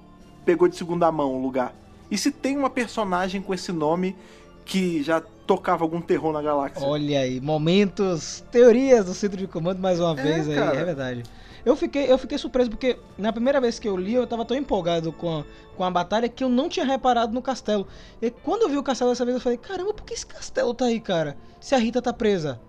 [0.45, 1.73] pegou de segunda mão o lugar.
[2.09, 4.15] E se tem uma personagem com esse nome
[4.63, 6.85] que já tocava algum terror na galáxia?
[6.87, 10.77] Olha aí, momentos, teorias do centro de comando mais uma É, vez aí, cara.
[10.77, 11.23] é verdade.
[11.65, 14.57] Eu fiquei, eu fiquei surpreso porque na primeira vez que eu li eu tava tão
[14.57, 17.87] empolgado com a, com a batalha que eu não tinha reparado no castelo.
[18.21, 20.73] E quando eu vi o castelo dessa vez eu falei, caramba, por que esse castelo
[20.73, 21.37] tá aí, cara?
[21.59, 22.59] Se a Rita tá presa.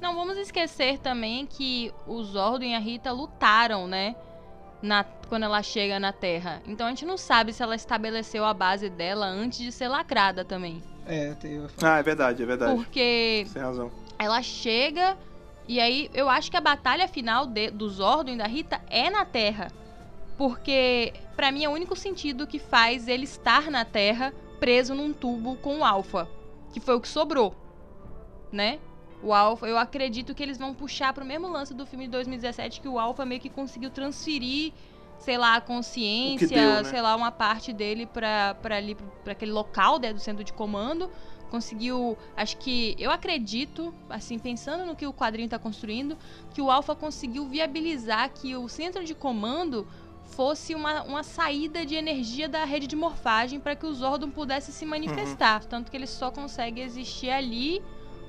[0.00, 4.14] Não vamos esquecer também que o Zordon e a Rita lutaram, né?
[4.82, 6.60] Na, quando ela chega na Terra.
[6.66, 10.44] Então a gente não sabe se ela estabeleceu a base dela antes de ser lacrada
[10.44, 10.82] também.
[11.06, 12.74] É, tem- Ah, é verdade, é verdade.
[12.74, 13.90] Porque Sem razão.
[14.18, 15.16] ela chega
[15.66, 17.88] e aí eu acho que a batalha final de, do
[18.26, 19.70] e da Rita é na Terra.
[20.36, 25.12] Porque pra mim é o único sentido que faz ele estar na Terra preso num
[25.12, 26.28] tubo com o Alpha,
[26.72, 27.54] que foi o que sobrou,
[28.50, 28.78] né?
[29.22, 32.80] O Alpha, eu acredito que eles vão puxar pro mesmo lance do filme de 2017
[32.80, 34.72] que o Alpha meio que conseguiu transferir,
[35.18, 36.84] sei lá, a consciência, deu, né?
[36.84, 40.52] sei lá, uma parte dele pra, pra ali para aquele local né, do centro de
[40.52, 41.10] comando
[41.54, 46.18] conseguiu, acho que eu acredito, assim, pensando no que o quadrinho está construindo,
[46.52, 49.86] que o Alpha conseguiu viabilizar que o centro de comando
[50.24, 54.72] fosse uma, uma saída de energia da rede de morfagem para que o Zordon pudesse
[54.72, 57.80] se manifestar, tanto que ele só consegue existir ali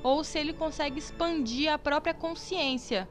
[0.03, 3.09] ou se ele consegue expandir a própria consciência.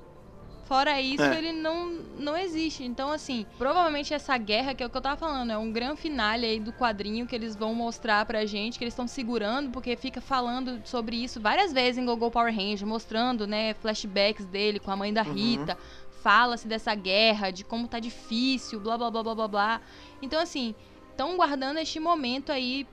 [0.65, 1.37] Fora isso, É.
[1.37, 2.85] ele não, não existe.
[2.85, 6.01] Então, assim, provavelmente essa guerra, que é o que eu tava falando, é um grande
[6.01, 9.95] finale aí do quadrinho que eles vão mostrar pra gente, que eles estão segurando, porque
[9.97, 14.91] fica falando sobre isso várias vezes em Gogo Power Ranger, mostrando, né, flashbacks dele com
[14.91, 15.77] a mãe da Rita.
[16.23, 19.81] Fala-se dessa guerra, de como tá difícil, blá blá blá blá blá blá.
[20.23, 20.75] Então, assim,
[21.11, 22.87] estão guardando este momento aí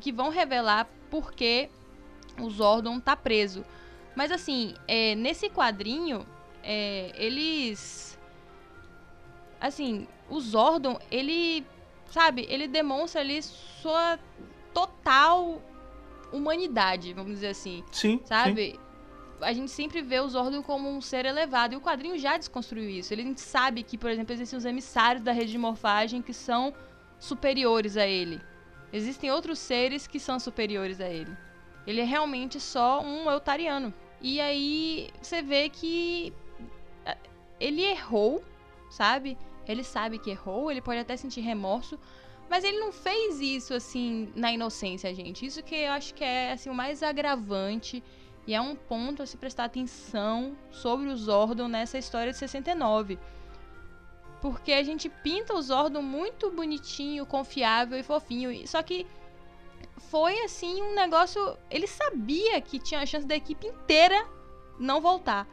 [0.00, 1.68] que vão revelar por que
[2.40, 3.64] o Zordon tá preso.
[4.16, 6.26] Mas assim, é, nesse quadrinho,
[6.64, 8.18] é, eles.
[9.60, 11.64] Assim, o Zordon, ele.
[12.10, 14.18] Sabe, ele demonstra ali sua
[14.72, 15.60] total
[16.32, 17.84] humanidade, vamos dizer assim.
[17.90, 18.18] Sim.
[18.18, 18.20] sim.
[18.24, 18.80] Sabe?
[19.40, 21.74] A gente sempre vê o Zordon como um ser elevado.
[21.74, 23.12] E o quadrinho já desconstruiu isso.
[23.12, 26.72] Ele sabe que, por exemplo, existem os emissários da rede de morfagem que são
[27.18, 28.40] superiores a ele.
[28.92, 31.36] Existem outros seres que são superiores a ele.
[31.86, 33.92] Ele é realmente só um eutariano.
[34.20, 36.32] E aí você vê que
[37.64, 38.44] ele errou,
[38.90, 39.38] sabe?
[39.66, 41.98] Ele sabe que errou, ele pode até sentir remorso,
[42.50, 45.46] mas ele não fez isso assim na inocência, gente.
[45.46, 48.04] Isso que eu acho que é assim o mais agravante
[48.46, 53.18] e é um ponto a se prestar atenção sobre o Zordon nessa história de 69.
[54.42, 59.06] Porque a gente pinta o Zordon muito bonitinho, confiável e fofinho, só que
[60.10, 64.28] foi assim um negócio, ele sabia que tinha a chance da equipe inteira
[64.78, 65.48] não voltar.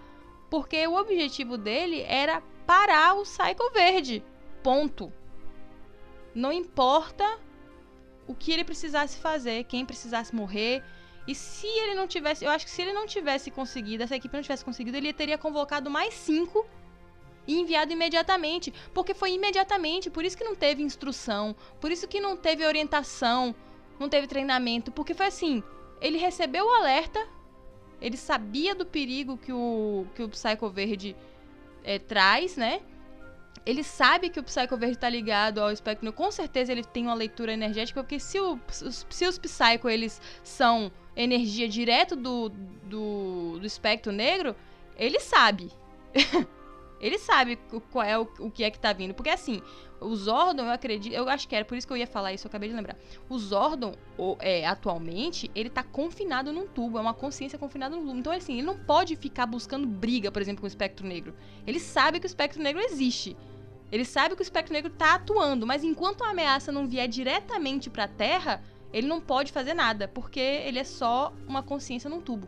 [0.51, 4.21] Porque o objetivo dele era parar o Psycho Verde.
[4.61, 5.11] Ponto.
[6.35, 7.39] Não importa
[8.27, 10.83] o que ele precisasse fazer, quem precisasse morrer.
[11.25, 12.43] E se ele não tivesse.
[12.43, 15.37] Eu acho que se ele não tivesse conseguido, essa equipe não tivesse conseguido, ele teria
[15.37, 16.67] convocado mais cinco
[17.47, 18.73] e enviado imediatamente.
[18.93, 23.55] Porque foi imediatamente, por isso que não teve instrução, por isso que não teve orientação,
[23.97, 24.91] não teve treinamento.
[24.91, 25.63] Porque foi assim:
[26.01, 27.25] ele recebeu o alerta,
[28.01, 31.15] ele sabia do perigo que o, que o Psycho Verde
[31.83, 32.81] eh, traz, né?
[33.65, 36.11] Ele sabe que o Psycho Verde tá ligado ao espectro.
[36.11, 40.91] Com certeza ele tem uma leitura energética, porque se, o- se os Psycho eles são
[41.15, 44.55] energia direto do, do, do espectro negro,
[44.97, 45.71] ele sabe.
[47.01, 47.57] ele sabe
[47.91, 49.13] qual é o, o que é que tá vindo.
[49.13, 49.61] Porque assim,
[49.99, 51.13] o Zordon, eu acredito.
[51.13, 52.95] Eu acho que era por isso que eu ia falar isso, eu acabei de lembrar.
[53.27, 56.97] O Zordon, o- é, atualmente, ele tá confinado num tubo.
[56.97, 58.19] É uma consciência confinada num tubo.
[58.19, 61.33] Então, assim, ele não pode ficar buscando briga, por exemplo, com o espectro negro.
[61.65, 63.35] Ele sabe que o espectro negro existe.
[63.91, 67.89] Ele sabe que o espectro negro tá atuando, mas enquanto a ameaça não vier diretamente
[67.89, 68.63] pra Terra,
[68.93, 72.47] ele não pode fazer nada, porque ele é só uma consciência num tubo.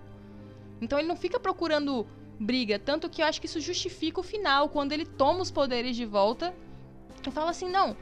[0.82, 2.08] Então ele não fica procurando
[2.40, 5.96] briga, tanto que eu acho que isso justifica o final, quando ele toma os poderes
[5.96, 6.54] de volta
[7.28, 7.96] e fala assim: não,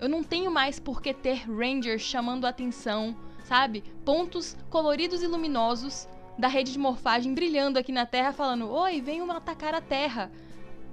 [0.00, 3.82] eu não tenho mais por que ter Rangers chamando atenção, sabe?
[4.04, 6.08] Pontos coloridos e luminosos
[6.38, 10.30] da rede de morfagem brilhando aqui na Terra, falando: oi, venham atacar a Terra.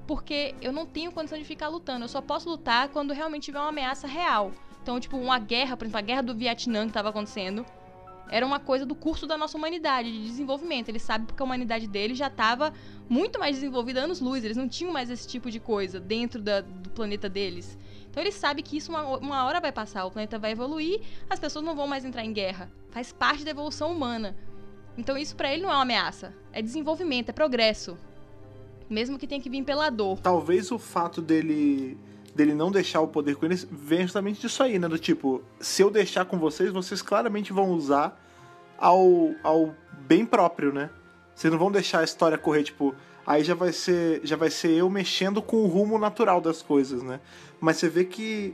[0.08, 2.06] Porque eu não tenho condição de ficar lutando.
[2.06, 4.52] Eu só posso lutar quando realmente tiver uma ameaça real.
[4.82, 7.66] Então, tipo, uma guerra, por exemplo, a guerra do Vietnã que estava acontecendo,
[8.30, 10.90] era uma coisa do curso da nossa humanidade, de desenvolvimento.
[10.90, 12.74] Ele sabe porque a humanidade dele já estava
[13.08, 14.44] muito mais desenvolvida anos luz.
[14.44, 17.78] Eles não tinham mais esse tipo de coisa dentro da- do planeta deles.
[18.10, 21.38] Então ele sabe que isso uma, uma hora vai passar, o planeta vai evoluir, as
[21.40, 22.72] pessoas não vão mais entrar em guerra.
[22.90, 24.36] Faz parte da evolução humana.
[24.98, 27.98] Então isso pra ele não é uma ameaça, é desenvolvimento, é progresso.
[28.90, 30.20] Mesmo que tenha que vir pela dor.
[30.20, 31.98] Talvez o fato dele
[32.36, 34.90] dele não deixar o poder com eles venha justamente disso aí, né?
[34.90, 38.22] Do tipo, se eu deixar com vocês, vocês claramente vão usar
[38.78, 40.90] ao, ao bem próprio, né?
[41.34, 42.94] Vocês não vão deixar a história correr, tipo,
[43.26, 47.02] aí já vai ser já vai ser eu mexendo com o rumo natural das coisas,
[47.02, 47.22] né?
[47.62, 48.54] Mas você vê que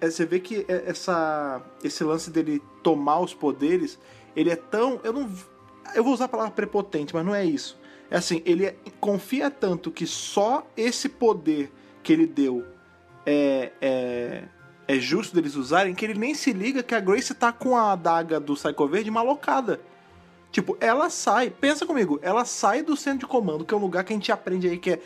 [0.00, 4.00] é, você vê que é- essa esse lance dele tomar os poderes,
[4.34, 5.30] ele é tão, eu não
[5.94, 7.78] eu vou usar a palavra prepotente, mas não é isso.
[8.10, 11.72] É assim, ele confia tanto que só esse poder
[12.02, 12.64] que ele deu
[13.26, 14.42] é, é,
[14.86, 17.92] é justo deles usarem que ele nem se liga que a Grace tá com a
[17.92, 19.80] adaga do Psycho Verde malocada.
[20.52, 24.04] Tipo, ela sai, pensa comigo, ela sai do centro de comando, que é um lugar
[24.04, 25.00] que a gente aprende aí que é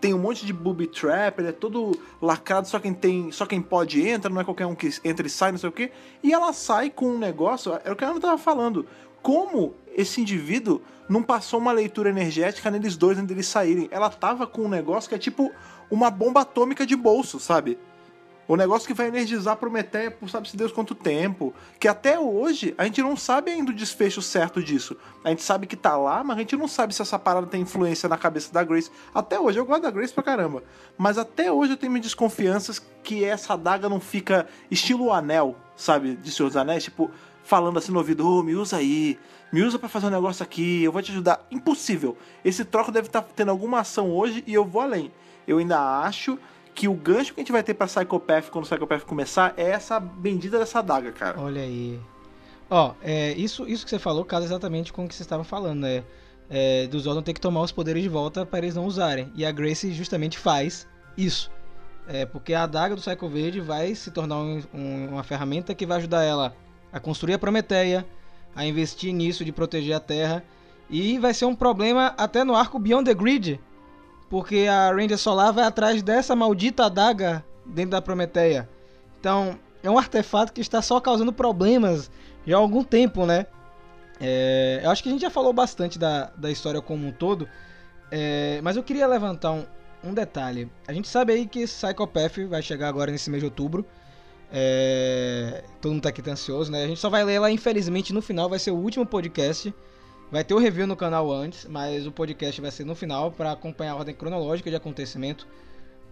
[0.00, 3.60] tem um monte de booby trap, ele é todo lacrado, só quem tem, só quem
[3.60, 5.90] pode entra, não é qualquer um que entra e sai, não sei o quê.
[6.22, 8.86] E ela sai com um negócio, é o que a Ana tava falando.
[9.22, 13.88] Como esse indivíduo não passou uma leitura energética neles dois antes deles saírem?
[13.90, 15.52] Ela tava com um negócio que é tipo
[15.90, 17.76] uma bomba atômica de bolso, sabe?
[18.46, 21.52] O negócio que vai energizar Prometeia por sabe-se Deus quanto tempo.
[21.78, 24.96] Que até hoje a gente não sabe ainda o desfecho certo disso.
[25.24, 27.62] A gente sabe que tá lá, mas a gente não sabe se essa parada tem
[27.62, 28.90] influência na cabeça da Grace.
[29.14, 30.62] Até hoje, eu gosto da Grace pra caramba.
[30.98, 36.16] Mas até hoje eu tenho minhas desconfianças que essa adaga não fica estilo anel, sabe?
[36.16, 37.08] De Senhor dos Anéis, tipo,
[37.44, 39.16] falando assim no ouvido, ô, me usa aí,
[39.52, 41.46] me usa pra fazer um negócio aqui, eu vou te ajudar.
[41.50, 42.16] Impossível.
[42.44, 45.10] Esse troco deve estar tendo alguma ação hoje e eu vou além.
[45.46, 46.38] Eu ainda acho
[46.74, 49.70] que o gancho que a gente vai ter pra Psychopath quando o Psychopath começar é
[49.70, 51.40] essa bendita dessa adaga, cara.
[51.40, 51.98] Olha aí.
[52.70, 55.80] Ó, é, isso, isso que você falou casa exatamente com o que você estava falando,
[55.80, 56.04] né?
[56.48, 59.30] É, do Zordon ter que tomar os poderes de volta para eles não usarem.
[59.34, 60.86] E a Grace justamente faz
[61.16, 61.50] isso.
[62.08, 65.86] É, porque a adaga do Psycho Verde vai se tornar um- um- uma ferramenta que
[65.86, 66.54] vai ajudar ela
[66.92, 68.04] a construir a Prometeia,
[68.54, 70.44] a investir nisso de proteger a Terra.
[70.88, 73.60] E vai ser um problema até no arco Beyond the Grid.
[74.28, 78.68] Porque a Ranger Solar vai atrás dessa maldita adaga dentro da Prometeia.
[79.18, 82.10] Então, é um artefato que está só causando problemas
[82.46, 83.46] já há algum tempo, né?
[84.20, 87.48] É, eu acho que a gente já falou bastante da, da história como um todo,
[88.10, 89.64] é, mas eu queria levantar um,
[90.04, 90.70] um detalhe.
[90.86, 93.86] A gente sabe aí que Psychopath vai chegar agora nesse mês de outubro.
[94.52, 96.84] É, todo mundo tá aqui tá ansioso, né?
[96.84, 98.48] A gente só vai ler ela, infelizmente, no final.
[98.48, 99.72] Vai ser o último podcast.
[100.30, 103.52] Vai ter o review no canal antes, mas o podcast vai ser no final para
[103.52, 105.46] acompanhar a ordem cronológica de acontecimento.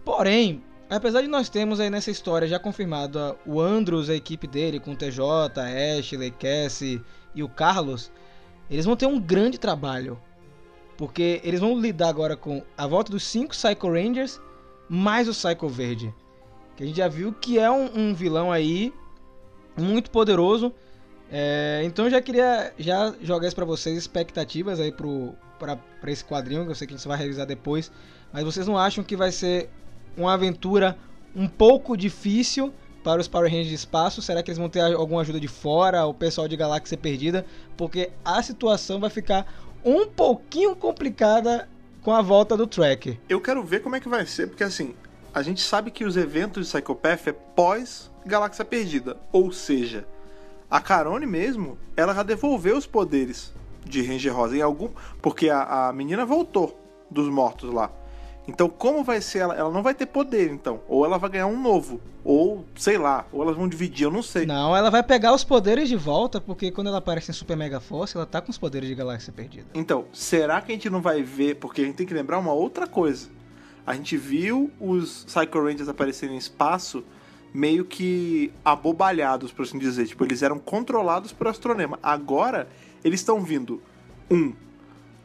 [0.03, 4.79] Porém, apesar de nós termos aí nessa história já confirmado o Andros, a equipe dele,
[4.79, 5.21] com o TJ,
[5.97, 7.01] Ashley, Cassie
[7.33, 8.11] e o Carlos,
[8.69, 10.19] eles vão ter um grande trabalho.
[10.97, 14.39] Porque eles vão lidar agora com a volta dos cinco Psycho Rangers
[14.89, 16.13] mais o Psycho Verde.
[16.79, 18.93] Que a gente já viu que é um, um vilão aí
[19.77, 20.73] muito poderoso.
[21.29, 25.77] É, então eu já queria já jogar isso pra vocês, expectativas aí pro, pra,
[26.07, 27.91] esse quadrinho, que eu sei que a gente vai revisar depois.
[28.31, 29.69] Mas vocês não acham que vai ser
[30.15, 30.97] uma aventura
[31.35, 32.73] um pouco difícil
[33.03, 34.21] para os Power Rangers de espaço?
[34.21, 37.45] Será que eles vão ter alguma ajuda de fora, o pessoal de Galáxia Perdida?
[37.75, 39.45] Porque a situação vai ficar
[39.83, 41.67] um pouquinho complicada
[42.01, 43.19] com a volta do Track.
[43.27, 44.95] Eu quero ver como é que vai ser, porque assim,
[45.33, 49.17] a gente sabe que os eventos de Psychopath é pós Galáxia Perdida.
[49.31, 50.05] Ou seja,
[50.69, 53.53] a Carone mesmo, ela já devolveu os poderes
[53.85, 54.89] de Ranger Rosa em algum.
[55.21, 56.79] Porque a, a menina voltou
[57.09, 57.91] dos mortos lá.
[58.47, 59.55] Então, como vai ser ela?
[59.55, 60.79] Ela não vai ter poder, então.
[60.87, 62.01] Ou ela vai ganhar um novo.
[62.23, 64.45] Ou, sei lá, ou elas vão dividir, eu não sei.
[64.45, 67.79] Não, ela vai pegar os poderes de volta, porque quando ela aparece em Super Mega
[67.79, 69.67] Force, ela tá com os poderes de Galáxia Perdida.
[69.75, 71.55] Então, será que a gente não vai ver?
[71.57, 73.29] Porque a gente tem que lembrar uma outra coisa.
[73.85, 77.03] A gente viu os Psycho Rangers aparecerem em espaço
[77.53, 80.05] meio que abobalhados, por assim dizer.
[80.07, 81.97] Tipo, eles eram controlados por Astronema.
[82.03, 82.69] Agora,
[83.03, 83.81] eles estão vindo,
[84.29, 84.53] um,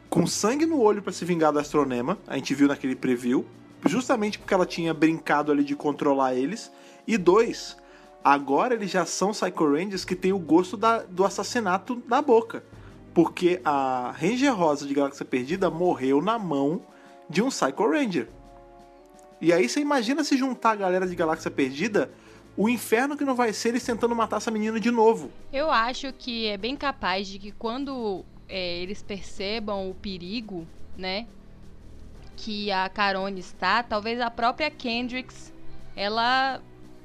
[0.09, 2.17] com sangue no olho pra se vingar do Astronema.
[2.27, 3.45] A gente viu naquele preview.
[3.87, 6.73] Justamente porque ela tinha brincado ali de controlar eles.
[7.07, 7.77] E dois,
[8.25, 12.65] agora eles já são Psycho Rangers que tem o gosto da- do assassinato na boca.
[13.13, 16.81] Porque a Ranger Rosa de Galáxia Perdida morreu na mão
[17.29, 18.29] de um Psycho Ranger.
[19.45, 22.11] E aí você imagina se juntar a galera de Galáxia Perdida,
[22.57, 25.31] o inferno que não vai ser eles tentando matar essa menina de novo.
[25.53, 30.67] Eu acho que é bem capaz de que quando é, eles percebam o perigo,
[30.97, 31.27] né?
[32.39, 35.53] Que a Carone está, talvez a própria Kendricks
[35.95, 36.59] ela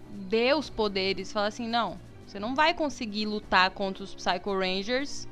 [0.09, 5.27] dê os poderes, fala assim, não, você não vai conseguir lutar contra os Psycho Rangers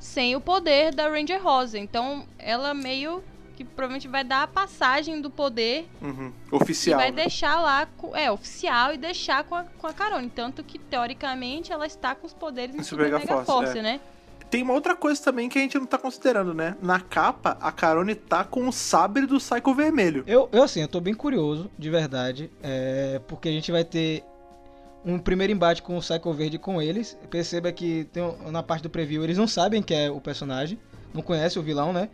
[0.00, 1.78] sem o poder da Ranger Rosa.
[1.78, 3.22] Então ela meio
[3.58, 6.32] que provavelmente vai dar a passagem do poder Uhum.
[6.52, 7.00] e Oficial.
[7.00, 7.22] vai né?
[7.22, 10.30] deixar lá, é, oficial, e deixar com a, com a Carone.
[10.30, 13.82] Tanto que, teoricamente, ela está com os poderes em Super, Mega Force, Force, é.
[13.82, 14.00] né?
[14.48, 16.76] Tem uma outra coisa também que a gente não tá considerando, né?
[16.80, 20.22] Na capa, a Carone tá com o sabre do Psycho Vermelho.
[20.24, 24.22] Eu, eu assim, eu tô bem curioso, de verdade, é, porque a gente vai ter
[25.04, 27.18] um primeiro embate com o Psycho Verde com eles.
[27.28, 28.22] Perceba que tem
[28.52, 30.78] na parte do preview eles não sabem que é o personagem,
[31.12, 32.08] não conhecem o vilão, né?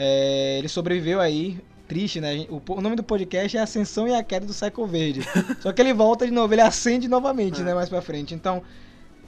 [0.00, 1.58] É, ele sobreviveu aí,
[1.88, 2.46] triste, né?
[2.48, 5.22] O, o nome do podcast é Ascensão e a Queda do Psycho Verde.
[5.60, 7.64] Só que ele volta de novo, ele acende novamente, É.
[7.64, 7.74] né?
[7.74, 8.32] Mais pra frente.
[8.34, 8.62] Então,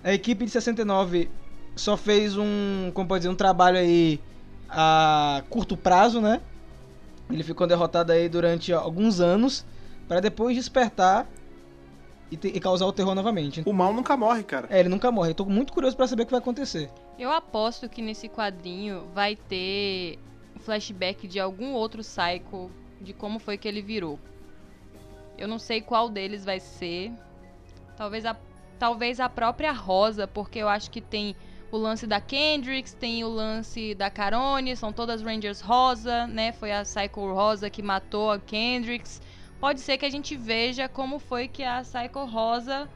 [0.04, 1.28] a equipe de 69
[1.74, 4.20] só fez um, como pode dizer, um trabalho aí
[4.68, 6.40] a curto prazo, né?
[7.30, 9.64] Ele ficou derrotado aí durante alguns anos
[10.06, 11.28] para depois despertar
[12.30, 13.62] e, te- e causar o terror novamente.
[13.66, 14.66] O mal nunca morre, cara.
[14.70, 15.30] É, ele nunca morre.
[15.30, 16.90] Eu tô muito curioso para saber o que vai acontecer.
[17.18, 20.18] Eu aposto que nesse quadrinho vai ter
[20.60, 22.70] flashback de algum outro Psycho,
[23.00, 24.18] de como foi que ele virou.
[25.36, 27.12] Eu não sei qual deles vai ser.
[27.96, 28.36] Talvez a,
[28.78, 31.34] talvez a própria Rosa, porque eu acho que tem
[31.72, 36.52] o lance da Kendricks, tem o lance da Carone, são todas Rangers rosa, né?
[36.52, 39.22] Foi a Psycho Rosa que matou a Kendricks.
[39.60, 42.88] Pode ser que a gente veja como foi que a Psycho Rosa,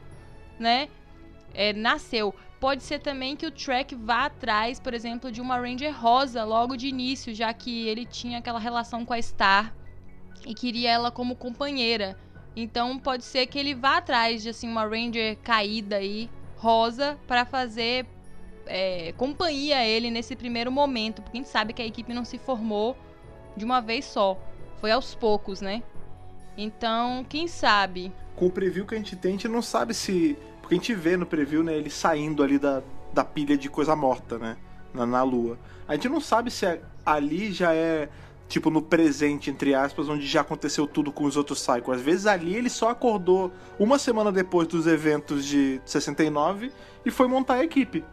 [0.59, 0.89] né,
[1.55, 2.33] é, nasceu.
[2.59, 6.75] Pode ser também que o Trek vá atrás, por exemplo, de uma Ranger rosa logo
[6.75, 9.73] de início, já que ele tinha aquela relação com a Star
[10.45, 12.17] e queria ela como companheira.
[12.55, 17.45] Então pode ser que ele vá atrás de assim uma Ranger caída aí, rosa, para
[17.45, 18.05] fazer
[18.65, 22.25] é, companhia a ele nesse primeiro momento, porque a gente sabe que a equipe não
[22.25, 22.95] se formou
[23.55, 24.39] de uma vez só,
[24.79, 25.83] foi aos poucos, né?
[26.57, 28.11] Então, quem sabe?
[28.35, 30.37] Com o preview que a gente tem, a gente não sabe se.
[30.65, 32.81] Porque a gente vê no preview, né, ele saindo ali da,
[33.13, 34.57] da pilha de coisa morta, né?
[34.93, 35.57] Na, na lua.
[35.87, 38.09] A gente não sabe se é- ali já é,
[38.49, 41.91] tipo, no presente, entre aspas, onde já aconteceu tudo com os outros Psycho.
[41.91, 46.71] Às vezes ali ele só acordou uma semana depois dos eventos de 69
[47.05, 48.03] e foi montar a equipe.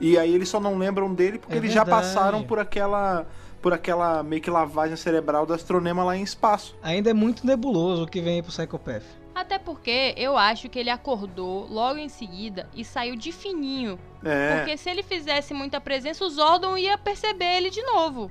[0.00, 2.06] E aí eles só não lembram dele porque É eles já verdade.
[2.06, 3.26] passaram por aquela.
[3.60, 6.76] Por aquela meio que lavagem cerebral do astronema lá em espaço.
[6.80, 9.02] Ainda é muito nebuloso o que vem aí pro Psychopath.
[9.40, 13.96] Até porque eu acho que ele acordou logo em seguida e saiu de fininho.
[14.24, 14.56] É.
[14.56, 18.30] Porque se ele fizesse muita presença, o Zordon ia perceber ele de novo.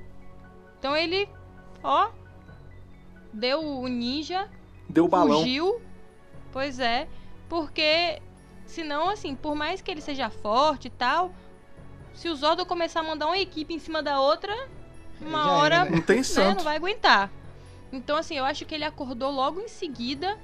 [0.78, 1.26] Então ele,
[1.82, 2.10] ó,
[3.32, 4.50] deu o ninja,
[4.86, 5.40] Deu o balão.
[5.40, 5.80] fugiu.
[6.52, 7.08] Pois é,
[7.48, 8.20] porque
[8.66, 11.32] senão, assim, por mais que ele seja forte e tal,
[12.12, 14.54] se o Zordon começar a mandar uma equipe em cima da outra,
[15.22, 15.90] uma Já hora né?
[15.90, 16.58] Não tem né, santo.
[16.58, 17.30] não vai aguentar.
[17.90, 20.38] Então, assim, eu acho que ele acordou logo em seguida,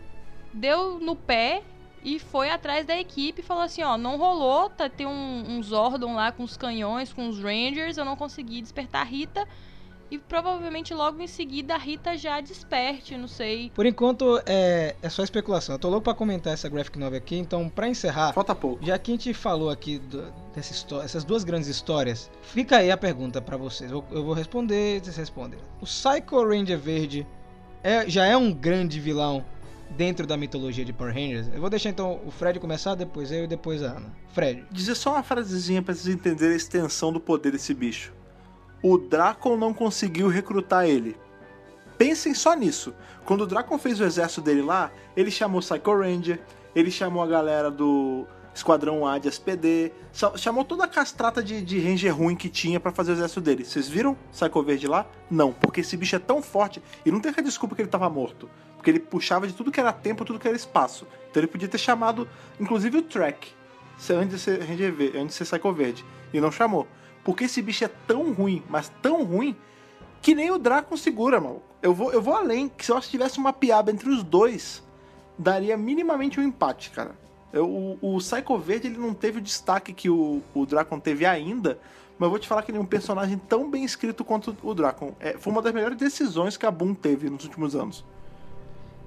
[0.54, 1.62] deu no pé
[2.02, 5.62] e foi atrás da equipe e falou assim, ó, não rolou, tá, tem um, um
[5.62, 9.46] Zordon lá com os canhões, com os Rangers, eu não consegui despertar a Rita.
[10.10, 13.72] E provavelmente logo em seguida a Rita já desperte, não sei.
[13.74, 15.74] Por enquanto é, é só especulação.
[15.74, 18.84] Eu tô louco pra comentar essa graphic novel aqui, então pra encerrar, Falta pouco.
[18.84, 22.98] já que a gente falou aqui do, dessa essas duas grandes histórias, fica aí a
[22.98, 23.90] pergunta pra vocês.
[23.90, 25.58] Eu, eu vou responder, vocês respondem.
[25.80, 27.26] O Psycho Ranger Verde
[27.82, 29.42] é- já é um grande vilão
[29.96, 31.48] dentro da mitologia de Power Rangers?
[31.52, 34.12] Eu vou deixar então o Fred começar, depois eu e depois a Ana.
[34.32, 34.64] Fred.
[34.70, 38.12] Dizer só uma frasezinha pra vocês entenderem a extensão do poder desse bicho.
[38.82, 41.16] O Dracon não conseguiu recrutar ele.
[41.96, 42.92] Pensem só nisso.
[43.24, 46.40] Quando o Dracon fez o exército dele lá, ele chamou Psycho Ranger,
[46.74, 51.62] ele chamou a galera do Esquadrão A de SPD, cha- chamou toda a castrata de,
[51.62, 53.64] de Ranger ruim que tinha pra fazer o exército dele.
[53.64, 55.06] Vocês viram Psycho Verde lá?
[55.30, 58.50] Não, porque esse bicho é tão forte e não tem desculpa que ele tava morto.
[58.84, 61.06] Porque ele puxava de tudo que era tempo, tudo que era espaço.
[61.30, 62.28] Então ele podia ter chamado,
[62.60, 63.50] inclusive, o Track
[64.10, 66.04] antes de ser antes de ser Psycho Verde.
[66.34, 66.86] E não chamou.
[67.24, 69.56] Porque esse bicho é tão ruim, mas tão ruim,
[70.20, 71.62] que nem o Dracon segura, mano.
[71.80, 74.82] Eu vou, eu vou além, que se eu tivesse uma piada entre os dois,
[75.38, 77.12] daria minimamente um empate, cara.
[77.54, 81.24] Eu- o, o Psycho Verde, ele não teve o destaque que o, o Dracon teve
[81.24, 81.78] ainda,
[82.18, 84.74] mas eu vou te falar que ele é um personagem tão bem escrito quanto o
[84.74, 85.14] Dracon.
[85.18, 88.04] É, foi uma das melhores decisões que a Boom teve nos últimos anos.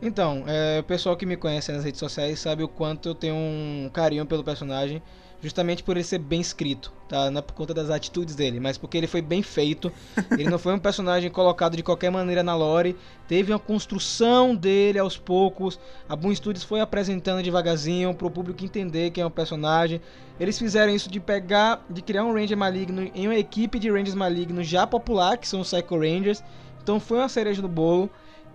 [0.01, 3.35] Então, é, o pessoal que me conhece nas redes sociais sabe o quanto eu tenho
[3.35, 5.01] um carinho pelo personagem,
[5.41, 7.31] justamente por ele ser bem escrito, tá?
[7.31, 9.91] Não é por conta das atitudes dele, mas porque ele foi bem feito.
[10.31, 12.95] Ele não foi um personagem colocado de qualquer maneira na lore,
[13.27, 15.79] teve uma construção dele aos poucos.
[16.07, 20.01] A Boom Studios foi apresentando devagarzinho pro público entender quem é o personagem.
[20.39, 24.15] Eles fizeram isso de pegar, de criar um Ranger maligno em uma equipe de Rangers
[24.15, 26.43] malignos já popular, que são os Psycho Rangers.
[26.83, 28.09] Então foi uma cereja do bolo.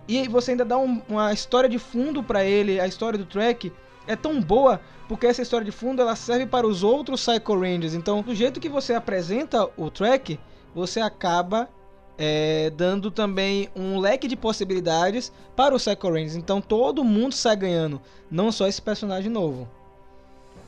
[0.07, 3.71] E você ainda dá um- uma história de fundo pra ele, a história do track
[4.05, 7.93] é tão boa porque essa história de fundo ela serve para os outros Psycho Rangers.
[7.93, 10.39] Então, do jeito que você apresenta o track,
[10.73, 11.69] você acaba
[12.17, 16.35] é, dando também um leque de possibilidades para os Psycho Rangers.
[16.35, 19.67] Então, todo mundo sai ganhando, não só esse personagem novo.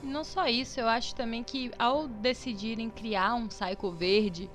[0.01, 4.49] Não só isso, eu acho também que ao decidirem criar um Psycho Verde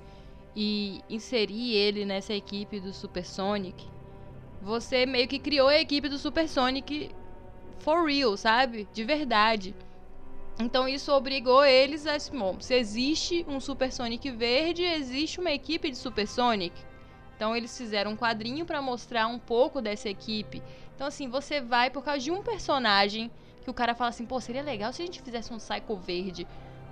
[0.55, 3.85] e inserir ele nessa equipe do Super Sonic,
[4.61, 7.09] você meio que criou a equipe do Super Sonic
[7.79, 8.87] for real, sabe?
[8.93, 9.75] De verdade.
[10.59, 12.17] Então isso obrigou eles a.
[12.31, 16.75] Bom, se existe um Super Sonic verde, existe uma equipe de Super Sonic.
[17.35, 20.61] Então eles fizeram um quadrinho pra mostrar um pouco dessa equipe.
[20.93, 23.31] Então assim, você vai por causa de um personagem
[23.63, 26.47] que o cara fala assim, pô, seria legal se a gente fizesse um Psycho verde.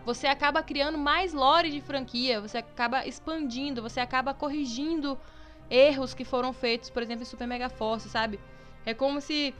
[0.05, 5.19] Você acaba criando mais lore de franquia, você acaba expandindo, você acaba corrigindo
[5.69, 8.39] erros que foram feitos, por exemplo, em Super Mega Force, sabe?
[8.85, 9.53] É como se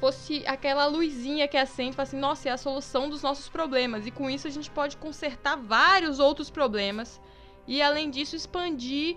[0.00, 4.06] fosse aquela luzinha que acende e fala assim, nossa, é a solução dos nossos problemas.
[4.06, 7.20] E com isso a gente pode consertar vários outros problemas.
[7.66, 9.16] E além disso, expandir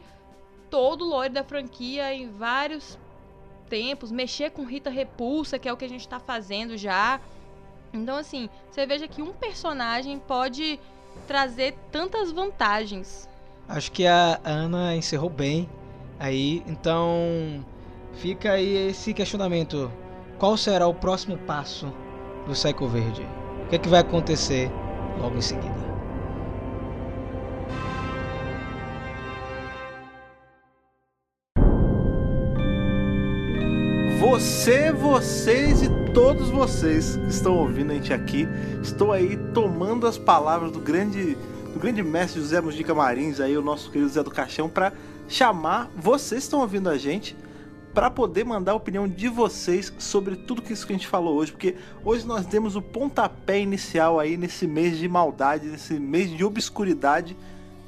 [0.69, 2.97] todo o lore da franquia em vários
[3.69, 7.19] tempos, mexer com Rita Repulsa, que é o que a gente tá fazendo já.
[7.91, 10.79] Então, assim, você veja que um personagem pode
[11.27, 13.27] trazer tantas vantagens.
[13.67, 15.69] Acho que a Ana encerrou bem
[16.19, 17.65] aí, então
[18.13, 19.91] fica aí esse questionamento.
[20.37, 21.91] Qual será o próximo passo
[22.45, 23.27] do Psycho Verde?
[23.65, 24.71] O que é que vai acontecer
[25.19, 25.97] logo em seguida?
[34.19, 38.47] Você, vocês e todos vocês que estão ouvindo a gente aqui,
[38.81, 41.35] estou aí tomando as palavras do grande,
[41.73, 44.93] do grande mestre José Mujica Marins, aí o nosso querido Zé do Caixão, para
[45.27, 47.35] chamar vocês que estão ouvindo a gente
[47.93, 51.35] para poder mandar a opinião de vocês sobre tudo que isso que a gente falou
[51.35, 51.75] hoje, porque
[52.05, 57.35] hoje nós demos o pontapé inicial aí nesse mês de maldade, nesse mês de obscuridade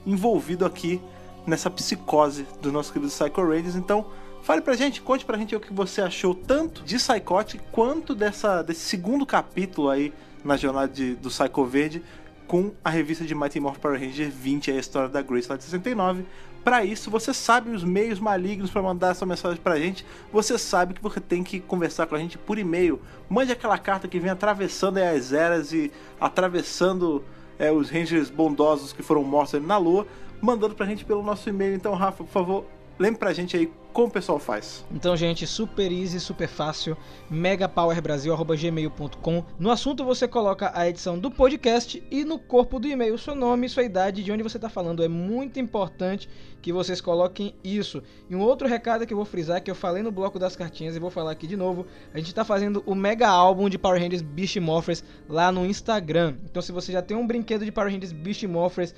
[0.05, 0.99] envolvido aqui
[1.45, 3.75] nessa psicose do nosso querido Psycho Rangers.
[3.75, 4.07] Então,
[4.41, 8.63] fale pra gente, conte pra gente o que você achou tanto de Psychotic quanto dessa,
[8.63, 10.11] desse segundo capítulo aí
[10.43, 12.01] na jornada de- do Psycho Verde
[12.47, 15.63] com a revista de Mighty Morphin Power Ranger 20, a história da Grace lá de
[15.65, 16.25] 69.
[16.69, 20.05] Para isso, você sabe os meios malignos para mandar essa mensagem pra gente.
[20.31, 23.01] Você sabe que você tem que conversar com a gente por e-mail.
[23.27, 25.91] Mande aquela carta que vem atravessando as eras e
[26.21, 27.25] atravessando
[27.57, 30.05] é, os Rangers bondosos que foram mortos na lua,
[30.39, 31.73] mandando pra gente pelo nosso e-mail.
[31.73, 32.65] Então, Rafa, por favor,
[32.99, 34.85] lembre pra gente aí como o pessoal faz.
[34.91, 36.95] Então, gente, super easy, super fácil,
[37.29, 39.43] megapowerbrasil.gmail.com.
[39.57, 43.67] No assunto você coloca a edição do podcast e no corpo do e-mail seu nome,
[43.67, 45.03] sua idade, de onde você está falando.
[45.03, 46.29] É muito importante
[46.61, 48.03] que vocês coloquem isso.
[48.29, 50.95] E um outro recado que eu vou frisar, que eu falei no bloco das cartinhas
[50.95, 53.99] e vou falar aqui de novo, a gente está fazendo o mega álbum de Power
[54.01, 56.35] Rangers Beast Morphers lá no Instagram.
[56.45, 58.93] Então, se você já tem um brinquedo de Power Rangers Beast Morphers,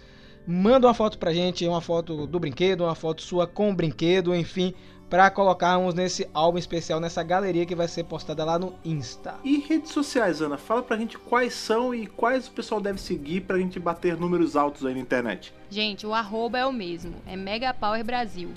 [0.46, 4.36] manda uma foto pra gente, uma foto do brinquedo, uma foto sua com o brinquedo,
[4.36, 4.74] enfim,
[5.10, 9.36] para colocarmos nesse álbum especial, nessa galeria que vai ser postada lá no Insta.
[9.44, 13.42] E redes sociais, Ana, fala pra gente quais são e quais o pessoal deve seguir
[13.42, 15.54] pra gente bater números altos aí na internet.
[15.70, 18.52] Gente, o arroba é o mesmo, é Mega Power Brasil.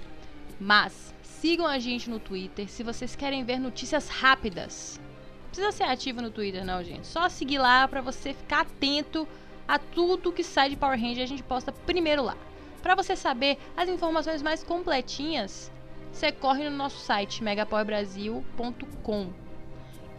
[0.60, 5.00] Mas sigam a gente no Twitter se vocês querem ver notícias rápidas.
[5.42, 7.06] Não precisa ser ativo no Twitter, não, gente.
[7.06, 9.26] Só seguir lá pra você ficar atento
[9.66, 11.22] a tudo que sai de Power Ranger.
[11.22, 12.36] A gente posta primeiro lá.
[12.82, 15.72] Pra você saber as informações mais completinhas,
[16.12, 19.32] você corre no nosso site megapowerbrasil.com.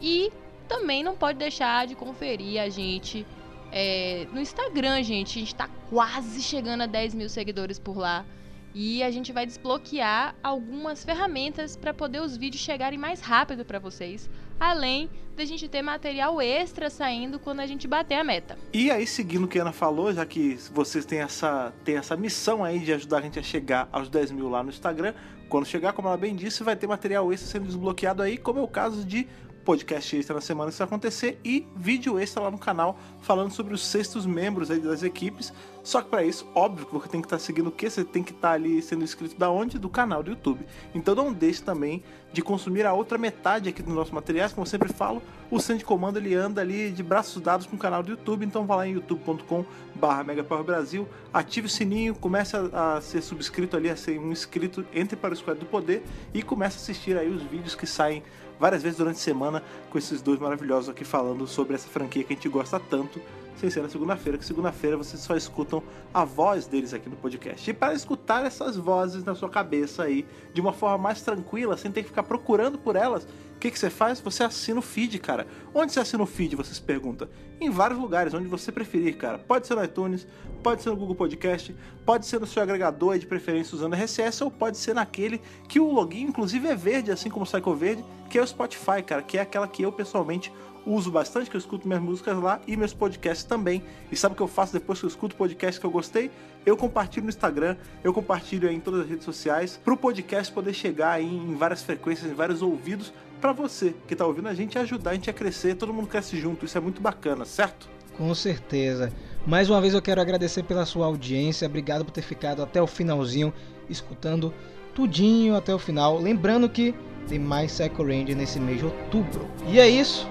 [0.01, 0.31] E
[0.67, 3.25] também não pode deixar de conferir a gente
[3.71, 5.37] é, no Instagram, gente.
[5.37, 8.25] A gente tá quase chegando a 10 mil seguidores por lá.
[8.73, 13.79] E a gente vai desbloquear algumas ferramentas para poder os vídeos chegarem mais rápido para
[13.79, 14.29] vocês.
[14.59, 18.57] Além da gente ter material extra saindo quando a gente bater a meta.
[18.73, 22.15] E aí, seguindo o que a Ana falou, já que vocês têm essa, têm essa
[22.15, 25.13] missão aí de ajudar a gente a chegar aos 10 mil lá no Instagram,
[25.49, 28.63] quando chegar, como ela bem disse, vai ter material extra sendo desbloqueado aí, como é
[28.63, 29.27] o caso de
[29.65, 33.73] podcast extra na semana que isso acontecer e vídeo extra lá no canal falando sobre
[33.73, 35.51] os sextos membros aí das equipes.
[35.83, 37.89] Só que para isso, óbvio que você tem que estar seguindo o que?
[37.89, 39.77] Você tem que estar ali sendo inscrito da onde?
[39.77, 40.65] Do canal do YouTube.
[40.93, 44.69] Então não deixe também de consumir a outra metade aqui dos nossos materiais, como eu
[44.69, 48.11] sempre falo, o de comando ele anda ali de braços dados com o canal do
[48.11, 50.23] YouTube, então vá lá em youtube.com/barra
[50.63, 55.15] Brasil, ative o sininho, comece a, a, ser subscrito ali, a ser um inscrito, entre
[55.15, 58.21] para o Squad do Poder e comece a assistir aí os vídeos que saem
[58.59, 62.33] várias vezes durante a semana com esses dois maravilhosos aqui falando sobre essa franquia que
[62.33, 63.21] a gente gosta tanto,
[63.57, 65.81] sem ser na segunda-feira, que segunda-feira vocês só escutam
[66.13, 67.69] a voz deles aqui no podcast.
[67.69, 71.91] E para escutar essas vozes na sua cabeça aí de uma forma mais tranquila, sem
[71.91, 74.19] ter que ficar procurando por elas, o que, que você faz?
[74.19, 75.47] Você assina o feed, cara.
[75.73, 76.55] Onde você assina o feed?
[76.55, 77.29] Você se pergunta.
[77.59, 79.39] Em vários lugares, onde você preferir, cara.
[79.39, 80.27] Pode ser no iTunes,
[80.61, 81.75] pode ser no Google Podcast,
[82.05, 85.89] pode ser no seu agregador de preferência usando RSS, ou pode ser naquele que o
[85.91, 89.37] login, inclusive, é verde, assim como o Psycho Verde, que é o Spotify, cara, que
[89.37, 90.51] é aquela que eu pessoalmente
[90.85, 93.83] uso bastante, que eu escuto minhas músicas lá e meus podcasts também.
[94.11, 96.29] E sabe o que eu faço depois que eu escuto podcast que eu gostei?
[96.65, 100.73] Eu compartilho no Instagram, eu compartilho em todas as redes sociais, para o podcast poder
[100.73, 105.11] chegar em várias frequências, em vários ouvidos, para você que tá ouvindo a gente ajudar
[105.11, 107.89] a gente a crescer, todo mundo cresce junto, isso é muito bacana, certo?
[108.17, 109.11] Com certeza.
[109.45, 112.87] Mais uma vez eu quero agradecer pela sua audiência, obrigado por ter ficado até o
[112.87, 113.53] finalzinho,
[113.89, 114.53] escutando
[114.93, 116.17] tudinho até o final.
[116.19, 116.95] Lembrando que
[117.27, 119.47] tem mais Psycho Ranger nesse mês de outubro.
[119.67, 120.27] E é isso,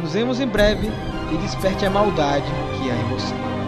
[0.00, 0.88] nos vemos em breve
[1.32, 2.46] e desperte a maldade
[2.78, 3.65] que há em você.